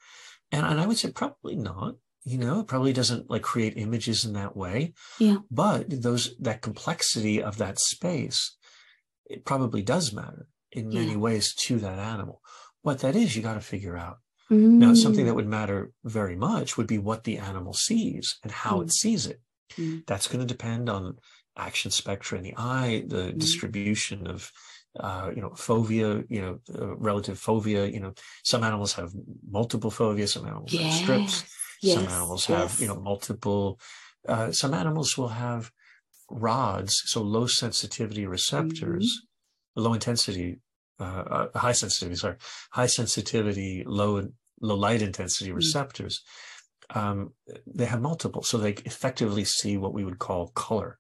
And, 0.51 0.67
and 0.67 0.79
I 0.79 0.87
would 0.87 0.99
say 0.99 1.11
probably 1.11 1.57
not. 1.57 1.95
You 2.25 2.39
know, 2.39 2.61
it 2.61 2.69
probably 2.69 2.93
doesn't 2.93 3.29
like 3.31 3.43
create 3.43 3.77
images 3.77 4.25
in 4.27 4.35
that 4.35 4.55
way. 4.57 4.93
Yeah. 5.19 5.39
But 5.51 5.87
those 6.03 6.37
that 6.39 6.61
complexity 6.61 7.43
of 7.43 7.57
that 7.57 7.81
space, 7.81 8.55
it 9.27 9.45
probably 9.45 9.83
does 9.83 10.13
matter 10.13 10.47
in 10.71 10.91
many 10.91 11.17
ways 11.17 11.53
to 11.67 11.79
that 11.79 11.99
animal. 11.99 12.41
What 12.83 12.99
that 13.01 13.17
is, 13.17 13.35
you 13.35 13.43
got 13.43 13.55
to 13.55 13.61
figure 13.61 13.97
out. 13.97 14.19
Now, 14.51 14.93
something 14.95 15.25
Mm. 15.25 15.29
that 15.29 15.35
would 15.35 15.49
matter 15.49 15.93
very 16.05 16.37
much 16.37 16.77
would 16.77 16.87
be 16.87 16.99
what 16.99 17.25
the 17.25 17.39
animal 17.39 17.73
sees 17.73 18.39
and 18.43 18.53
how 18.53 18.79
Mm. 18.79 18.83
it 18.85 18.93
sees 18.93 19.27
it. 19.27 19.41
Mm. 19.79 20.05
That's 20.07 20.27
going 20.29 20.41
to 20.47 20.55
depend 20.55 20.89
on 20.89 21.19
action 21.57 21.91
spectra 21.91 22.39
in 22.39 22.45
the 22.45 22.55
eye, 22.57 23.05
the 23.07 23.33
Mm. 23.33 23.39
distribution 23.39 24.27
of, 24.27 24.51
uh, 24.99 25.31
you 25.35 25.41
know, 25.43 25.51
fovea, 25.51 26.25
you 26.29 26.41
know, 26.41 26.59
uh, 26.79 26.97
relative 26.97 27.39
fovea. 27.39 27.93
You 27.93 28.01
know, 28.01 28.15
some 28.45 28.63
animals 28.65 28.93
have 28.95 29.13
multiple 29.49 29.91
fovea, 29.91 30.29
some 30.29 30.47
animals 30.47 30.77
have 30.77 30.93
strips. 30.93 31.43
Yes. 31.43 31.51
some 31.83 32.05
yes, 32.05 32.13
animals 32.15 32.47
have, 32.47 32.77
you 32.79 32.87
know, 32.87 32.97
multiple. 33.01 33.81
Uh, 34.29 34.53
some 34.53 34.73
animals 34.75 35.17
will 35.19 35.29
have 35.29 35.71
rods, 36.31 37.03
so 37.07 37.23
low 37.23 37.47
sensitivity 37.47 38.27
receptors, 38.27 39.07
Mm-hmm. 39.07 39.83
low 39.83 39.95
intensity, 39.95 40.61
uh, 41.01 41.05
uh, 41.55 41.59
high 41.59 41.73
sensitivity. 41.73 42.17
Sorry, 42.17 42.37
high 42.73 42.87
sensitivity, 42.87 43.85
low 43.87 44.29
low 44.61 44.77
light 44.77 45.03
intensity 45.03 45.51
Mm. 45.51 45.57
receptors. 45.57 46.23
Um, 46.95 47.33
they 47.67 47.87
have 47.87 48.01
multiple, 48.01 48.43
so 48.43 48.59
they 48.59 48.73
effectively 48.85 49.45
see 49.45 49.77
what 49.77 49.95
we 49.95 50.05
would 50.05 50.19
call 50.19 50.49
color 50.49 50.99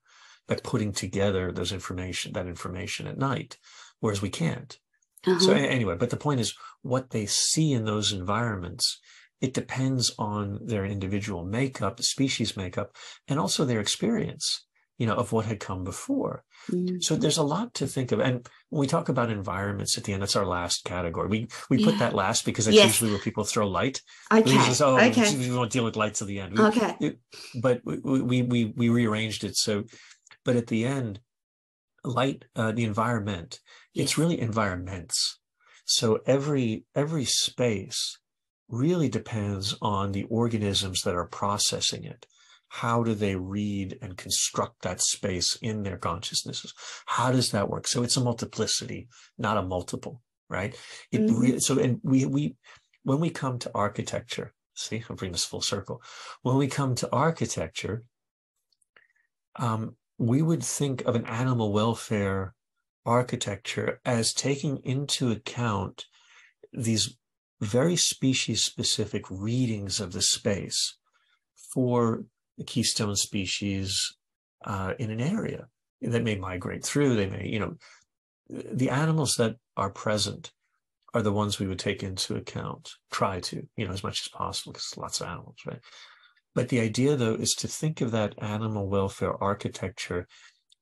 by 0.48 0.56
putting 0.56 0.92
together 0.92 1.52
those 1.52 1.72
information, 1.72 2.32
that 2.32 2.46
information 2.46 3.06
at 3.06 3.18
night, 3.18 3.58
whereas 4.00 4.22
we 4.22 4.30
can't. 4.30 4.78
So 5.24 5.32
Uh-huh. 5.32 5.52
a- 5.52 5.58
anyway, 5.58 5.96
but 5.96 6.10
the 6.10 6.16
point 6.16 6.40
is 6.40 6.54
what 6.82 7.10
they 7.10 7.26
see 7.26 7.72
in 7.72 7.84
those 7.84 8.12
environments. 8.12 8.98
It 9.40 9.54
depends 9.54 10.12
on 10.18 10.58
their 10.64 10.84
individual 10.84 11.44
makeup, 11.44 12.00
species 12.02 12.56
makeup, 12.56 12.96
and 13.28 13.38
also 13.38 13.64
their 13.64 13.80
experience, 13.80 14.66
you 14.98 15.06
know, 15.06 15.14
of 15.14 15.32
what 15.32 15.46
had 15.46 15.58
come 15.58 15.84
before. 15.84 16.44
Mm. 16.70 17.02
So 17.02 17.16
there's 17.16 17.38
a 17.38 17.42
lot 17.42 17.74
to 17.74 17.86
think 17.86 18.12
of. 18.12 18.20
And 18.20 18.46
when 18.68 18.80
we 18.80 18.86
talk 18.86 19.08
about 19.08 19.30
environments 19.30 19.96
at 19.98 20.04
the 20.04 20.12
end, 20.12 20.22
that's 20.22 20.36
our 20.36 20.46
last 20.46 20.84
category. 20.84 21.28
We 21.28 21.48
we 21.70 21.84
put 21.84 21.94
Yeah. 21.94 22.00
that 22.00 22.14
last 22.14 22.44
because 22.44 22.66
that's 22.66 22.76
Yes. 22.76 22.86
usually 22.86 23.10
where 23.10 23.20
people 23.20 23.44
throw 23.44 23.66
light. 23.66 24.00
Okay. 24.30 24.42
Just, 24.68 24.82
oh, 24.82 24.98
okay. 24.98 25.36
we 25.36 25.50
won't 25.56 25.72
deal 25.72 25.84
with 25.84 25.96
light 25.96 26.14
till 26.14 26.26
the 26.26 26.38
end. 26.40 26.56
We- 26.58 26.64
Okay. 26.64 27.16
but 27.60 27.80
we, 27.84 28.22
we 28.22 28.42
we 28.42 28.64
we 28.76 28.88
rearranged 28.88 29.44
it 29.44 29.56
so 29.56 29.84
but 30.44 30.56
at 30.56 30.66
the 30.68 30.84
end 30.84 31.20
light 32.04 32.44
uh, 32.56 32.72
the 32.72 32.84
environment 32.84 33.60
it's 33.94 34.18
really 34.18 34.40
environments 34.40 35.38
so 35.84 36.18
every 36.26 36.84
every 36.94 37.24
space 37.24 38.18
really 38.68 39.08
depends 39.08 39.76
on 39.82 40.12
the 40.12 40.24
organisms 40.24 41.02
that 41.02 41.14
are 41.14 41.26
processing 41.26 42.04
it 42.04 42.26
how 42.80 43.02
do 43.02 43.14
they 43.14 43.36
read 43.36 43.98
and 44.02 44.16
construct 44.16 44.82
that 44.82 45.00
space 45.00 45.56
in 45.60 45.82
their 45.82 45.98
consciousnesses? 45.98 46.72
How 47.06 47.30
does 47.30 47.50
that 47.52 47.68
work? 47.68 47.86
So 47.86 48.02
it's 48.02 48.16
a 48.16 48.24
multiplicity 48.24 49.08
not 49.38 49.58
a 49.58 49.62
multiple 49.62 50.22
right? 50.48 50.74
It 51.10 51.26
Mhm. 51.28 51.40
re- 51.40 51.60
so 51.60 51.78
and 51.78 52.00
we 52.02 52.26
we 52.26 52.56
when 53.04 53.20
we 53.20 53.30
come 53.30 53.58
to 53.60 53.70
architecture 53.74 54.54
see 54.74 55.02
i'll 55.08 55.16
bring 55.16 55.32
this 55.32 55.44
full 55.44 55.60
circle. 55.62 56.02
When 56.42 56.56
we 56.56 56.68
come 56.68 56.94
to 56.96 57.10
architecture 57.12 58.04
um, 59.56 59.96
we 60.18 60.42
would 60.42 60.62
think 60.62 61.02
of 61.02 61.14
an 61.14 61.26
animal 61.26 61.72
welfare 61.72 62.54
architecture 63.04 64.00
as 64.04 64.32
taking 64.32 64.78
into 64.84 65.30
account 65.30 66.06
these 66.72 67.16
very 67.60 67.96
species 67.96 68.64
specific 68.64 69.24
readings 69.30 70.00
of 70.00 70.12
the 70.12 70.22
space 70.22 70.96
for 71.72 72.24
the 72.58 72.64
keystone 72.64 73.16
species 73.16 74.14
uh, 74.64 74.94
in 74.98 75.10
an 75.10 75.20
area 75.20 75.66
that 76.00 76.24
may 76.24 76.36
migrate 76.36 76.84
through. 76.84 77.16
They 77.16 77.26
may, 77.26 77.48
you 77.48 77.58
know, 77.58 77.74
the 78.48 78.90
animals 78.90 79.34
that 79.38 79.56
are 79.76 79.90
present 79.90 80.52
are 81.14 81.22
the 81.22 81.32
ones 81.32 81.58
we 81.58 81.66
would 81.66 81.78
take 81.78 82.02
into 82.02 82.36
account, 82.36 82.90
try 83.10 83.40
to, 83.40 83.66
you 83.76 83.86
know, 83.86 83.92
as 83.92 84.02
much 84.02 84.22
as 84.22 84.28
possible, 84.28 84.72
because 84.72 84.96
lots 84.96 85.20
of 85.20 85.28
animals, 85.28 85.56
right? 85.66 85.80
But 86.54 86.68
the 86.68 86.80
idea, 86.80 87.16
though, 87.16 87.34
is 87.34 87.52
to 87.58 87.68
think 87.68 88.00
of 88.00 88.10
that 88.10 88.34
animal 88.42 88.88
welfare 88.88 89.42
architecture 89.42 90.26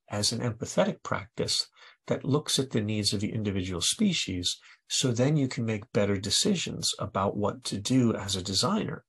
as 0.09 0.33
an 0.33 0.41
empathetic 0.41 1.03
practice 1.03 1.69
that 2.07 2.25
looks 2.25 2.59
at 2.59 2.71
the 2.71 2.81
needs 2.81 3.13
of 3.13 3.21
the 3.21 3.33
individual 3.33 3.81
species. 3.81 4.59
So 4.89 5.13
then 5.13 5.37
you 5.37 5.47
can 5.47 5.65
make 5.65 5.93
better 5.93 6.17
decisions 6.17 6.93
about 6.99 7.37
what 7.37 7.63
to 7.65 7.79
do 7.79 8.15
as 8.15 8.35
a 8.35 8.43
designer. 8.43 9.05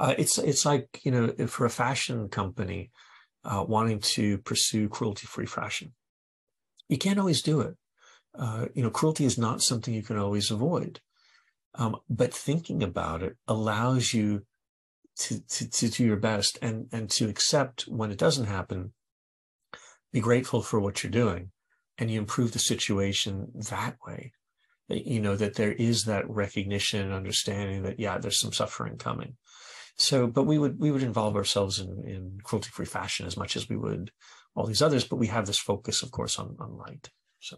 Uh, 0.00 0.14
it's 0.16 0.38
it's 0.38 0.64
like 0.64 1.00
you 1.04 1.12
know 1.12 1.28
for 1.46 1.66
a 1.66 1.70
fashion 1.70 2.28
company 2.30 2.90
uh, 3.44 3.62
wanting 3.68 4.00
to 4.00 4.38
pursue 4.38 4.88
cruelty-free 4.88 5.46
fashion, 5.46 5.92
you 6.88 6.96
can't 6.96 7.18
always 7.18 7.42
do 7.42 7.60
it. 7.60 7.76
Uh, 8.36 8.66
you 8.74 8.82
know, 8.82 8.90
cruelty 8.90 9.26
is 9.26 9.36
not 9.36 9.62
something 9.62 9.92
you 9.92 10.02
can 10.02 10.16
always 10.16 10.50
avoid, 10.50 11.00
um, 11.74 11.96
but 12.08 12.32
thinking 12.32 12.82
about 12.82 13.22
it 13.22 13.36
allows 13.46 14.14
you 14.14 14.42
to, 15.16 15.40
to, 15.48 15.68
to 15.68 15.88
do 15.88 16.04
your 16.04 16.16
best 16.16 16.58
and, 16.62 16.86
and 16.92 17.10
to 17.10 17.28
accept 17.28 17.82
when 17.82 18.10
it 18.10 18.18
doesn't 18.18 18.46
happen, 18.46 18.92
be 20.12 20.20
grateful 20.20 20.62
for 20.62 20.80
what 20.80 21.02
you're 21.02 21.10
doing 21.10 21.50
and 21.98 22.10
you 22.10 22.18
improve 22.18 22.52
the 22.52 22.58
situation 22.58 23.48
that 23.68 23.96
way. 24.06 24.32
you 24.88 25.20
know 25.20 25.36
that 25.36 25.56
there 25.56 25.72
is 25.72 26.04
that 26.04 26.28
recognition 26.28 27.02
and 27.02 27.12
understanding 27.12 27.82
that 27.82 28.00
yeah 28.00 28.18
there's 28.18 28.40
some 28.40 28.52
suffering 28.52 28.96
coming 28.96 29.36
so 30.00 30.26
but 30.26 30.44
we 30.44 30.58
would 30.58 30.78
we 30.78 30.90
would 30.90 31.02
involve 31.02 31.36
ourselves 31.36 31.78
in 31.78 32.04
in 32.06 32.38
cruelty 32.42 32.70
free 32.70 32.86
fashion 32.86 33.26
as 33.26 33.36
much 33.36 33.56
as 33.56 33.68
we 33.68 33.76
would 33.76 34.10
all 34.54 34.66
these 34.66 34.82
others 34.82 35.04
but 35.04 35.16
we 35.16 35.26
have 35.26 35.46
this 35.46 35.58
focus 35.58 36.02
of 36.02 36.10
course 36.10 36.38
on 36.38 36.56
on 36.58 36.76
light 36.76 37.10
so 37.40 37.56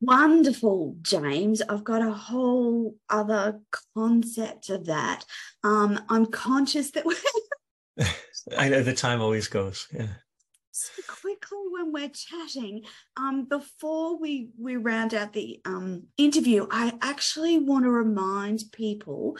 Wonderful, 0.00 0.96
James. 1.00 1.62
I've 1.62 1.84
got 1.84 2.02
a 2.02 2.12
whole 2.12 2.94
other 3.08 3.60
concept 3.96 4.68
of 4.68 4.84
that. 4.84 5.24
Um, 5.62 5.98
I'm 6.10 6.26
conscious 6.26 6.90
that 6.90 7.06
we're 7.06 7.14
I 8.58 8.68
know 8.68 8.82
the 8.82 8.92
time 8.92 9.22
always 9.22 9.48
goes. 9.48 9.88
Yeah. 9.94 10.08
So 10.76 11.02
quickly 11.06 11.58
when 11.70 11.92
we're 11.92 12.08
chatting, 12.08 12.82
um, 13.16 13.44
before 13.44 14.18
we 14.18 14.48
we 14.58 14.74
round 14.74 15.14
out 15.14 15.32
the 15.32 15.60
um, 15.64 16.08
interview, 16.18 16.66
I 16.68 16.94
actually 17.00 17.60
want 17.60 17.84
to 17.84 17.90
remind 17.90 18.64
people 18.72 19.38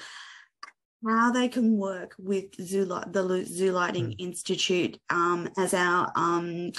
how 1.04 1.32
they 1.32 1.48
can 1.48 1.76
work 1.76 2.14
with 2.20 2.54
Zoo, 2.60 2.84
the 2.84 3.44
Zoo 3.48 3.72
Lighting 3.72 4.10
mm. 4.10 4.14
Institute 4.20 5.00
um, 5.10 5.48
as 5.58 5.74
our 5.74 6.12
um, 6.14 6.70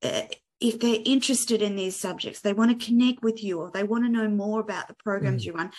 uh, 0.00 0.22
if 0.60 0.78
they're 0.78 1.02
interested 1.04 1.60
in 1.60 1.74
these 1.74 1.96
subjects, 1.96 2.40
they 2.40 2.52
want 2.52 2.70
to 2.70 2.86
connect 2.86 3.24
with 3.24 3.42
you 3.42 3.58
or 3.58 3.72
they 3.74 3.82
want 3.82 4.04
to 4.04 4.10
know 4.10 4.28
more 4.28 4.60
about 4.60 4.86
the 4.86 4.94
programs 4.94 5.42
mm. 5.42 5.46
you 5.46 5.52
run, 5.54 5.72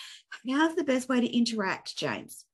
how's 0.46 0.76
the 0.76 0.84
best 0.84 1.08
way 1.08 1.22
to 1.22 1.36
interact, 1.36 1.96
James? 1.96 2.44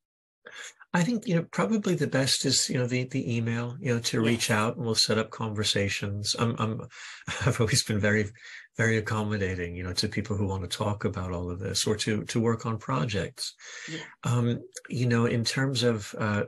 I 0.95 1.03
think 1.03 1.27
you 1.27 1.35
know 1.35 1.47
probably 1.51 1.95
the 1.95 2.07
best 2.07 2.45
is 2.45 2.69
you 2.69 2.79
know 2.79 2.87
the 2.87 3.05
the 3.05 3.37
email 3.37 3.77
you 3.81 3.95
know 3.95 4.01
to 4.01 4.21
reach 4.21 4.51
out 4.51 4.77
and 4.77 4.85
we'll 4.85 4.95
set 4.95 5.19
up 5.19 5.31
conversations. 5.31 6.37
I'm 6.39 6.55
I'm 6.59 6.81
I've 7.47 7.61
always 7.61 7.83
been 7.83 7.99
very 7.99 8.27
very 8.77 8.99
accommodating 8.99 9.75
you 9.75 9.83
know 9.83 9.93
to 9.95 10.09
people 10.09 10.37
who 10.37 10.47
want 10.47 10.63
to 10.63 10.77
talk 10.77 11.05
about 11.05 11.33
all 11.33 11.51
of 11.51 11.61
this 11.61 11.87
or 11.87 11.97
to 11.97 12.25
to 12.25 12.41
work 12.41 12.67
on 12.67 12.77
projects. 12.77 13.55
Yeah. 13.91 14.01
Um, 14.25 14.61
you 14.91 15.07
know 15.07 15.25
in 15.25 15.45
terms 15.45 15.83
of 15.83 16.15
uh, 16.19 16.43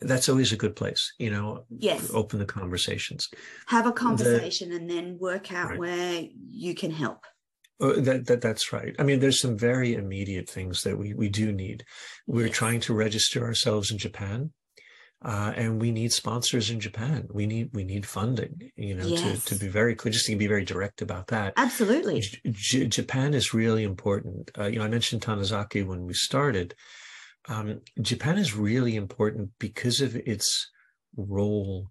that's 0.00 0.28
always 0.28 0.52
a 0.52 0.56
good 0.56 0.76
place 0.76 1.12
you 1.18 1.30
know. 1.30 1.64
Yes. 1.68 2.10
Open 2.14 2.38
the 2.38 2.46
conversations. 2.46 3.28
Have 3.66 3.86
a 3.86 3.92
conversation 3.92 4.70
the, 4.70 4.76
and 4.76 4.88
then 4.88 5.18
work 5.18 5.52
out 5.52 5.70
right. 5.70 5.78
where 5.78 6.22
you 6.50 6.74
can 6.74 6.92
help. 6.92 7.24
Uh, 7.80 7.92
that, 7.98 8.26
that 8.26 8.40
that's 8.40 8.72
right. 8.72 8.94
I 8.98 9.04
mean, 9.04 9.20
there's 9.20 9.40
some 9.40 9.56
very 9.56 9.94
immediate 9.94 10.50
things 10.50 10.82
that 10.82 10.98
we 10.98 11.14
we 11.14 11.28
do 11.28 11.52
need. 11.52 11.84
We're 12.26 12.48
trying 12.48 12.80
to 12.80 12.94
register 12.94 13.44
ourselves 13.44 13.92
in 13.92 13.98
Japan, 13.98 14.50
uh, 15.24 15.52
and 15.54 15.80
we 15.80 15.92
need 15.92 16.12
sponsors 16.12 16.70
in 16.70 16.80
Japan. 16.80 17.28
We 17.32 17.46
need 17.46 17.70
we 17.72 17.84
need 17.84 18.04
funding. 18.04 18.72
You 18.74 18.96
know, 18.96 19.06
yes. 19.06 19.44
to 19.44 19.54
to 19.54 19.60
be 19.60 19.68
very 19.68 19.94
clear, 19.94 20.12
just 20.12 20.26
to 20.26 20.34
be 20.34 20.48
very 20.48 20.64
direct 20.64 21.02
about 21.02 21.28
that. 21.28 21.54
Absolutely, 21.56 22.24
J- 22.50 22.88
Japan 22.88 23.32
is 23.32 23.54
really 23.54 23.84
important. 23.84 24.50
Uh, 24.58 24.66
you 24.66 24.80
know, 24.80 24.84
I 24.84 24.88
mentioned 24.88 25.22
Tanizaki 25.22 25.86
when 25.86 26.04
we 26.04 26.14
started. 26.14 26.74
Um, 27.48 27.80
Japan 28.00 28.38
is 28.38 28.56
really 28.56 28.96
important 28.96 29.50
because 29.58 30.00
of 30.00 30.16
its 30.16 30.68
role, 31.16 31.90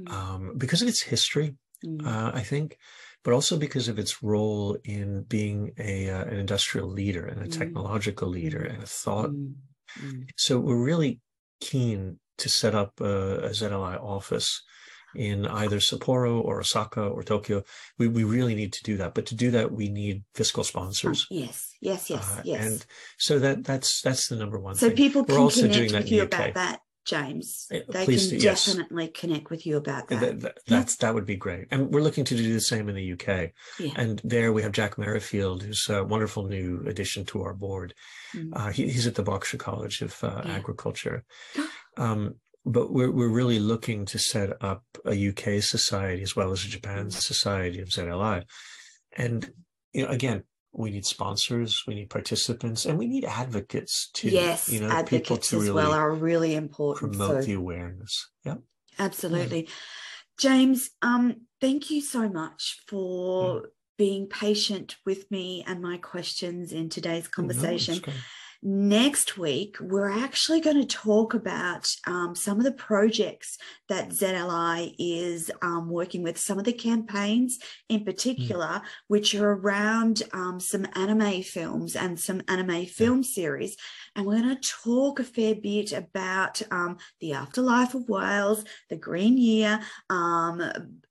mm. 0.00 0.10
um, 0.12 0.54
because 0.56 0.80
of 0.80 0.88
its 0.88 1.02
history. 1.02 1.56
Mm. 1.84 2.06
Uh, 2.06 2.30
I 2.34 2.40
think 2.40 2.78
but 3.24 3.32
also 3.32 3.56
because 3.56 3.88
of 3.88 3.98
its 3.98 4.22
role 4.22 4.76
in 4.84 5.22
being 5.22 5.72
a 5.78 6.10
uh, 6.10 6.24
an 6.24 6.36
industrial 6.36 6.88
leader 6.88 7.26
and 7.26 7.40
a 7.42 7.48
mm. 7.48 7.58
technological 7.58 8.28
leader 8.28 8.62
and 8.62 8.82
a 8.82 8.86
thought. 8.86 9.30
Mm. 9.30 9.54
Mm. 10.00 10.28
So 10.36 10.60
we're 10.60 10.82
really 10.82 11.20
keen 11.60 12.18
to 12.38 12.48
set 12.48 12.74
up 12.74 13.00
a, 13.00 13.38
a 13.38 13.50
ZLI 13.50 14.02
office 14.02 14.62
in 15.14 15.46
either 15.46 15.78
Sapporo 15.78 16.44
or 16.44 16.58
Osaka 16.58 17.02
or 17.02 17.22
Tokyo. 17.22 17.62
We, 17.98 18.08
we 18.08 18.24
really 18.24 18.54
need 18.54 18.72
to 18.72 18.82
do 18.82 18.96
that. 18.96 19.14
But 19.14 19.26
to 19.26 19.36
do 19.36 19.52
that, 19.52 19.70
we 19.70 19.88
need 19.88 20.24
fiscal 20.34 20.64
sponsors. 20.64 21.26
Oh, 21.30 21.34
yes, 21.36 21.72
yes, 21.80 22.10
yes, 22.10 22.36
uh, 22.36 22.42
yes. 22.44 22.66
And 22.66 22.86
so 23.18 23.38
that 23.38 23.64
that's 23.64 24.02
that's 24.02 24.28
the 24.28 24.36
number 24.36 24.58
one. 24.58 24.74
So 24.74 24.88
thing. 24.88 24.96
people 24.96 25.24
can 25.24 25.36
We're 25.36 25.40
also 25.40 25.62
connect 25.62 25.78
doing 25.78 25.92
that 25.92 26.02
with 26.02 26.12
you 26.12 26.22
about 26.22 26.54
that 26.54 26.80
James. 27.04 27.66
Eh, 27.70 27.80
they 27.88 28.04
Please, 28.04 28.30
can 28.30 28.40
yes. 28.40 28.66
definitely 28.66 29.08
connect 29.08 29.50
with 29.50 29.66
you 29.66 29.76
about 29.76 30.08
that. 30.08 30.20
that, 30.20 30.40
that 30.40 30.58
that's 30.66 30.96
that 30.96 31.14
would 31.14 31.26
be 31.26 31.36
great. 31.36 31.66
And 31.70 31.90
we're 31.90 32.02
looking 32.02 32.24
to 32.24 32.36
do 32.36 32.52
the 32.52 32.60
same 32.60 32.88
in 32.88 32.94
the 32.94 33.12
UK. 33.12 33.50
Yeah. 33.78 33.92
And 33.96 34.20
there 34.24 34.52
we 34.52 34.62
have 34.62 34.72
Jack 34.72 34.98
Merrifield, 34.98 35.62
who's 35.62 35.86
a 35.88 36.04
wonderful 36.04 36.44
new 36.46 36.82
addition 36.86 37.24
to 37.26 37.42
our 37.42 37.54
board. 37.54 37.94
Mm. 38.34 38.50
Uh, 38.52 38.70
he, 38.70 38.88
he's 38.88 39.06
at 39.06 39.14
the 39.14 39.22
Berkshire 39.22 39.58
College 39.58 40.02
of 40.02 40.22
uh, 40.22 40.42
yeah. 40.44 40.52
Agriculture. 40.52 41.24
Um, 41.96 42.34
but 42.66 42.92
we're 42.92 43.12
we're 43.12 43.28
really 43.28 43.60
looking 43.60 44.04
to 44.06 44.18
set 44.18 44.50
up 44.60 44.82
a 45.06 45.28
UK 45.28 45.62
society 45.62 46.24
as 46.24 46.34
well 46.34 46.50
as 46.50 46.64
a 46.64 46.68
Japan 46.68 47.06
mm. 47.06 47.12
society 47.12 47.78
of 47.78 47.90
ZLI. 47.90 48.42
And 49.16 49.48
you 49.92 50.04
know, 50.04 50.08
again, 50.08 50.42
we 50.76 50.90
need 50.90 51.06
sponsors, 51.06 51.84
we 51.86 51.94
need 51.94 52.10
participants, 52.10 52.84
and 52.84 52.98
we 52.98 53.06
need 53.06 53.24
advocates 53.24 54.10
too. 54.12 54.28
Yes, 54.28 54.70
you 54.70 54.80
know, 54.80 54.88
advocates 54.88 55.52
as 55.52 55.60
really 55.60 55.72
well 55.72 55.92
are 55.92 56.12
really 56.12 56.54
important. 56.54 57.12
Promote 57.12 57.42
so. 57.42 57.46
the 57.46 57.54
awareness. 57.54 58.28
Yeah, 58.44 58.56
absolutely. 58.98 59.68
James, 60.38 60.90
um, 61.00 61.42
thank 61.60 61.90
you 61.90 62.00
so 62.00 62.28
much 62.28 62.80
for 62.88 63.60
mm. 63.60 63.64
being 63.96 64.26
patient 64.26 64.96
with 65.06 65.30
me 65.30 65.64
and 65.66 65.80
my 65.80 65.96
questions 65.96 66.72
in 66.72 66.88
today's 66.88 67.28
conversation. 67.28 68.00
No, 68.04 68.12
next 68.64 69.36
week, 69.36 69.76
we're 69.78 70.10
actually 70.10 70.60
going 70.60 70.80
to 70.80 70.86
talk 70.86 71.34
about 71.34 71.94
um, 72.06 72.34
some 72.34 72.58
of 72.58 72.64
the 72.64 72.72
projects 72.72 73.58
that 73.90 74.08
ZLI 74.08 74.94
is 74.98 75.50
um, 75.60 75.90
working 75.90 76.22
with, 76.22 76.38
some 76.38 76.58
of 76.58 76.64
the 76.64 76.72
campaigns 76.72 77.58
in 77.90 78.00
hmm. 78.00 78.04
particular, 78.06 78.66
mm. 78.66 78.82
which 79.08 79.34
are 79.34 79.52
around 79.52 80.22
um, 80.32 80.58
some 80.58 80.86
anime 80.96 81.42
films 81.42 81.94
and 81.94 82.18
some 82.18 82.42
anime 82.48 82.86
film 82.86 83.22
series. 83.22 83.76
And 84.16 84.26
we're 84.26 84.40
going 84.40 84.56
to 84.56 84.70
talk 84.84 85.18
a 85.18 85.24
fair 85.24 85.54
bit 85.56 85.92
about 85.92 86.62
um, 86.70 86.98
the 87.20 87.32
afterlife 87.32 87.94
of 87.94 88.08
whales, 88.08 88.64
the 88.88 88.96
green 88.96 89.36
year, 89.36 89.80
um, 90.08 90.62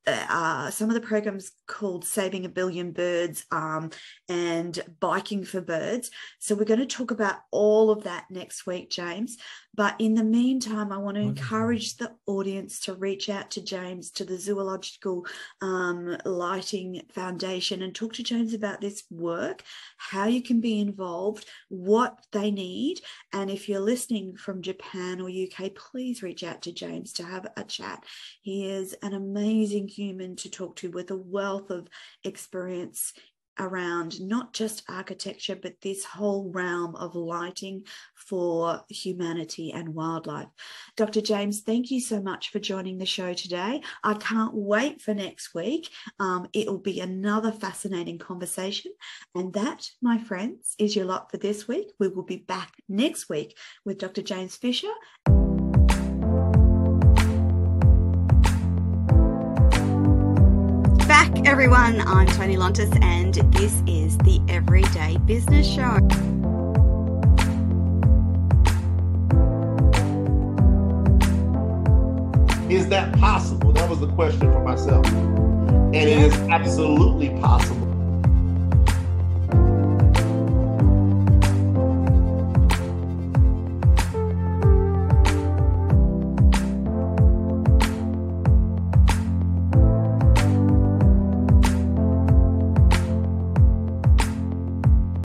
uh, 0.08 0.70
some 0.70 0.90
of 0.90 0.94
the 0.94 1.02
programs 1.02 1.52
called 1.68 2.06
Saving 2.06 2.46
a 2.46 2.50
Billion 2.50 2.92
Birds 2.92 3.46
um, 3.52 3.90
and 4.30 4.80
Biking 5.00 5.44
for 5.44 5.62
Birds. 5.62 6.12
So 6.40 6.56
we're 6.56 6.64
going 6.64 6.80
to 6.80 6.86
talk 6.86 7.12
about 7.12 7.36
all 7.52 7.90
of 7.90 8.04
that 8.04 8.26
next 8.30 8.66
week, 8.66 8.90
James. 8.90 9.38
But 9.76 9.96
in 10.00 10.14
the 10.14 10.24
meantime, 10.24 10.92
I 10.92 10.98
want 10.98 11.16
to 11.16 11.22
encourage 11.22 11.98
the 11.98 12.14
audience 12.28 12.80
to 12.82 12.94
reach 12.94 13.28
out 13.28 13.50
to 13.52 13.62
James, 13.62 14.12
to 14.12 14.26
the 14.26 14.38
Zoological 14.38 15.26
um, 15.62 16.16
Lighting 16.26 17.02
Foundation, 17.12 17.82
and 17.82 17.94
talk 17.94 18.14
to 18.14 18.24
James 18.24 18.54
about 18.54 18.82
this 18.82 19.04
work, 19.10 19.64
how 19.98 20.28
you 20.28 20.44
can 20.44 20.62
be 20.62 20.80
involved, 20.80 21.48
what 21.70 22.20
they 22.32 22.52
need. 22.52 23.02
And 23.32 23.50
if 23.50 23.68
you're 23.68 23.80
listening 23.80 24.36
from 24.36 24.62
Japan 24.62 25.20
or 25.20 25.30
UK, 25.30 25.74
please 25.74 26.22
reach 26.22 26.44
out 26.44 26.62
to 26.64 26.72
James 26.72 27.12
to 27.14 27.24
have 27.24 27.48
a 27.58 27.64
chat. 27.64 28.04
He 28.42 28.70
is 28.70 28.94
an 29.02 29.14
amazing 29.14 29.88
human 29.88 30.36
to 30.38 30.52
talk 30.52 30.76
to 30.78 30.92
with 30.92 31.10
a 31.10 31.18
wealth 31.18 31.72
of 31.72 31.88
experience 32.24 33.14
around 33.60 34.20
not 34.20 34.54
just 34.54 34.84
architecture, 34.90 35.56
but 35.56 35.80
this 35.82 36.04
whole 36.04 36.50
realm 36.52 36.96
of 36.96 37.16
lighting 37.16 37.84
for 38.28 38.82
humanity 38.90 39.72
and 39.72 39.94
wildlife. 39.94 40.48
Dr. 40.96 41.22
James, 41.22 41.62
thank 41.62 41.92
you 41.92 42.00
so 42.00 42.22
much 42.22 42.52
for 42.52 42.60
joining 42.60 42.98
the 42.98 43.06
show 43.06 43.34
today. 43.34 43.82
I 44.04 44.14
can't 44.16 44.54
wait 44.54 45.02
for 45.02 45.14
next 45.14 45.54
week. 45.54 45.90
Um, 46.20 46.48
it 46.54 46.68
will 46.68 46.80
be 46.80 47.00
another 47.00 47.52
fascinating 47.52 48.18
conversation. 48.18 48.92
And 49.36 49.54
that, 49.54 49.90
my 50.02 50.18
friends, 50.18 50.76
is 50.80 50.96
your 50.96 51.06
lot 51.06 51.32
for 51.32 51.38
this 51.38 51.68
week. 51.68 51.92
We 52.00 52.08
will 52.08 52.24
be 52.24 52.38
back 52.38 52.74
next 52.88 53.30
week 53.30 53.58
with 53.86 53.98
Dr. 53.98 54.22
James 54.22 54.56
Fisher. 54.56 54.92
back, 61.14 61.48
everyone. 61.48 62.02
I'm 62.08 62.26
Toni 62.26 62.58
Lontis, 62.58 62.92
and 63.04 63.36
this 63.54 63.84
is 63.86 64.18
the 64.20 64.42
Everyday 64.48 65.18
Business 65.18 65.68
Show. 65.68 66.00
Is 72.70 72.88
that 72.90 73.14
possible? 73.20 73.72
That 73.74 73.90
was 73.90 74.00
the 74.00 74.08
question 74.08 74.52
for 74.52 74.64
myself. 74.64 75.06
And 75.06 75.96
it 75.96 76.18
is 76.18 76.34
absolutely 76.50 77.30
possible. 77.42 77.93